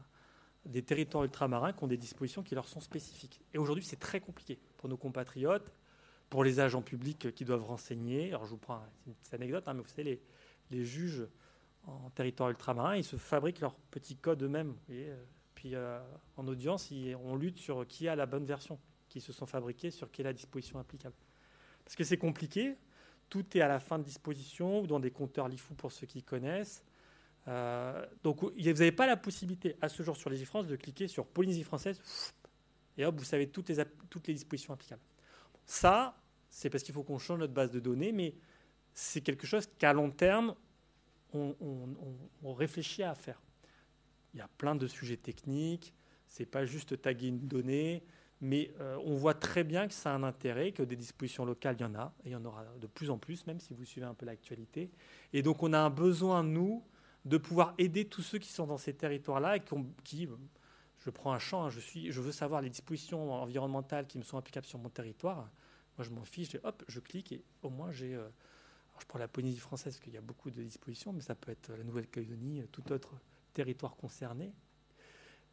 des 0.64 0.82
territoires 0.82 1.24
ultramarins 1.24 1.74
qui 1.74 1.84
ont 1.84 1.88
des 1.88 1.98
dispositions 1.98 2.42
qui 2.42 2.54
leur 2.54 2.68
sont 2.68 2.80
spécifiques. 2.80 3.42
Et 3.52 3.58
aujourd'hui, 3.58 3.84
c'est 3.84 3.98
très 3.98 4.20
compliqué 4.20 4.58
pour 4.78 4.88
nos 4.88 4.96
compatriotes, 4.96 5.70
pour 6.32 6.44
les 6.44 6.60
agents 6.60 6.80
publics 6.80 7.34
qui 7.34 7.44
doivent 7.44 7.64
renseigner. 7.64 8.28
Alors, 8.28 8.46
je 8.46 8.52
vous 8.52 8.56
prends 8.56 8.82
une 9.06 9.12
petite 9.12 9.34
anecdote, 9.34 9.64
hein, 9.66 9.74
mais 9.74 9.82
vous 9.82 9.88
savez, 9.88 10.18
les, 10.70 10.84
juges 10.86 11.26
en 11.86 12.08
territoire 12.08 12.48
ultramarin, 12.48 12.96
ils 12.96 13.04
se 13.04 13.16
fabriquent 13.16 13.60
leurs 13.60 13.74
petits 13.74 14.16
codes 14.16 14.42
eux-mêmes. 14.42 14.74
Euh, 14.88 15.22
puis 15.54 15.74
euh, 15.74 16.00
en 16.38 16.48
audience, 16.48 16.90
on 17.22 17.36
lutte 17.36 17.58
sur 17.58 17.86
qui 17.86 18.08
a 18.08 18.16
la 18.16 18.24
bonne 18.24 18.46
version, 18.46 18.78
qui 19.10 19.20
se 19.20 19.30
sont 19.30 19.44
fabriqués, 19.44 19.90
sur 19.90 20.10
quelle 20.10 20.24
est 20.24 20.30
la 20.30 20.32
disposition 20.32 20.78
applicable. 20.78 21.14
Parce 21.84 21.96
que 21.96 22.04
c'est 22.04 22.16
compliqué, 22.16 22.78
tout 23.28 23.44
est 23.54 23.60
à 23.60 23.68
la 23.68 23.78
fin 23.78 23.98
de 23.98 24.04
disposition 24.04 24.80
ou 24.80 24.86
dans 24.86 25.00
des 25.00 25.10
compteurs 25.10 25.48
LIFO 25.48 25.74
pour 25.74 25.92
ceux 25.92 26.06
qui 26.06 26.22
connaissent. 26.22 26.82
Euh, 27.46 28.06
donc 28.22 28.42
vous 28.42 28.52
n'avez 28.56 28.92
pas 28.92 29.06
la 29.06 29.18
possibilité 29.18 29.76
à 29.82 29.90
ce 29.90 30.02
jour 30.02 30.16
sur 30.16 30.30
les 30.30 30.42
France 30.46 30.66
de 30.66 30.76
cliquer 30.76 31.08
sur 31.08 31.26
Polynésie 31.26 31.64
française 31.64 32.00
et 32.96 33.04
hop, 33.04 33.18
vous 33.18 33.24
savez 33.24 33.50
toutes 33.50 33.68
les, 33.68 33.84
toutes 34.08 34.28
les 34.28 34.32
dispositions 34.32 34.72
applicables. 34.72 35.02
Ça, 35.66 36.21
c'est 36.52 36.68
parce 36.68 36.84
qu'il 36.84 36.94
faut 36.94 37.02
qu'on 37.02 37.18
change 37.18 37.38
notre 37.38 37.54
base 37.54 37.70
de 37.70 37.80
données, 37.80 38.12
mais 38.12 38.34
c'est 38.92 39.22
quelque 39.22 39.46
chose 39.46 39.66
qu'à 39.78 39.94
long 39.94 40.10
terme, 40.10 40.54
on, 41.32 42.52
réfléchit 42.52 43.02
à 43.02 43.14
faire 43.14 43.40
il 44.34 44.38
y 44.38 44.42
a 44.42 44.48
plein 44.58 44.74
de 44.74 44.86
sujets 44.86 45.16
techniques. 45.16 45.94
C'est 46.26 46.44
pas 46.44 46.66
juste 46.66 47.00
taguer 47.00 47.28
une 47.28 47.48
donnée, 47.48 48.02
mais 48.42 48.70
euh, 48.80 48.98
on 49.04 49.16
voit 49.16 49.32
très 49.32 49.64
bien 49.64 49.88
que 49.88 49.94
ça 49.94 50.12
a 50.12 50.14
un 50.14 50.22
intérêt, 50.22 50.72
que 50.72 50.82
des 50.82 50.94
dispositions 50.96 51.46
locales, 51.46 51.76
il 51.78 51.82
y 51.82 51.86
en 51.86 51.94
a, 51.94 52.14
et 52.24 52.28
il 52.28 52.32
y 52.32 52.36
en 52.36 52.44
aura 52.44 52.64
de 52.78 52.86
plus 52.86 53.08
en 53.08 53.16
plus, 53.16 53.46
même 53.46 53.58
si 53.58 53.72
vous 53.72 53.86
suivez 53.86 54.06
un 54.06 54.14
peu 54.14 54.26
l'actualité. 54.26 54.90
Et 55.32 55.40
donc 55.40 55.62
on 55.62 55.72
a 55.72 55.78
un 55.78 55.90
besoin, 55.90 56.42
nous, 56.42 56.84
de 57.24 57.38
pouvoir 57.38 57.72
aider 57.78 58.04
tous 58.04 58.22
ceux 58.22 58.38
qui 58.38 58.52
sont 58.52 58.66
dans 58.66 58.78
ces 58.78 58.92
territoires-là 58.92 59.56
et 59.56 59.62
qui, 60.04 60.28
je 60.98 61.10
prends 61.10 61.32
un 61.32 61.38
champ, 61.38 61.64
hein, 61.64 61.70
je, 61.70 61.80
suis, 61.80 62.12
je 62.12 62.20
veux 62.20 62.32
savoir 62.32 62.60
les 62.60 62.68
dispositions 62.68 63.32
environnementales 63.32 64.06
qui 64.06 64.18
me 64.18 64.22
sont 64.22 64.36
applicables 64.36 64.66
sur 64.66 64.78
mon 64.78 64.90
territoire. 64.90 65.48
Moi, 65.98 66.06
je 66.06 66.10
m'en 66.10 66.24
fiche, 66.24 66.56
hop, 66.62 66.84
je 66.88 67.00
clique 67.00 67.32
et 67.32 67.44
au 67.62 67.70
moins 67.70 67.92
j'ai. 67.92 68.14
Euh, 68.14 68.28
je 69.00 69.06
prends 69.06 69.18
la 69.18 69.26
Polynésie 69.26 69.58
française 69.58 69.94
parce 69.94 70.04
qu'il 70.04 70.12
y 70.12 70.18
a 70.18 70.20
beaucoup 70.20 70.50
de 70.50 70.62
dispositions, 70.62 71.12
mais 71.12 71.22
ça 71.22 71.34
peut 71.34 71.50
être 71.50 71.72
la 71.72 71.82
Nouvelle-Calédonie, 71.82 72.62
tout 72.70 72.92
autre 72.92 73.14
territoire 73.52 73.96
concerné, 73.96 74.52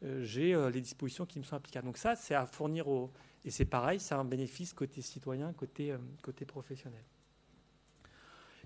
euh, 0.02 0.24
j'ai 0.24 0.54
euh, 0.54 0.70
les 0.70 0.80
dispositions 0.80 1.26
qui 1.26 1.38
me 1.38 1.44
sont 1.44 1.56
applicables. 1.56 1.86
Donc 1.86 1.98
ça, 1.98 2.16
c'est 2.16 2.34
à 2.34 2.46
fournir 2.46 2.88
au... 2.88 3.10
Et 3.44 3.50
c'est 3.50 3.64
pareil, 3.64 4.00
c'est 4.00 4.14
un 4.14 4.24
bénéfice 4.24 4.72
côté 4.72 5.02
citoyen, 5.02 5.52
côté, 5.52 5.92
euh, 5.92 5.98
côté 6.22 6.44
professionnel. 6.44 7.02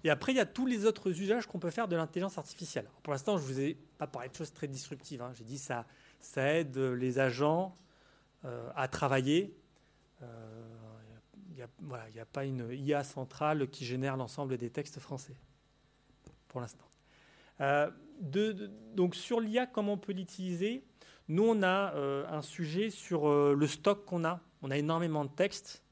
Et 0.02 0.10
après, 0.10 0.32
il 0.32 0.36
y 0.36 0.40
a 0.40 0.46
tous 0.46 0.66
les 0.66 0.84
autres 0.84 1.10
usages 1.20 1.46
qu'on 1.46 1.58
peut 1.58 1.70
faire 1.70 1.88
de 1.88 1.96
l'intelligence 1.96 2.38
artificielle. 2.38 2.86
pour 3.02 3.12
l'instant, 3.12 3.38
je 3.38 3.42
ne 3.42 3.48
vous 3.48 3.60
ai 3.60 3.74
pas 3.98 4.06
parlé 4.06 4.28
de 4.28 4.34
choses 4.34 4.52
très 4.52 4.68
disruptives. 4.68 5.22
Hein. 5.22 5.32
J'ai 5.34 5.44
dit 5.44 5.58
ça, 5.58 5.86
ça 6.20 6.54
aide 6.54 6.76
les 6.76 7.18
agents 7.18 7.74
à 8.76 8.86
travailler. 8.88 9.56
Il 11.80 12.14
n'y 12.14 12.20
a, 12.20 12.26
pas 12.26 12.44
une 12.44 12.68
IA 12.72 13.04
centrale 13.04 13.68
qui 13.68 13.84
génère 13.84 14.16
l'ensemble 14.16 14.56
des 14.56 14.70
textes 14.70 15.00
français, 15.00 15.36
pour 16.48 16.60
l'instant 16.60 16.86
donc 18.94 19.14
sur 19.14 19.40
l'IA, 19.40 19.66
comment 19.66 19.94
on 19.94 19.98
peut 19.98 20.12
l'utiliser? 20.12 20.84
Nous, 21.28 21.42
on 21.42 21.62
a 21.62 21.94
euh, 21.94 22.26
un 22.28 22.42
sujet 22.42 22.90
sur 22.90 23.28
euh, 23.28 23.54
le 23.58 23.66
stock 23.66 24.04
qu'on 24.04 24.24
a. 24.24 24.40
On 24.62 24.70
a 24.70 24.78
énormément 24.78 25.24
de 25.24 25.30
textes 25.30 25.82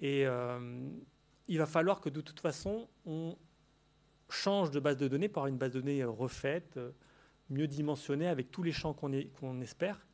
et 0.00 0.26
euh, 0.26 0.88
il 1.48 1.58
va 1.58 1.66
falloir 1.66 2.00
que 2.00 2.08
de 2.08 2.20
toute 2.20 2.40
façon, 2.40 2.88
on 3.04 3.36
change 4.28 4.70
de 4.70 4.80
base 4.80 4.96
de 4.96 5.08
données 5.08 5.28
par 5.28 5.46
une 5.46 5.58
base 5.58 5.72
de 5.72 5.80
données 5.80 6.04
refaite, 6.04 6.78
mieux 7.50 7.66
dimensionnée, 7.66 8.28
avec 8.28 8.50
tous 8.50 8.62
les 8.62 8.72
champs 8.72 8.94
qu'on 8.94 9.60
espère. 9.60 10.06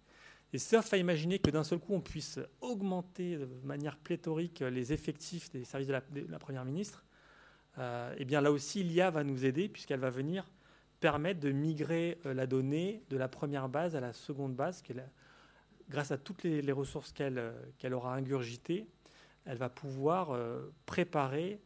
Et 0.56 0.58
sauf 0.58 0.90
à 0.94 0.96
imaginer 0.96 1.38
que 1.38 1.50
d'un 1.50 1.64
seul 1.64 1.78
coup, 1.78 1.92
on 1.92 2.00
puisse 2.00 2.40
augmenter 2.62 3.36
de 3.36 3.44
manière 3.62 3.98
pléthorique 3.98 4.60
les 4.60 4.94
effectifs 4.94 5.50
des 5.50 5.66
services 5.66 5.86
de 5.86 5.92
la, 5.92 6.38
Première 6.38 6.64
ministre, 6.64 7.04
eh 7.78 8.24
bien 8.24 8.40
là 8.40 8.50
aussi, 8.50 8.82
l'IA 8.82 9.10
va 9.10 9.22
nous 9.22 9.44
aider 9.44 9.68
puisqu'elle 9.68 10.00
va 10.00 10.08
venir 10.08 10.46
permettre 10.98 11.40
de 11.40 11.50
migrer 11.50 12.18
euh, 12.24 12.32
la 12.32 12.46
donnée 12.46 13.02
de 13.10 13.18
la 13.18 13.28
première 13.28 13.68
base 13.68 13.96
à 13.96 14.00
la 14.00 14.14
seconde 14.14 14.54
base, 14.56 14.82
grâce 15.90 16.10
à 16.10 16.16
toutes 16.16 16.42
les, 16.42 16.72
ressources 16.72 17.12
euh, 17.20 17.52
qu'elle 17.76 17.92
aura 17.92 18.14
ingurgitées, 18.14 18.88
elle 19.44 19.58
va 19.58 19.68
pouvoir 19.68 20.30
euh, 20.30 20.72
préparer 20.86 21.60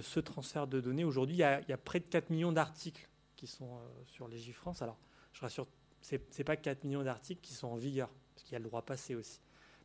ce 0.00 0.20
transfert 0.20 0.66
de 0.66 0.80
données. 0.80 1.04
Aujourd'hui, 1.04 1.36
il, 1.36 1.40
y 1.40 1.72
a 1.72 1.76
près 1.76 2.00
de 2.00 2.06
4 2.06 2.30
millions 2.30 2.52
d'articles 2.52 3.10
qui 3.36 3.46
sont 3.46 3.78
sur 4.06 4.26
Légifrance. 4.26 4.80
Alors, 4.80 4.96
je 5.34 5.42
rassure, 5.42 5.66
ce 6.00 6.14
n'est 6.14 6.44
pas 6.44 6.56
4 6.56 6.84
millions 6.84 7.02
d'articles 7.02 7.42
qui 7.42 7.52
sont 7.52 7.66
en 7.66 7.74
vigueur, 7.74 8.08
parce 8.42 8.48
qu'il 8.48 8.54
y 8.54 8.56
a 8.56 8.58
le 8.58 8.64
droit 8.64 8.82
passé 8.82 9.14
aussi. 9.14 9.40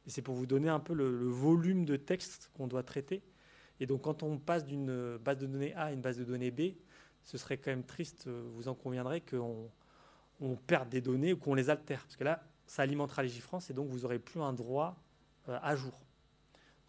Mais 0.05 0.11
c'est 0.11 0.23
pour 0.23 0.33
vous 0.33 0.47
donner 0.47 0.69
un 0.69 0.79
peu 0.79 0.93
le, 0.93 1.27
volume 1.27 1.85
de 1.85 1.95
texte 1.95 2.49
qu'on 2.55 2.67
doit 2.67 2.83
traiter. 2.83 3.21
Et 3.79 3.85
donc, 3.85 4.01
quand 4.01 4.23
on 4.23 4.39
passe 4.39 4.65
d'une 4.65 5.17
base 5.17 5.37
de 5.37 5.45
données 5.45 5.73
A 5.75 5.85
à 5.85 5.91
une 5.91 6.01
base 6.01 6.17
de 6.17 6.23
données 6.23 6.49
B, 6.49 6.73
ce 7.23 7.37
serait 7.37 7.57
quand 7.57 7.71
même 7.71 7.83
triste, 7.83 8.25
euh, 8.27 8.49
vous 8.53 8.67
en 8.67 8.73
conviendrez, 8.73 9.21
qu'on 9.21 9.69
on 10.39 10.55
perde 10.55 10.89
des 10.89 11.01
données 11.01 11.33
ou 11.33 11.37
qu'on 11.37 11.53
les 11.53 11.69
altère. 11.69 12.01
Parce 12.01 12.15
que 12.15 12.23
là, 12.23 12.43
ça 12.65 12.81
alimentera 12.81 13.21
les 13.21 13.37
et 13.37 13.73
donc 13.73 13.89
vous 13.89 13.99
n'aurez 13.99 14.17
plus 14.17 14.41
un 14.41 14.53
droit 14.53 14.97
euh, 15.49 15.59
à 15.61 15.75
jour. 15.75 15.93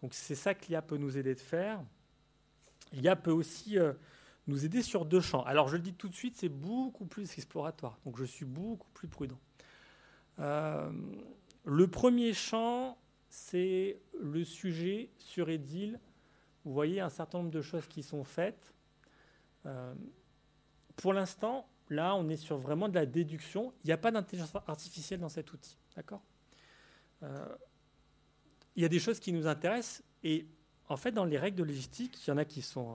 Donc 0.01 0.13
c'est 0.13 0.35
ça 0.35 0.53
que 0.53 0.65
l'IA 0.67 0.81
peut 0.81 0.97
nous 0.97 1.17
aider 1.17 1.35
de 1.35 1.39
faire. 1.39 1.83
L'IA 2.93 3.15
peut 3.15 3.31
aussi 3.31 3.77
euh, 3.77 3.93
nous 4.47 4.65
aider 4.65 4.81
sur 4.81 5.05
deux 5.05 5.21
champs. 5.21 5.43
Alors 5.43 5.67
je 5.67 5.75
le 5.75 5.81
dis 5.81 5.93
tout 5.93 6.07
de 6.07 6.15
suite, 6.15 6.35
c'est 6.37 6.49
beaucoup 6.49 7.05
plus 7.05 7.31
exploratoire. 7.37 7.99
Donc 8.05 8.17
je 8.17 8.23
suis 8.25 8.45
beaucoup 8.45 8.89
plus 8.93 9.07
prudent. 9.07 9.39
Le 11.69 11.87
premier 11.87 12.33
champ, 12.33 12.97
c'est 13.29 14.01
le 14.19 14.43
sujet 14.43 15.11
sur 15.17 15.49
Edil. 15.49 15.99
Vous 16.65 16.73
voyez 16.73 16.99
un 16.99 17.09
certain 17.09 17.37
nombre 17.37 17.51
de 17.51 17.61
choses 17.61 17.87
qui 17.87 18.01
sont 18.03 18.23
faites. 18.23 18.73
Pour 20.95 21.13
l'instant, 21.13 21.69
là, 21.89 22.15
on 22.15 22.27
est 22.27 22.37
sur 22.37 22.57
vraiment 22.57 22.89
de 22.89 22.95
la 22.95 23.05
déduction. 23.05 23.71
Il 23.83 23.87
n'y 23.87 23.93
a 23.93 23.97
pas 23.97 24.11
d'intelligence 24.11 24.53
artificielle 24.67 25.19
dans 25.19 25.29
cet 25.29 25.53
outil. 25.53 25.77
D'accord? 25.95 26.21
Euh, 27.23 27.55
Il 28.75 28.81
y 28.81 28.85
a 28.85 28.89
des 28.89 28.99
choses 28.99 29.19
qui 29.19 29.31
nous 29.31 29.47
intéressent. 29.47 30.03
Et 30.23 30.47
en 30.87 30.97
fait, 30.97 31.11
dans 31.11 31.25
les 31.25 31.37
règles 31.37 31.57
de 31.57 31.63
logistique, 31.63 32.25
il 32.25 32.29
y 32.29 32.33
en 32.33 32.37
a 32.37 32.45
qui 32.45 32.61
sont, 32.61 32.93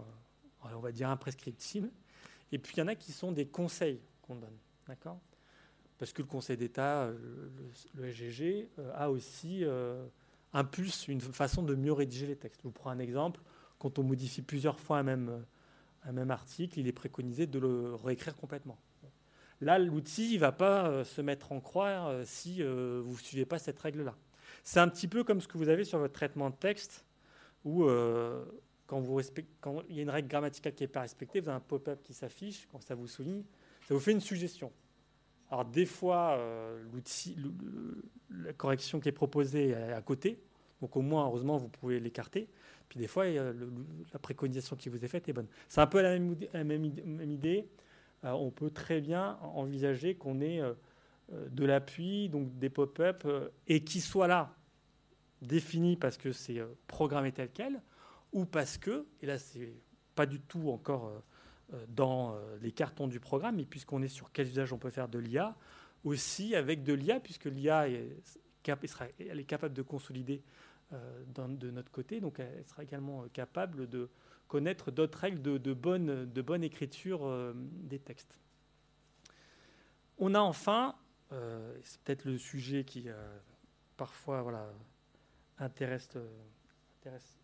euh, 0.64 0.74
on 0.74 0.80
va 0.80 0.92
dire, 0.92 1.08
imprescriptibles. 1.08 1.90
Et 2.50 2.58
puis, 2.58 2.74
il 2.76 2.80
y 2.80 2.82
en 2.82 2.88
a 2.88 2.94
qui 2.94 3.12
sont 3.12 3.32
des 3.32 3.46
conseils 3.46 4.00
qu'on 4.20 4.37
donne. 4.37 4.58
D'accord? 4.87 5.20
Parce 5.98 6.12
que 6.12 6.22
le 6.22 6.28
Conseil 6.28 6.57
d'État, 6.57 7.04
euh, 7.04 7.48
le, 7.94 8.11
SGG, 8.12 8.68
a 8.94 9.11
aussi 9.11 9.64
impulse 10.52 11.09
une 11.09 11.20
façon 11.20 11.62
de 11.62 11.74
mieux 11.74 11.92
rédiger 11.92 12.26
les 12.26 12.37
textes. 12.37 12.61
Je 12.62 12.68
vous 12.68 12.72
prends 12.72 12.90
un 12.90 12.98
exemple. 12.98 13.40
Quand 13.78 13.98
on 13.98 14.02
modifie 14.02 14.42
plusieurs 14.42 14.80
fois 14.80 14.98
un 14.98 15.02
même 15.02 15.44
un 16.07 16.30
article, 16.30 16.78
il 16.78 16.87
est 16.87 16.92
préconisé 16.92 17.46
de 17.46 17.59
le 17.59 17.94
réécrire 17.94 18.37
complètement. 18.37 18.78
Là, 19.61 19.78
l'outil 19.78 20.35
ne 20.35 20.40
va 20.40 20.52
pas 20.52 20.87
euh, 20.88 21.04
se 21.04 21.20
mettre 21.20 21.52
en 21.52 21.61
croix 21.61 22.09
euh, 22.09 22.24
si 22.26 22.62
euh, 22.62 23.00
vous 23.04 23.14
ne 23.14 23.18
suivez 23.18 23.46
pas 23.46 23.59
cette 23.59 23.78
règle-là. 23.78 24.14
C'est 24.62 24.80
un 24.80 24.88
petit 24.88 25.09
peu 25.09 25.24
comme 25.24 25.40
ce 25.40 25.48
que 25.48 25.59
vous 25.59 25.68
avez 25.68 25.85
sur 25.85 25.98
votre 25.98 26.12
traitement 26.12 26.50
de 26.50 26.57
texte, 26.57 27.04
où 27.64 27.87
quand 28.87 29.02
il 29.88 29.96
y 29.96 29.98
a 29.98 30.02
une 30.02 30.10
règle 30.10 30.29
grammaticale 30.29 30.75
qui 30.75 30.83
n'est 30.83 30.88
pas 30.88 31.00
respectée, 31.00 31.40
vous 31.40 31.48
avez 31.48 31.56
un 31.56 31.60
pop-up 31.60 32.02
qui 32.02 32.12
s'affiche, 32.12 32.66
quand 32.71 32.81
ça 32.81 32.94
vous 32.94 33.06
souligne, 33.06 33.42
ça 33.87 33.94
vous 33.94 34.00
fait 34.00 34.12
une 34.12 34.21
suggestion. 34.21 34.71
Alors 35.55 35.65
des 35.67 35.87
fois, 35.87 36.37
l'outil, 36.92 37.37
la 38.29 38.52
correction 38.52 38.98
qui 38.98 39.09
est 39.09 39.13
proposée 39.13 39.69
est 39.69 39.92
à 39.92 40.02
côté, 40.02 40.40
donc 40.81 40.96
au 40.96 41.00
moins, 41.00 41.25
heureusement, 41.27 41.57
vous 41.57 41.69
pouvez 41.69 42.00
l'écarter. 42.00 42.48
Puis 42.88 42.98
des 42.98 43.07
fois, 43.07 43.25
la 43.27 44.19
préconisation 44.21 44.77
qui 44.77 44.88
vous 44.88 45.05
est 45.05 45.09
faite 45.09 45.29
est 45.29 45.33
bonne. 45.33 45.46
C'est 45.69 45.81
un 45.81 45.87
peu 45.87 46.02
la 46.02 46.19
même, 46.19 46.85
idée. 46.85 47.69
Euh, 48.25 48.33
on 48.33 48.50
peut 48.50 48.71
très 48.71 49.00
bien 49.00 49.38
envisager 49.42 50.15
qu'on 50.15 50.40
ait 50.40 50.61
euh, 50.61 50.75
euh, 51.33 51.48
de 51.48 51.65
l'appui, 51.65 52.29
donc 52.29 52.59
des 52.59 52.71
pop-up, 52.71 53.27
et 53.67 53.85
qui 53.85 54.00
soient 54.00 54.27
là, 54.27 54.55
définis 55.40 55.96
parce 55.96 56.17
que 56.17 56.33
c'est 56.33 56.61
programmé 56.87 57.33
tel 57.33 57.50
quel, 57.52 57.81
ou 58.33 58.44
parce 58.44 58.77
que, 58.77 59.07
et 59.23 59.27
là 59.27 59.38
c'est 59.38 59.73
pas 60.15 60.27
du 60.27 60.40
tout 60.40 60.71
encore 60.71 61.23
dans 61.88 62.37
les 62.60 62.73
cartons 62.73 63.08
du 63.08 63.21
programme, 63.21 63.58
et 63.58 63.65
puisqu'on 63.65 64.02
est 64.02 64.08
sur 64.08 64.33
quel 64.33 64.46
usage 64.46 64.73
on 64.73 64.79
peut 64.79 64.90
faire 64.90 65.08
de 65.08 65.19
l'IA, 65.19 65.56
aussi 66.04 66.54
avec 66.54 66.83
de 66.83 66.92
l'IA, 66.92 67.21
puisque 67.21 67.46
l'IA 67.46 67.88
est, 67.88 68.23
capable 69.46 69.75
de 69.75 69.83
consolider 69.83 70.42
de 70.90 71.71
notre 71.71 71.90
côté, 71.90 72.21
donc 72.21 72.38
elle 72.38 72.65
sera 72.67 72.83
également 72.83 73.25
capable 73.33 73.88
de 73.88 74.08
connaître 74.48 74.90
d'autres 74.90 75.19
règles 75.19 75.42
de, 75.42 75.73
bonne, 75.73 76.31
de 76.31 76.42
bonne 76.42 76.62
écriture 76.62 77.54
des 77.54 77.98
textes. 77.98 78.38
On 80.19 80.35
a 80.35 80.40
enfin, 80.40 80.94
c'est 81.83 82.00
peut-être 82.02 82.25
le 82.25 82.38
sujet 82.38 82.85
qui 82.85 83.08
parfois 83.96 84.42
voilà, 84.42 84.73
intéresse, 85.58 86.10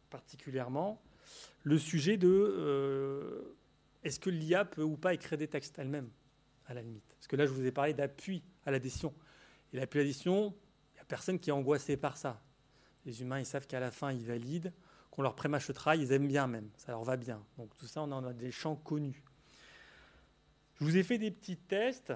particulièrement, 0.09 1.01
le 1.62 1.79
sujet 1.79 2.16
de 2.16 2.29
euh, 2.29 3.57
est-ce 4.03 4.18
que 4.18 4.30
l'IA 4.30 4.64
peut 4.64 4.82
ou 4.82 4.96
pas 4.96 5.14
écrire 5.14 5.38
des 5.38 5.48
textes 5.48 5.78
elle-même, 5.78 6.11
à 6.66 6.74
la 6.74 6.82
limite? 6.82 7.05
Parce 7.16 7.26
que 7.26 7.36
là, 7.36 7.46
je 7.46 7.53
vous 7.53 7.64
ai 7.64 7.72
parlé 7.72 7.94
d'appui 7.94 8.42
à 8.64 8.70
l'addition. 8.70 9.14
Et 9.72 9.76
l'appui 9.76 9.98
à 9.98 10.03
l'addition, 10.03 10.55
il 10.92 10.94
n'y 10.94 11.01
a 11.01 11.05
personne 11.05 11.38
qui 11.38 11.51
est 11.51 11.53
angoissé 11.53 11.96
par 11.96 12.16
ça. 12.16 12.42
Les 13.05 13.22
humains, 13.22 13.40
ils 13.40 13.46
savent 13.46 13.66
qu'à 13.66 13.80
la 13.80 13.90
fin, 13.90 14.12
ils 14.12 14.26
valident, 14.26 14.72
qu'on 15.11 15.22
leur 15.22 15.34
prémâche 15.34 15.68
le 15.68 15.74
ils 15.96 16.12
aiment 16.12 16.28
bien 16.28 16.46
même, 16.46 16.70
ça 16.76 16.92
leur 16.92 17.03
va 17.03 17.16
bien. 17.16 17.44
Donc 17.59 17.74
tout 17.76 17.86
ça, 17.86 18.03
on 18.03 18.12
en 18.12 18.24
a 18.24 18.32
des 18.32 18.51
champs 18.51 18.76
connus. 18.76 19.22
Je 20.76 20.84
vous 20.84 20.96
ai 20.96 21.03
fait 21.03 21.18
des 21.18 21.30
petits 21.30 21.57
tests 21.57 22.12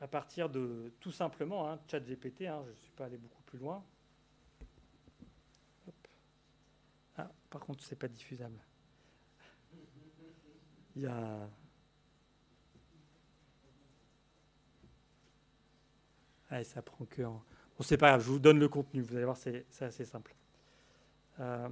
à 0.00 0.08
partir 0.08 0.50
de 0.50 0.92
tout 1.00 1.10
simplement 1.12 1.70
hein, 1.70 1.80
ChatGPT, 1.90 2.42
hein, 2.42 2.62
je 2.66 2.70
ne 2.70 2.76
suis 2.76 2.92
pas 2.92 3.06
allé 3.06 3.16
beaucoup 3.16 3.42
plus 3.42 3.58
loin. 3.58 3.82
Ah, 7.16 7.30
par 7.48 7.62
contre, 7.62 7.82
c'est 7.82 7.96
pas 7.96 8.08
diffusable. 8.08 8.58
Il 10.96 11.02
y 11.02 11.06
a. 11.06 11.48
Ça 16.64 16.80
prend 16.80 17.04
que. 17.04 17.22
Bon, 17.22 17.42
c'est 17.82 17.98
pas 17.98 18.08
grave, 18.08 18.22
je 18.22 18.30
vous 18.30 18.38
donne 18.38 18.58
le 18.58 18.68
contenu, 18.68 19.02
vous 19.02 19.14
allez 19.14 19.24
voir, 19.26 19.36
c'est 19.36 19.66
assez 19.80 20.06
simple. 20.06 20.34
Euh, 21.40 21.68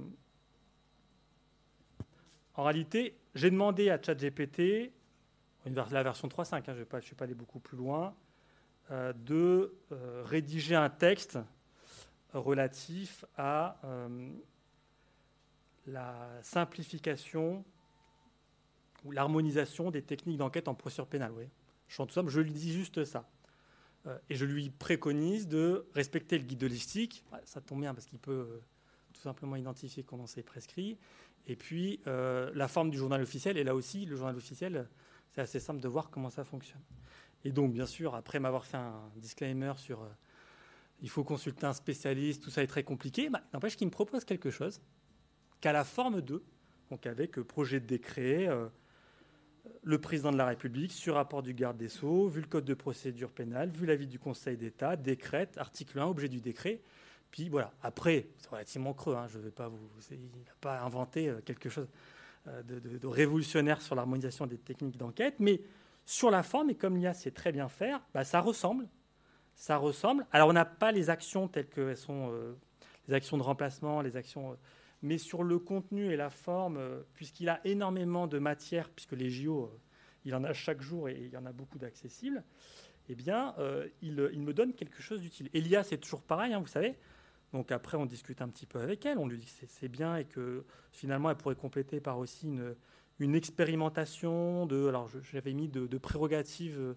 en 2.53 2.63
réalité, 2.63 3.17
j'ai 3.33 3.49
demandé 3.49 3.89
à 3.89 3.99
ChatGPT, 3.99 4.91
la 5.65 6.03
version 6.03 6.27
3.5, 6.27 6.57
hein, 6.57 6.61
je 6.75 6.95
ne 6.95 7.01
suis 7.01 7.15
pas 7.15 7.25
allé 7.25 7.33
beaucoup 7.33 7.59
plus 7.59 7.77
loin, 7.77 8.13
euh, 8.91 9.13
de 9.13 9.75
euh, 9.91 10.23
rédiger 10.25 10.75
un 10.75 10.89
texte 10.89 11.39
relatif 12.33 13.25
à 13.37 13.77
la 15.87 16.29
simplification 16.41 17.63
ou 19.05 19.11
l'harmonisation 19.11 19.91
des 19.91 20.01
techniques 20.01 20.37
d'enquête 20.37 20.67
en 20.67 20.73
procédure 20.73 21.07
pénale. 21.07 21.31
Oui. 21.31 21.45
Je, 21.87 22.01
tout 22.03 22.27
je 22.27 22.41
lui 22.41 22.51
dis 22.51 22.73
juste 22.73 23.03
ça. 23.05 23.29
Euh, 24.07 24.17
et 24.29 24.35
je 24.35 24.45
lui 24.45 24.69
préconise 24.69 25.47
de 25.47 25.87
respecter 25.93 26.37
le 26.37 26.43
guide 26.43 26.59
de 26.59 26.67
l'éthique. 26.67 27.23
Ça 27.45 27.61
tombe 27.61 27.81
bien 27.81 27.93
parce 27.93 28.05
qu'il 28.05 28.19
peut 28.19 28.31
euh, 28.31 28.59
tout 29.13 29.21
simplement 29.21 29.55
identifier 29.55 30.03
comment 30.03 30.27
c'est 30.27 30.43
prescrit. 30.43 30.97
Et 31.47 31.55
puis, 31.55 32.01
euh, 32.07 32.51
la 32.55 32.67
forme 32.67 32.89
du 32.89 32.97
journal 32.97 33.21
officiel. 33.21 33.57
Et 33.57 33.63
là 33.63 33.75
aussi, 33.75 34.05
le 34.05 34.15
journal 34.15 34.35
officiel, 34.35 34.87
c'est 35.29 35.41
assez 35.41 35.59
simple 35.59 35.81
de 35.81 35.87
voir 35.87 36.09
comment 36.09 36.29
ça 36.29 36.43
fonctionne. 36.43 36.81
Et 37.43 37.51
donc, 37.51 37.71
bien 37.73 37.85
sûr, 37.85 38.15
après 38.15 38.39
m'avoir 38.39 38.65
fait 38.65 38.77
un 38.77 39.11
disclaimer 39.17 39.73
sur 39.77 40.07
il 41.01 41.09
faut 41.09 41.23
consulter 41.23 41.65
un 41.65 41.73
spécialiste, 41.73 42.41
tout 42.41 42.49
ça 42.49 42.63
est 42.63 42.67
très 42.67 42.83
compliqué, 42.83 43.29
bah, 43.29 43.41
n'empêche 43.53 43.75
qu'il 43.75 43.85
me 43.85 43.91
propose 43.91 44.23
quelque 44.23 44.49
chose 44.49 44.79
qu'à 45.59 45.73
la 45.73 45.83
forme 45.83 46.21
2, 46.21 46.41
donc 46.89 47.05
avec 47.05 47.39
projet 47.41 47.81
de 47.81 47.85
décret, 47.85 48.47
le 49.85 49.99
président 49.99 50.31
de 50.31 50.37
la 50.37 50.47
République, 50.47 50.91
sur 50.91 51.13
rapport 51.13 51.43
du 51.43 51.53
garde 51.53 51.77
des 51.77 51.89
Sceaux, 51.89 52.27
vu 52.27 52.41
le 52.41 52.47
code 52.47 52.65
de 52.65 52.73
procédure 52.73 53.29
pénale, 53.29 53.69
vu 53.69 53.85
l'avis 53.85 54.07
du 54.07 54.17
Conseil 54.17 54.57
d'État, 54.57 54.95
décrète, 54.95 55.59
article 55.59 55.99
1, 55.99 56.07
objet 56.07 56.27
du 56.27 56.41
décret. 56.41 56.81
Puis 57.29 57.49
voilà, 57.49 57.71
après, 57.83 58.27
c'est 58.39 58.49
relativement 58.49 58.93
creux, 58.93 59.15
hein, 59.15 59.27
je 59.27 59.37
ne 59.37 59.43
vais 59.43 59.51
pas 59.51 59.67
vous. 59.67 59.77
Il 60.09 60.17
n'a 60.17 60.55
pas 60.59 60.81
inventé 60.81 61.29
euh, 61.29 61.39
quelque 61.45 61.69
chose 61.69 61.87
de, 62.63 63.07
révolutionnaire 63.07 63.81
sur 63.81 63.93
l'harmonisation 63.95 64.47
des 64.47 64.57
techniques 64.57 64.97
d'enquête, 64.97 65.35
mais 65.39 65.61
sur 66.03 66.31
la 66.31 66.41
forme, 66.41 66.71
et 66.71 66.75
comme 66.75 66.97
l'IA 66.97 67.13
sait 67.13 67.31
très 67.31 67.51
bien 67.51 67.69
faire, 67.69 68.01
bah, 68.13 68.23
ça 68.23 68.39
ressemble. 68.39 68.87
Ça 69.55 69.77
ressemble. 69.77 70.25
Alors, 70.31 70.49
on 70.49 70.53
n'a 70.53 70.65
pas 70.65 70.91
les 70.91 71.11
actions 71.11 71.47
telles 71.47 71.69
qu'elles 71.69 71.95
sont, 71.95 72.31
les 73.07 73.13
actions 73.13 73.37
de 73.37 73.43
remplacement, 73.43 74.01
les 74.01 74.17
actions 74.17 74.57
mais 75.05 75.19
sur 75.19 75.43
le 75.43 75.59
contenu 75.59 76.11
et 76.11 76.15
la 76.15 76.31
forme, 76.31 76.77
euh, 76.77 77.01
puisqu'il 77.13 77.47
a 77.47 77.61
énormément 77.63 78.25
de 78.25 78.39
matière, 78.39 78.89
puisque 78.89 79.11
les 79.11 79.29
JO, 79.29 79.65
euh, 79.65 79.77
il 80.25 80.33
en 80.33 80.43
a 80.43 80.51
chaque 80.51 80.81
jour 80.81 81.07
et 81.07 81.15
il 81.15 81.29
y 81.29 81.37
en 81.37 81.45
a 81.45 81.51
beaucoup 81.51 81.77
d'accessibles, 81.77 82.43
eh 83.07 83.13
bien, 83.13 83.53
euh, 83.59 83.87
il, 84.01 84.15
me 84.15 84.51
donne 84.51 84.73
quelque 84.73 85.03
chose 85.03 85.21
d'utile. 85.21 85.51
Elia, 85.53 85.83
c'est 85.83 85.99
toujours 85.99 86.23
pareil, 86.23 86.53
hein, 86.53 86.59
vous 86.59 86.65
savez. 86.65 86.95
Donc 87.53 87.71
après, 87.71 87.97
on 87.97 88.07
discute 88.07 88.41
un 88.41 88.49
petit 88.49 88.65
peu 88.65 88.79
avec 88.79 89.05
elle, 89.05 89.19
on 89.19 89.27
lui 89.27 89.37
dit 89.37 89.45
que 89.45 89.67
c'est 89.67 89.87
bien 89.87 90.17
et 90.17 90.25
que 90.25 90.65
finalement, 90.91 91.29
elle 91.29 91.37
pourrait 91.37 91.55
compléter 91.55 91.99
par 91.99 92.17
aussi 92.17 92.47
une, 93.19 93.35
expérimentation 93.35 94.65
de, 94.65 94.87
alors 94.87 95.07
j'avais 95.31 95.53
mis 95.53 95.69
de, 95.69 95.97
prérogatives 95.99 96.95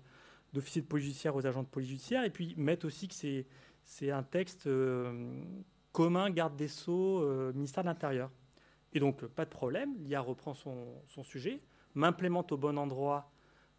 d'officier 0.54 0.80
de 0.80 0.86
police 0.86 1.04
judiciaire 1.04 1.36
aux 1.36 1.46
agents 1.46 1.62
de 1.62 1.68
police 1.68 1.90
judiciaire, 1.90 2.24
et 2.24 2.30
puis 2.30 2.54
mettre 2.56 2.86
aussi 2.86 3.06
que 3.06 3.14
c'est 3.84 4.10
un 4.10 4.22
texte 4.22 4.66
commun 5.98 6.30
garde 6.30 6.54
des 6.54 6.68
Sceaux, 6.68 7.24
euh, 7.24 7.52
ministère 7.54 7.82
de 7.82 7.88
l'Intérieur. 7.88 8.30
Et 8.92 9.00
donc, 9.00 9.26
pas 9.26 9.44
de 9.44 9.50
problème, 9.50 9.96
l'IA 9.98 10.20
reprend 10.20 10.54
son, 10.54 11.02
sujet, 11.24 11.60
m'implémente 11.96 12.52
au 12.52 12.56
bon 12.56 12.78
endroit 12.78 13.32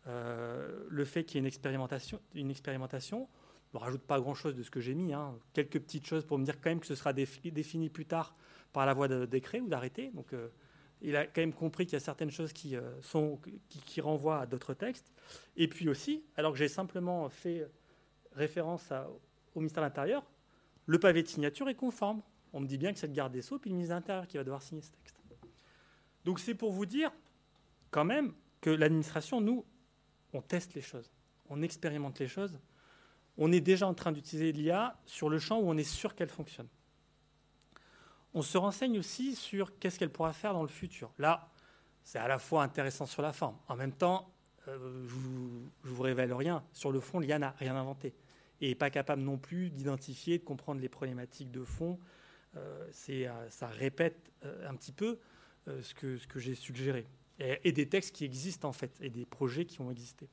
euh, 0.06 0.84
le 0.90 1.06
fait 1.06 1.24
qu'il 1.24 1.36
y 1.36 1.38
ait 1.38 1.40
une 1.40 1.48
expérimentation. 1.48 2.20
Une 2.36 2.52
expérimentation. 2.52 3.30
Ne 3.74 3.80
rajoute 3.80 4.02
pas 4.02 4.20
grand-chose 4.20 4.54
de 4.54 4.64
ce 4.64 4.70
que 4.70 4.82
j'ai 4.82 4.96
mis, 4.96 5.14
hein. 5.14 5.34
quelques 5.54 5.80
petites 5.80 6.06
choses 6.06 6.26
pour 6.26 6.38
me 6.38 6.44
dire 6.44 6.60
quand 6.60 6.70
même 6.70 6.82
que 6.82 6.88
ce 6.88 6.96
sera 6.96 7.14
défini 7.14 7.88
plus 7.90 8.06
tard 8.06 8.36
par 8.74 8.86
la 8.86 8.94
voie 8.94 9.08
de 9.08 9.26
décret 9.26 9.62
ou 9.62 9.70
d'arrêté. 9.70 10.12
Donc, 10.14 10.34
euh, 10.34 10.50
il 11.02 11.16
a 11.16 11.26
quand 11.26 11.40
même 11.40 11.54
compris 11.54 11.86
qu'il 11.86 11.94
y 11.94 12.02
a 12.02 12.02
certaines 12.02 12.32
choses 12.32 12.52
qui, 12.52 12.76
sont, 13.02 13.40
qui, 13.70 14.02
renvoient 14.02 14.42
à 14.42 14.46
d'autres 14.46 14.74
textes. 14.74 15.14
Et 15.56 15.70
puis 15.70 15.88
aussi, 15.88 16.26
alors 16.36 16.52
que 16.52 16.58
j'ai 16.58 16.68
simplement 16.68 17.30
fait 17.30 17.66
référence 18.34 18.92
au 19.56 19.62
ministère 19.62 19.84
de 19.84 19.88
l'Intérieur, 19.88 20.26
le 20.90 20.98
pavé 20.98 21.22
de 21.22 21.28
signature 21.28 21.70
est 21.70 21.76
conforme. 21.76 22.24
On 22.52 22.60
me 22.60 22.66
dit 22.66 22.80
bien 22.80 22.92
que 22.92 22.98
c'est 22.98 23.06
le 23.06 23.14
garde 23.14 23.32
des 23.32 23.44
Sceaux 23.44 23.60
puis 23.60 23.70
le 23.70 23.76
ministre 23.76 23.96
de 24.00 24.26
qui 24.26 24.38
va 24.38 24.44
devoir 24.44 24.64
signer 24.64 24.82
ce 24.82 24.90
texte. 24.90 25.16
Donc 26.26 26.40
c'est 26.40 26.56
pour 26.56 26.72
vous 26.72 26.88
dire 26.88 27.12
quand 27.92 28.06
même 28.06 28.34
que 28.60 28.72
l'administration, 28.72 29.40
nous, 29.40 29.64
on 30.34 30.42
teste 30.42 30.74
les 30.74 30.82
choses, 30.82 31.12
on 31.48 31.62
expérimente 31.62 32.18
les 32.18 32.28
choses. 32.28 32.58
On 33.38 33.52
est 33.52 33.62
déjà 33.62 33.86
en 33.86 33.94
train 33.94 34.12
d'utiliser 34.12 34.52
l'IA 34.52 35.00
sur 35.06 35.30
le 35.30 35.38
champ 35.38 35.60
où 35.60 35.70
on 35.70 35.78
est 35.78 35.84
sûr 35.84 36.16
qu'elle 36.16 36.30
fonctionne. 36.30 36.68
On 38.34 38.42
se 38.42 38.58
renseigne 38.58 38.98
aussi 38.98 39.36
sur 39.36 39.78
qu'est-ce 39.78 40.00
qu'elle 40.00 40.12
pourra 40.12 40.34
faire 40.34 40.54
dans 40.54 40.64
le 40.64 40.70
futur. 40.70 41.14
Là, 41.20 41.52
c'est 42.04 42.18
à 42.18 42.28
la 42.28 42.40
fois 42.40 42.64
intéressant 42.64 43.06
sur 43.06 43.22
la 43.22 43.32
forme. 43.32 43.58
En 43.68 43.76
même 43.76 43.94
temps, 43.94 44.34
euh, 44.68 45.08
je 45.08 45.16
ne 45.16 45.94
vous, 45.94 46.02
révèle 46.02 46.34
rien. 46.34 46.64
Sur 46.74 46.92
le 46.92 47.00
fond, 47.00 47.20
l'IA 47.20 47.38
n'a 47.38 47.52
rien 47.52 47.76
inventé 47.76 48.16
et 48.62 48.76
pas 48.76 48.90
capable 48.90 49.22
non 49.22 49.38
plus 49.38 49.70
d'identifier, 49.70 50.38
de 50.40 50.44
comprendre 50.44 50.82
les 50.82 50.90
problématiques 50.90 51.52
de 51.52 51.64
fond. 51.64 52.00
Euh, 52.58 52.90
euh, 53.10 53.50
ça 53.50 53.68
répète 53.68 54.32
euh, 54.44 54.70
un 54.70 54.76
petit 54.76 54.92
peu 54.92 55.20
ce 55.82 55.94
que, 55.94 56.40
j'ai 56.40 56.56
suggéré. 56.56 57.06
Et, 57.38 57.72
des 57.72 57.88
textes 57.88 58.16
qui 58.16 58.26
existent 58.26 58.68
en 58.68 58.74
fait, 58.74 58.92
et 59.02 59.12
des 59.12 59.26
projets 59.26 59.66
qui 59.66 59.82
ont 59.82 59.92
existé. 59.92 60.28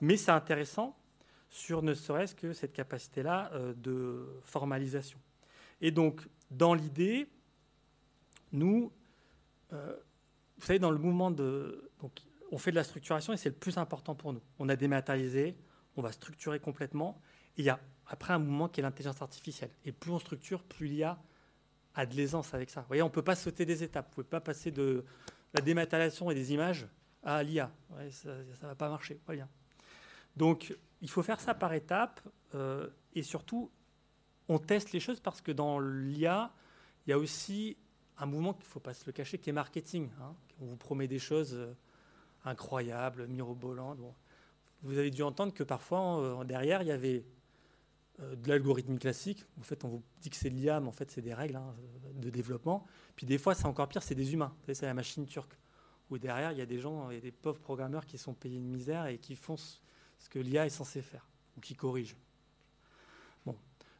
Mais 0.00 0.16
c'est 0.16 0.30
intéressant 0.30 0.96
sur 1.48 1.82
ne 1.82 1.92
serait-ce 1.92 2.36
que 2.36 2.52
cette 2.52 2.72
capacité-là 2.72 3.50
de 3.76 4.40
formalisation. 4.44 5.18
Et 5.80 5.90
donc, 5.90 6.28
dans 6.52 6.72
l'idée, 6.74 7.26
nous, 8.52 8.92
vous 9.70 10.62
savez, 10.66 10.78
dans 10.78 10.92
le 10.92 10.98
mouvement 10.98 11.32
de... 11.32 11.90
Donc, 12.00 12.12
on 12.52 12.58
fait 12.58 12.70
de 12.70 12.76
la 12.76 12.84
structuration 12.84 13.32
et 13.32 13.36
c'est 13.36 13.48
le 13.48 13.56
plus 13.56 13.76
important 13.76 14.14
pour 14.14 14.32
nous. 14.32 14.42
On 14.60 14.68
a 14.68 14.76
dématérialisé, 14.76 15.56
on 15.96 16.02
va 16.02 16.12
structurer 16.12 16.60
complètement 16.60 17.20
il 17.56 17.64
y 17.64 17.70
a 17.70 17.80
après 18.06 18.32
un 18.32 18.38
mouvement 18.38 18.68
qui 18.68 18.80
est 18.80 18.82
l'intelligence 18.82 19.22
artificielle. 19.22 19.70
Et 19.84 19.92
plus 19.92 20.10
on 20.10 20.18
structure, 20.18 20.62
plus 20.62 20.86
l'IA 20.86 21.18
a 21.94 22.06
de 22.06 22.14
l'aisance 22.14 22.54
avec 22.54 22.70
ça. 22.70 22.80
Vous 22.80 22.88
voyez, 22.88 23.02
on 23.02 23.06
ne 23.06 23.12
peut 23.12 23.22
pas 23.22 23.36
sauter 23.36 23.64
des 23.64 23.82
étapes. 23.82 24.06
Vous 24.06 24.22
ne 24.22 24.24
pouvez 24.26 24.30
pas 24.30 24.40
passer 24.40 24.70
de 24.70 25.04
la 25.54 25.60
dématérialisation 25.60 26.30
et 26.30 26.34
des 26.34 26.52
images 26.52 26.88
à 27.22 27.42
l'IA. 27.42 27.70
ça 28.10 28.30
ne 28.34 28.68
va 28.68 28.74
pas 28.74 28.88
marcher. 28.88 29.20
Bien. 29.28 29.48
Donc, 30.36 30.76
il 31.00 31.10
faut 31.10 31.22
faire 31.22 31.40
ça 31.40 31.54
par 31.54 31.72
étapes. 31.72 32.20
Euh, 32.54 32.88
et 33.14 33.22
surtout, 33.22 33.70
on 34.48 34.58
teste 34.58 34.92
les 34.92 35.00
choses 35.00 35.20
parce 35.20 35.40
que 35.40 35.52
dans 35.52 35.78
l'IA, 35.78 36.52
il 37.06 37.10
y 37.10 37.12
a 37.12 37.18
aussi 37.18 37.76
un 38.18 38.26
mouvement 38.26 38.52
qu'il 38.52 38.64
ne 38.64 38.68
faut 38.68 38.80
pas 38.80 38.94
se 38.94 39.04
le 39.06 39.12
cacher, 39.12 39.38
qui 39.38 39.50
est 39.50 39.54
marketing. 39.54 40.10
Hein. 40.20 40.34
On 40.60 40.66
vous 40.66 40.76
promet 40.76 41.08
des 41.08 41.18
choses 41.18 41.54
euh, 41.54 41.72
incroyables, 42.44 43.26
mirobolantes. 43.28 43.98
Vous 44.82 44.98
avez 44.98 45.10
dû 45.10 45.22
entendre 45.22 45.54
que 45.54 45.62
parfois, 45.62 46.20
euh, 46.20 46.44
derrière, 46.44 46.82
il 46.82 46.88
y 46.88 46.92
avait 46.92 47.24
de 48.20 48.48
l'algorithme 48.48 48.98
classique. 48.98 49.44
En 49.58 49.62
fait, 49.62 49.84
on 49.84 49.88
vous 49.88 50.02
dit 50.20 50.30
que 50.30 50.36
c'est 50.36 50.50
l'IA, 50.50 50.80
mais 50.80 50.88
en 50.88 50.92
fait, 50.92 51.10
c'est 51.10 51.22
des 51.22 51.34
règles 51.34 51.56
hein, 51.56 51.74
de 52.14 52.30
développement. 52.30 52.86
Puis 53.16 53.26
des 53.26 53.38
fois, 53.38 53.54
c'est 53.54 53.66
encore 53.66 53.88
pire, 53.88 54.02
c'est 54.02 54.14
des 54.14 54.32
humains. 54.32 54.54
c'est 54.72 54.86
la 54.86 54.94
machine 54.94 55.26
turque. 55.26 55.56
où 56.10 56.18
derrière, 56.18 56.52
il 56.52 56.58
y 56.58 56.62
a 56.62 56.66
des 56.66 56.78
gens, 56.78 57.10
il 57.10 57.14
y 57.14 57.18
a 57.18 57.20
des 57.20 57.32
pauvres 57.32 57.60
programmeurs 57.60 58.04
qui 58.04 58.18
sont 58.18 58.34
payés 58.34 58.58
une 58.58 58.68
misère 58.68 59.06
et 59.06 59.18
qui 59.18 59.36
font 59.36 59.56
ce 59.56 60.28
que 60.28 60.38
l'IA 60.38 60.66
est 60.66 60.70
censé 60.70 61.02
faire, 61.02 61.26
ou 61.56 61.60
qui 61.60 61.74
corrigent. 61.74 62.16
Bon. 63.46 63.56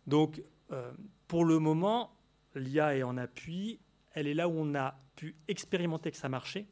Donc, 0.06 0.42
euh, 0.72 0.92
pour 1.26 1.44
le 1.44 1.58
moment, 1.58 2.14
l'IA 2.54 2.96
est 2.96 3.02
en 3.02 3.16
appui, 3.16 3.80
elle 4.12 4.26
est 4.26 4.34
là 4.34 4.48
où 4.48 4.52
on 4.52 4.74
a 4.74 4.98
pu 5.16 5.36
expérimenter 5.48 6.10
que 6.10 6.16
ça 6.16 6.28
marchait. 6.28 6.66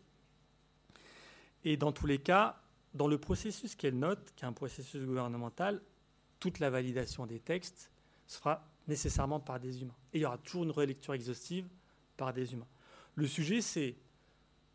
Et 1.64 1.76
dans 1.76 1.92
tous 1.92 2.06
les 2.06 2.18
cas, 2.18 2.60
dans 2.94 3.08
le 3.08 3.18
processus 3.18 3.74
qu'elle 3.74 3.98
note, 3.98 4.32
qui 4.36 4.44
est 4.44 4.48
un 4.48 4.52
processus 4.52 5.04
gouvernemental, 5.04 5.82
toute 6.40 6.58
la 6.58 6.70
validation 6.70 7.26
des 7.26 7.40
textes 7.40 7.90
se 8.26 8.38
fera 8.38 8.68
nécessairement 8.86 9.40
par 9.40 9.60
des 9.60 9.82
humains. 9.82 9.96
Et 10.12 10.18
il 10.18 10.22
y 10.22 10.24
aura 10.24 10.38
toujours 10.38 10.64
une 10.64 10.70
relecture 10.70 11.14
exhaustive 11.14 11.68
par 12.16 12.32
des 12.32 12.52
humains. 12.52 12.66
Le 13.14 13.26
sujet, 13.26 13.60
c'est 13.60 13.96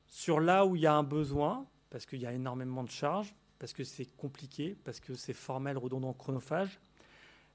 sur 0.07 0.39
là 0.39 0.65
où 0.65 0.75
il 0.75 0.81
y 0.81 0.87
a 0.87 0.93
un 0.93 1.03
besoin, 1.03 1.65
parce 1.89 2.05
qu'il 2.05 2.19
y 2.19 2.25
a 2.25 2.33
énormément 2.33 2.83
de 2.83 2.89
charges, 2.89 3.33
parce 3.59 3.73
que 3.73 3.83
c'est 3.83 4.05
compliqué, 4.17 4.75
parce 4.83 4.99
que 4.99 5.13
c'est 5.13 5.33
formel, 5.33 5.77
redondant, 5.77 6.13
chronophage, 6.13 6.79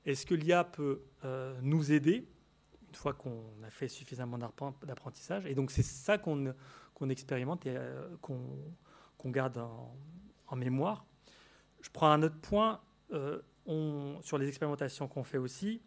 est-ce 0.06 0.24
que 0.24 0.34
l'IA 0.34 0.64
peut 0.64 1.02
euh, 1.24 1.58
nous 1.62 1.92
aider 1.92 2.26
une 2.88 2.94
fois 2.94 3.12
qu'on 3.12 3.44
a 3.62 3.70
fait 3.70 3.88
suffisamment 3.88 4.38
d'apprentissage? 4.38 5.44
Et 5.46 5.54
donc 5.54 5.70
c'est 5.70 5.82
ça 5.82 6.16
qu'on 6.16 7.10
expérimente 7.10 7.66
et 7.66 7.76
euh, 7.76 8.16
qu'on 8.22 9.30
garde 9.30 9.58
en, 9.58 10.56
mémoire. 10.56 11.04
Je 11.82 11.90
prends 11.90 12.10
un 12.10 12.22
autre 12.22 12.40
point 12.40 12.80
euh, 13.12 13.42
sur 14.22 14.38
les 14.38 14.48
expérimentations 14.48 15.08
qu'on 15.08 15.24
fait 15.24 15.38
aussi. 15.38 15.82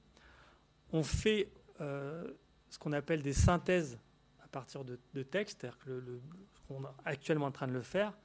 On 0.94 1.04
fait 1.04 1.50
ce 1.80 2.80
qu'on 2.80 2.94
appelle 2.94 3.22
des 3.22 3.34
synthèses 3.34 4.00
à 4.44 4.48
partir 4.48 4.84
de, 4.86 5.24
textes, 5.24 5.62
c'est-à-dire 5.62 5.80
que 5.80 5.90
le, 5.90 6.22
on 6.70 6.84
est 6.84 6.88
actuellement 7.06 7.48
en 7.48 7.52
train 7.52 7.68
de 7.68 7.74
le 7.74 7.82
faire, 7.82 8.18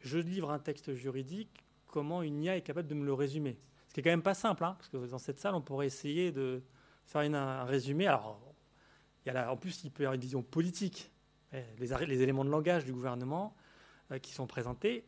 je 0.00 0.18
livre 0.18 0.50
un 0.50 0.58
texte 0.58 0.94
juridique, 0.94 1.64
comment 1.86 2.22
une 2.22 2.42
IA 2.42 2.56
est 2.56 2.62
capable 2.62 2.88
de 2.88 2.94
me 2.94 3.04
le 3.04 3.12
résumer 3.12 3.58
Ce 3.88 3.94
qui 3.94 4.00
est 4.00 4.02
quand 4.02 4.10
même 4.10 4.22
pas 4.22 4.34
simple, 4.34 4.64
hein, 4.64 4.74
parce 4.78 4.88
que 4.88 4.96
dans 4.96 5.18
cette 5.18 5.38
salle, 5.38 5.54
on 5.54 5.60
pourrait 5.60 5.86
essayer 5.86 6.32
de 6.32 6.62
faire 7.04 7.22
un 7.22 7.64
résumé. 7.64 8.06
Alors, 8.06 8.40
il 9.24 9.32
y 9.32 9.36
a 9.36 9.52
en 9.52 9.56
plus, 9.56 9.84
il 9.84 9.90
peut 9.90 10.02
y 10.02 10.06
avoir 10.06 10.14
une 10.14 10.20
vision 10.20 10.42
politique. 10.42 11.12
Eh, 11.52 11.62
les, 11.78 12.22
éléments 12.22 12.44
de 12.44 12.50
langage 12.50 12.84
du 12.84 12.92
gouvernement 12.92 13.54
euh, 14.10 14.18
qui 14.18 14.32
sont 14.32 14.46
présentés, 14.46 15.04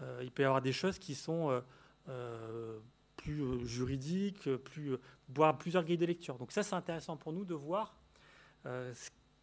euh, 0.00 0.20
il 0.22 0.30
peut 0.30 0.42
y 0.42 0.46
avoir 0.46 0.62
des 0.62 0.72
choses 0.72 0.98
qui 0.98 1.16
sont 1.16 1.62
euh, 2.08 2.78
plus 3.20 3.66
juridiques, 3.66 4.48
plus, 4.56 4.96
voire 5.28 5.56
plusieurs 5.58 5.84
grilles 5.84 5.98
de 5.98 6.06
lecture. 6.06 6.38
Donc 6.38 6.52
ça, 6.52 6.62
c'est 6.62 6.74
intéressant 6.74 7.16
pour 7.16 7.32
nous 7.32 7.44
de 7.44 7.54
voir 7.54 7.94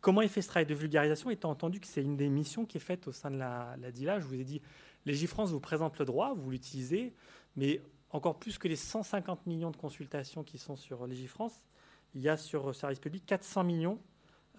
Comment 0.02 0.22
il 0.22 0.30
fait 0.30 0.42
ce 0.42 0.48
travail 0.48 0.66
de 0.66 0.76
vulgarisation, 0.76 1.30
étant 1.30 1.50
entendu 1.50 1.80
que 1.80 1.88
c'est 1.88 2.02
une 2.02 2.18
des 2.18 2.30
missions 2.30 2.66
qui 2.66 2.78
est 2.78 2.82
faite 2.82 3.08
au 3.08 3.12
sein 3.12 3.32
de 3.32 3.38
la, 3.38 3.76
DILA 3.92 4.20
Je 4.20 4.28
vous 4.28 4.36
ai 4.36 4.44
dit, 4.44 4.62
Légifrance 5.06 5.52
vous 5.52 5.60
présente 5.60 5.98
le 6.00 6.06
droit, 6.06 6.34
vous 6.34 6.50
l'utilisez, 6.52 7.14
mais 7.56 7.82
encore 8.12 8.38
plus 8.38 8.58
que 8.58 8.68
les 8.68 8.76
150 8.76 9.46
millions 9.48 9.72
de 9.72 9.78
consultations 9.78 10.44
qui 10.44 10.60
sont 10.60 10.76
sur 10.76 11.08
Légifrance, 11.08 11.66
il 12.14 12.22
y 12.22 12.30
a 12.30 12.38
sur 12.38 12.74
Service 12.76 13.00
Public 13.00 13.26
400 13.26 13.64
millions 13.64 14.00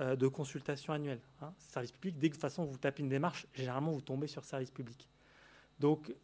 euh, 0.00 0.16
de 0.16 0.28
consultations 0.28 0.92
annuelles. 0.92 1.22
Hein. 1.40 1.54
Service 1.58 1.92
Public, 1.92 2.18
dès 2.18 2.28
que 2.28 2.34
de 2.34 2.36
toute 2.36 2.42
façon 2.42 2.64
vous 2.64 2.76
tapez 2.76 3.02
une 3.02 3.08
démarche, 3.08 3.46
généralement 3.54 3.92
vous 3.92 4.02
tombez 4.02 4.26
sur 4.26 4.44
Service 4.44 4.70
Public. 4.70 5.08
Donc 5.78 6.14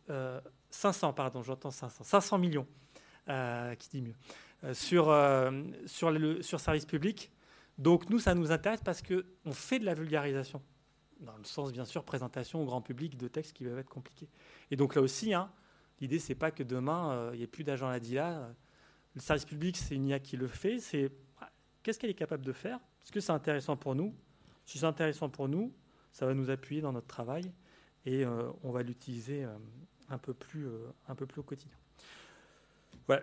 500, 0.71 1.09
euh, 1.09 1.13
pardon, 1.13 1.43
j'entends 1.43 1.71
500, 1.71 2.05
500 2.05 2.39
millions, 2.39 2.67
euh, 3.29 3.75
qui 3.75 3.89
dit 3.89 4.03
mieux, 4.03 4.75
sur, 4.75 5.05
sur, 5.87 6.11
le, 6.11 6.43
sur 6.43 6.61
Service 6.61 6.87
Public. 6.87 7.31
Donc 7.79 8.09
nous, 8.09 8.19
ça 8.19 8.35
nous 8.35 8.53
intéresse 8.53 8.81
parce 8.85 9.03
qu'on 9.03 9.53
fait 9.53 9.79
de 9.79 9.85
la 9.85 9.95
vulgarisation, 9.95 10.63
dans 11.21 11.37
le 11.37 11.45
sens 11.45 11.73
bien 11.73 11.85
sûr 11.85 12.05
présentation 12.05 12.63
au 12.63 12.65
grand 12.65 12.81
public 12.81 13.17
de 13.17 13.29
textes 13.29 13.53
qui 13.53 13.65
peuvent 13.65 13.79
être 13.79 13.89
compliqués. 13.89 14.29
Et 14.71 14.77
donc 14.77 14.95
là 14.95 15.03
aussi, 15.03 15.35
hein, 15.35 15.51
l'idée 16.01 16.19
c'est 16.19 16.35
pas 16.35 16.51
que 16.51 16.63
demain 16.63 17.13
euh, 17.13 17.31
il 17.33 17.39
n'y 17.39 17.45
ait 17.45 17.49
plus 17.49 17.65
d'agents 17.65 17.89
à 17.89 17.99
l'IA. 17.99 18.55
Le 19.15 19.21
service 19.21 19.45
public, 19.45 19.77
c'est 19.77 19.95
une 19.95 20.07
IA 20.07 20.19
qui 20.19 20.37
le 20.37 20.47
fait. 20.47 20.79
C'est 20.79 21.13
qu'est-ce 21.83 21.99
qu'elle 21.99 22.11
est 22.11 22.15
capable 22.15 22.45
de 22.45 22.53
faire? 22.53 22.79
Est-ce 23.03 23.13
que 23.13 23.21
c'est 23.21 23.33
intéressant 23.33 23.77
pour 23.77 23.95
nous? 23.95 24.15
Si 24.65 24.79
c'est 24.79 24.87
intéressant 24.87 25.29
pour 25.29 25.49
nous, 25.49 25.73
ça 26.11 26.27
va 26.27 26.35
nous 26.35 26.51
appuyer 26.51 26.81
dans 26.81 26.93
notre 26.93 27.07
travail 27.07 27.53
et 28.07 28.25
euh, 28.25 28.51
on 28.63 28.71
va 28.71 28.83
l'utiliser 28.83 29.45
euh, 29.45 29.57
un 30.09 30.15
un 30.15 30.19
peu 30.19 30.35
plus 30.35 30.69
au 30.69 31.43
quotidien 31.43 31.77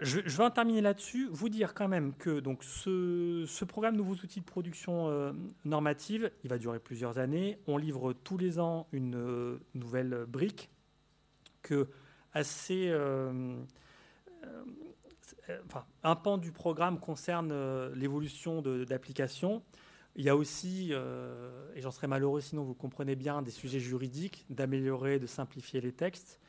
je, 0.02 0.20
vais 0.20 0.44
en 0.44 0.52
terminer 0.52 0.82
là-dessus. 0.82 1.28
Vous 1.32 1.50
dire 1.50 1.74
quand 1.74 1.88
même 1.88 2.14
que 2.14 2.40
donc, 2.40 2.64
ce, 2.64 3.66
programme 3.66 3.96
Nouveaux 3.96 4.16
outils 4.16 4.40
de 4.40 4.46
production 4.46 5.10
euh, 5.10 5.34
normative, 5.66 6.32
il 6.44 6.50
va 6.50 6.58
durer 6.58 6.80
plusieurs 6.80 7.18
années. 7.18 7.60
On 7.68 7.78
livre 7.78 8.14
tous 8.14 8.38
les 8.38 8.60
ans 8.60 8.88
une 8.92 9.16
euh, 9.16 9.60
nouvelle 9.74 10.26
brique 10.28 10.70
que 11.64 11.90
assez. 12.34 12.90
Euh, 12.90 13.56
enfin, 15.66 15.86
un 16.04 16.16
pan 16.16 16.38
du 16.38 16.52
programme 16.52 17.00
concerne 17.00 17.54
l'évolution 17.94 18.62
d'applications. 18.62 19.64
Il 20.16 20.26
y 20.26 20.30
a 20.30 20.36
aussi, 20.36 20.92
et 20.92 21.82
j'en 21.82 21.92
serais 21.92 22.08
malheureux 22.08 22.42
sinon 22.42 22.64
vous 22.64 22.74
comprenez 22.74 23.16
bien, 23.16 23.42
des 23.42 23.52
sujets 23.52 23.80
juridiques, 23.80 24.46
d'améliorer, 24.50 25.20
de 25.20 25.28
simplifier 25.28 25.80
les 25.80 25.94
textes. 25.94 26.42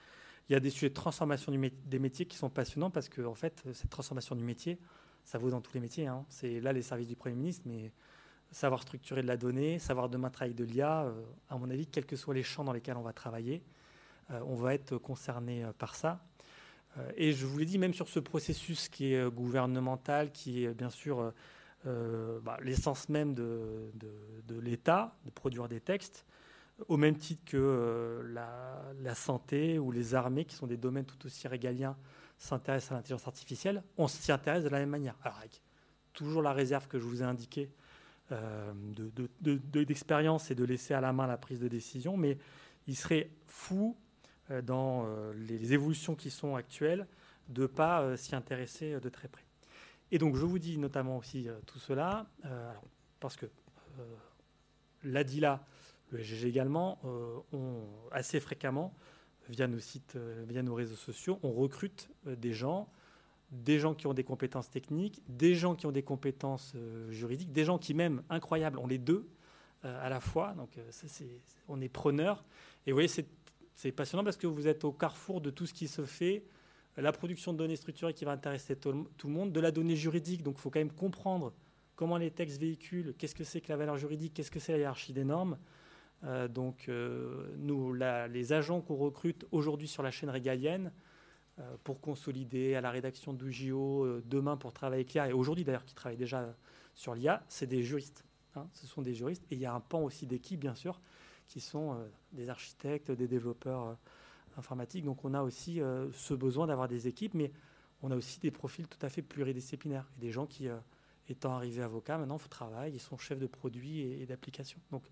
Il 0.48 0.52
y 0.52 0.56
a 0.56 0.60
des 0.60 0.70
sujets 0.70 0.88
de 0.88 0.94
transformation 0.94 1.52
des 1.52 1.98
métiers 1.98 2.26
qui 2.26 2.36
sont 2.36 2.50
passionnants 2.50 2.90
parce 2.90 3.08
que, 3.08 3.22
en 3.22 3.34
fait, 3.34 3.62
cette 3.72 3.90
transformation 3.90 4.34
du 4.34 4.44
métier, 4.44 4.78
ça 5.24 5.38
vaut 5.38 5.50
dans 5.50 5.60
tous 5.60 5.74
les 5.74 5.80
métiers. 5.80 6.06
Hein. 6.06 6.24
C'est 6.28 6.60
là 6.60 6.72
les 6.72 6.82
services 6.82 7.08
du 7.08 7.16
Premier 7.16 7.36
ministre, 7.36 7.62
mais 7.66 7.92
savoir 8.52 8.82
structurer 8.82 9.22
de 9.22 9.26
la 9.26 9.36
donnée, 9.36 9.78
savoir 9.78 10.08
demain 10.08 10.30
travailler 10.30 10.54
de 10.54 10.64
l'IA, 10.64 11.04
euh, 11.04 11.12
à 11.48 11.56
mon 11.56 11.70
avis, 11.70 11.86
quels 11.86 12.06
que 12.06 12.16
soient 12.16 12.34
les 12.34 12.42
champs 12.42 12.64
dans 12.64 12.72
lesquels 12.72 12.96
on 12.96 13.02
va 13.02 13.12
travailler, 13.12 13.62
euh, 14.30 14.40
on 14.46 14.54
va 14.54 14.74
être 14.74 14.98
concerné 14.98 15.64
euh, 15.64 15.72
par 15.72 15.94
ça. 15.94 16.24
et 17.16 17.32
je 17.32 17.46
vous 17.46 17.58
l'ai 17.58 17.64
dit, 17.64 17.78
même 17.78 17.94
sur 17.94 18.08
ce 18.08 18.20
processus 18.20 18.90
qui 18.90 19.14
est 19.14 19.30
gouvernemental, 19.30 20.30
qui 20.30 20.64
est 20.64 20.74
bien 20.74 20.90
sûr 20.90 21.32
bah, 21.84 22.58
l'essence 22.60 23.08
même 23.08 23.32
de, 23.32 23.90
de 24.46 24.60
l'État, 24.60 25.16
de 25.24 25.30
produire 25.30 25.68
des 25.68 25.80
textes, 25.80 26.26
au 26.88 26.96
même 26.96 27.16
titre 27.16 27.42
que 27.44 27.56
euh, 27.56 28.22
la, 29.02 29.14
santé 29.14 29.78
ou 29.78 29.90
les 29.92 30.14
armées, 30.14 30.44
qui 30.44 30.54
sont 30.54 30.66
des 30.66 30.76
domaines 30.76 31.04
tout 31.04 31.26
aussi 31.26 31.46
régaliens, 31.48 31.96
s'intéressent 32.38 32.92
à 32.92 32.94
l'intelligence 32.96 33.26
artificielle, 33.26 33.82
on 33.96 34.08
s'y 34.08 34.32
intéresse 34.32 34.64
de 34.64 34.68
la 34.68 34.78
même 34.78 34.90
manière. 34.90 35.16
Alors 35.22 35.38
avec 35.38 35.62
toujours 36.12 36.42
la 36.42 36.52
réserve 36.52 36.88
que 36.88 36.98
je 36.98 37.04
vous 37.04 37.22
ai 37.22 37.24
indiquée 37.24 37.70
euh, 38.32 38.72
d'expérience 39.40 40.50
et 40.50 40.54
de 40.54 40.64
laisser 40.64 40.94
à 40.94 41.00
la 41.00 41.12
main 41.12 41.26
la 41.26 41.36
prise 41.36 41.60
de 41.60 41.68
décision, 41.68 42.16
mais 42.16 42.38
il 42.86 42.96
serait 42.96 43.30
fou 43.46 43.96
euh, 44.50 44.62
dans 44.62 45.06
les 45.34 45.72
évolutions 45.72 46.14
qui 46.14 46.30
sont 46.30 46.56
actuelles 46.56 47.06
de 47.48 47.62
ne 47.62 47.66
pas 47.66 48.16
s'y 48.16 48.34
intéresser 48.34 48.98
de 48.98 49.08
très 49.08 49.28
près. 49.28 49.44
Et 50.10 50.18
donc 50.18 50.36
je 50.36 50.44
vous 50.44 50.58
dis 50.58 50.78
notamment 50.78 51.18
aussi 51.18 51.48
tout 51.66 51.78
cela, 51.78 52.26
parce 53.20 53.36
que 53.36 53.46
l'ADILA 55.04 55.64
le 56.12 56.46
également, 56.46 56.98
euh, 57.04 57.80
assez 58.10 58.40
fréquemment, 58.40 58.94
via 59.48 59.66
nos 59.66 59.78
sites, 59.78 60.14
euh, 60.16 60.44
via 60.46 60.62
nos 60.62 60.74
réseaux 60.74 60.96
sociaux, 60.96 61.38
on 61.42 61.52
recrute 61.52 62.10
euh, 62.26 62.36
des 62.36 62.52
gens, 62.52 62.88
des 63.50 63.78
gens 63.78 63.94
qui 63.94 64.06
ont 64.06 64.14
des 64.14 64.24
compétences 64.24 64.70
techniques, 64.70 65.22
des 65.28 65.54
gens 65.54 65.74
qui 65.74 65.86
ont 65.86 65.92
des 65.92 66.02
compétences 66.02 66.74
juridiques, 67.10 67.52
des 67.52 67.64
gens 67.64 67.78
qui 67.78 67.92
même, 67.92 68.22
incroyables, 68.30 68.78
ont 68.78 68.86
les 68.86 68.98
deux 68.98 69.28
à 69.82 70.08
la 70.08 70.20
fois. 70.20 70.54
Donc 70.54 70.70
on 71.68 71.78
est 71.82 71.90
preneur. 71.90 72.46
Et 72.86 72.92
vous 72.92 72.96
voyez, 72.96 73.10
c'est 73.74 73.92
passionnant 73.92 74.24
parce 74.24 74.38
que 74.38 74.46
vous 74.46 74.68
êtes 74.68 74.84
au 74.84 74.92
carrefour 74.92 75.42
de 75.42 75.50
tout 75.50 75.66
ce 75.66 75.74
qui 75.74 75.86
se 75.86 76.02
fait. 76.02 76.44
La 76.96 77.12
production 77.12 77.52
de 77.52 77.58
données 77.58 77.76
structurées 77.76 78.14
qui 78.14 78.24
va 78.24 78.32
intéresser 78.32 78.74
tout 78.74 79.04
le 79.24 79.28
monde, 79.28 79.52
de 79.52 79.60
la 79.60 79.70
donnée 79.70 79.96
juridique. 79.96 80.42
Donc 80.42 80.54
il 80.56 80.60
faut 80.62 80.70
quand 80.70 80.80
même 80.80 80.90
comprendre 80.90 81.52
comment 81.94 82.16
les 82.16 82.30
textes 82.30 82.58
véhiculent, 82.58 83.14
qu'est-ce 83.18 83.34
que 83.34 83.44
c'est 83.44 83.60
que 83.60 83.68
la 83.68 83.76
valeur 83.76 83.98
juridique, 83.98 84.32
qu'est-ce 84.34 84.50
que 84.50 84.60
c'est 84.60 84.72
la 84.72 84.78
hiérarchie 84.78 85.12
des 85.12 85.24
normes. 85.24 85.58
Euh, 86.24 86.48
donc, 86.48 86.88
euh, 86.88 87.46
nous, 87.58 87.92
les 87.92 88.52
agents 88.52 88.80
qu'on 88.80 88.96
recrute 88.96 89.46
aujourd'hui 89.50 89.88
sur 89.88 90.02
la 90.02 90.10
chaîne 90.10 90.30
régalienne, 90.30 90.92
euh, 91.58 91.76
pour 91.84 92.00
consolider 92.00 92.74
à 92.74 92.80
la 92.80 92.90
rédaction 92.90 93.32
d'UGO, 93.32 94.20
demain 94.24 94.56
pour 94.56 94.72
travailler 94.72 95.02
avec 95.02 95.12
l'IA, 95.12 95.28
et 95.28 95.32
aujourd'hui 95.32 95.64
d'ailleurs 95.64 95.84
qui 95.84 95.94
travaillent 95.94 96.16
déjà 96.16 96.54
sur 96.94 97.14
l'IA, 97.14 97.42
c'est 97.48 97.66
des 97.66 97.82
juristes. 97.82 98.24
Hein. 98.54 98.66
ce 98.74 98.86
sont 98.86 99.02
des 99.02 99.14
juristes. 99.14 99.44
Et 99.50 99.54
il 99.54 99.60
y 99.60 99.66
a 99.66 99.74
un 99.74 99.80
pan 99.80 100.02
aussi 100.02 100.26
d'équipe, 100.26 100.60
bien 100.60 100.74
sûr, 100.74 101.00
qui 101.48 101.60
sont 101.60 101.96
des 102.32 102.48
architectes, 102.48 103.10
des 103.10 103.26
développeurs 103.26 103.96
informatiques. 104.56 105.04
Donc 105.04 105.24
on 105.24 105.34
a 105.34 105.42
aussi 105.42 105.80
ce 106.12 106.34
besoin 106.34 106.66
d'avoir 106.66 106.88
des 106.88 107.08
équipes, 107.08 107.34
mais 107.34 107.50
on 108.02 108.10
a 108.10 108.16
aussi 108.16 108.40
des 108.40 108.50
profils 108.50 108.86
tout 108.86 109.04
à 109.04 109.08
fait 109.08 109.22
pluridisciplinaires. 109.22 110.10
Et 110.18 110.20
des 110.20 110.30
gens 110.30 110.46
qui, 110.46 110.68
étant 111.28 111.54
arrivés 111.54 111.82
avocats, 111.82 112.18
maintenant, 112.18 112.38
travaillent, 112.38 112.94
ils 112.94 113.00
sont 113.00 113.16
chefs 113.16 113.38
de 113.38 113.46
produits 113.46 114.00
et, 114.00 114.22
et 114.22 114.26
d'applications. 114.26 114.80
Donc 114.90 115.04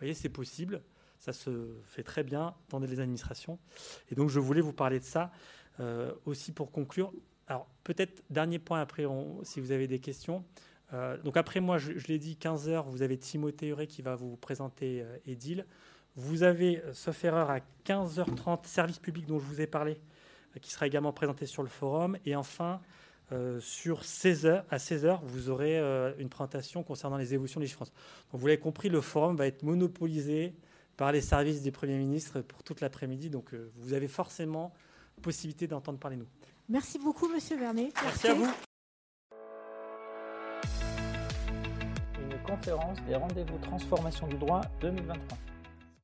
voyez, 0.00 0.14
c'est 0.14 0.28
possible. 0.28 0.82
Ça 1.18 1.32
se 1.32 1.74
fait 1.84 2.02
très 2.02 2.24
bien 2.24 2.54
dans 2.70 2.78
les 2.78 2.98
administrations. 2.98 3.58
Et 4.10 4.14
donc, 4.14 4.30
je 4.30 4.40
voulais 4.40 4.62
vous 4.62 4.72
parler 4.72 4.98
de 4.98 5.04
ça 5.04 5.30
euh, 5.78 6.12
aussi 6.24 6.52
pour 6.52 6.72
conclure. 6.72 7.12
Alors, 7.46 7.66
peut-être 7.84 8.22
dernier 8.30 8.58
point 8.58 8.80
après, 8.80 9.04
si 9.42 9.60
vous 9.60 9.72
avez 9.72 9.86
des 9.86 9.98
questions. 9.98 10.44
Euh, 10.92 11.18
donc, 11.18 11.36
après 11.36 11.60
moi, 11.60 11.78
je, 11.78 11.92
l'ai 12.08 12.18
dit, 12.18 12.36
15 12.36 12.68
heures, 12.68 12.88
vous 12.88 13.02
avez 13.02 13.18
Timothée 13.18 13.68
Huré 13.68 13.86
qui 13.86 14.00
va 14.02 14.14
vous 14.14 14.36
présenter 14.36 15.02
euh, 15.02 15.18
Edil. 15.26 15.66
Vous 16.16 16.42
avez, 16.42 16.82
sauf 16.92 17.22
erreur, 17.24 17.50
à 17.50 17.58
15h30, 17.84 18.66
service 18.66 18.98
public 18.98 19.26
dont 19.26 19.38
je 19.38 19.44
vous 19.44 19.60
ai 19.60 19.66
parlé, 19.66 20.00
qui 20.60 20.70
sera 20.72 20.86
également 20.86 21.12
présenté 21.12 21.46
sur 21.46 21.62
le 21.62 21.68
forum. 21.68 22.16
Et 22.24 22.34
enfin, 22.34 22.80
sur 23.60 24.02
16h, 24.02 24.64
à 24.70 24.76
16h, 24.76 25.20
vous 25.22 25.50
aurez 25.50 25.78
une 26.18 26.28
présentation 26.28 26.82
concernant 26.82 27.16
les 27.16 27.34
évolutions 27.34 27.60
de 27.60 27.66
France. 27.66 27.92
Donc 28.32 28.40
vous 28.40 28.46
l'avez 28.46 28.60
compris, 28.60 28.88
le 28.88 29.00
forum 29.00 29.36
va 29.36 29.46
être 29.46 29.62
monopolisé 29.62 30.54
par 30.96 31.12
les 31.12 31.20
services 31.20 31.62
des 31.62 31.70
premiers 31.70 31.98
ministres 31.98 32.40
pour 32.40 32.62
toute 32.62 32.80
l'après-midi. 32.80 33.30
Donc 33.30 33.54
vous 33.76 33.92
avez 33.92 34.08
forcément 34.08 34.72
possibilité 35.22 35.66
d'entendre 35.66 35.98
parler 35.98 36.16
de 36.16 36.22
nous. 36.22 36.28
Merci 36.68 36.98
beaucoup, 36.98 37.28
Monsieur 37.28 37.58
Vernet. 37.58 37.92
Merci 38.02 38.28
à 38.28 38.34
vous. 38.34 38.48
Une 42.20 42.42
conférence 42.44 42.98
des 43.06 43.16
rendez-vous 43.16 43.58
transformation 43.58 44.26
du 44.28 44.36
droit 44.36 44.60
2023. 44.80 45.38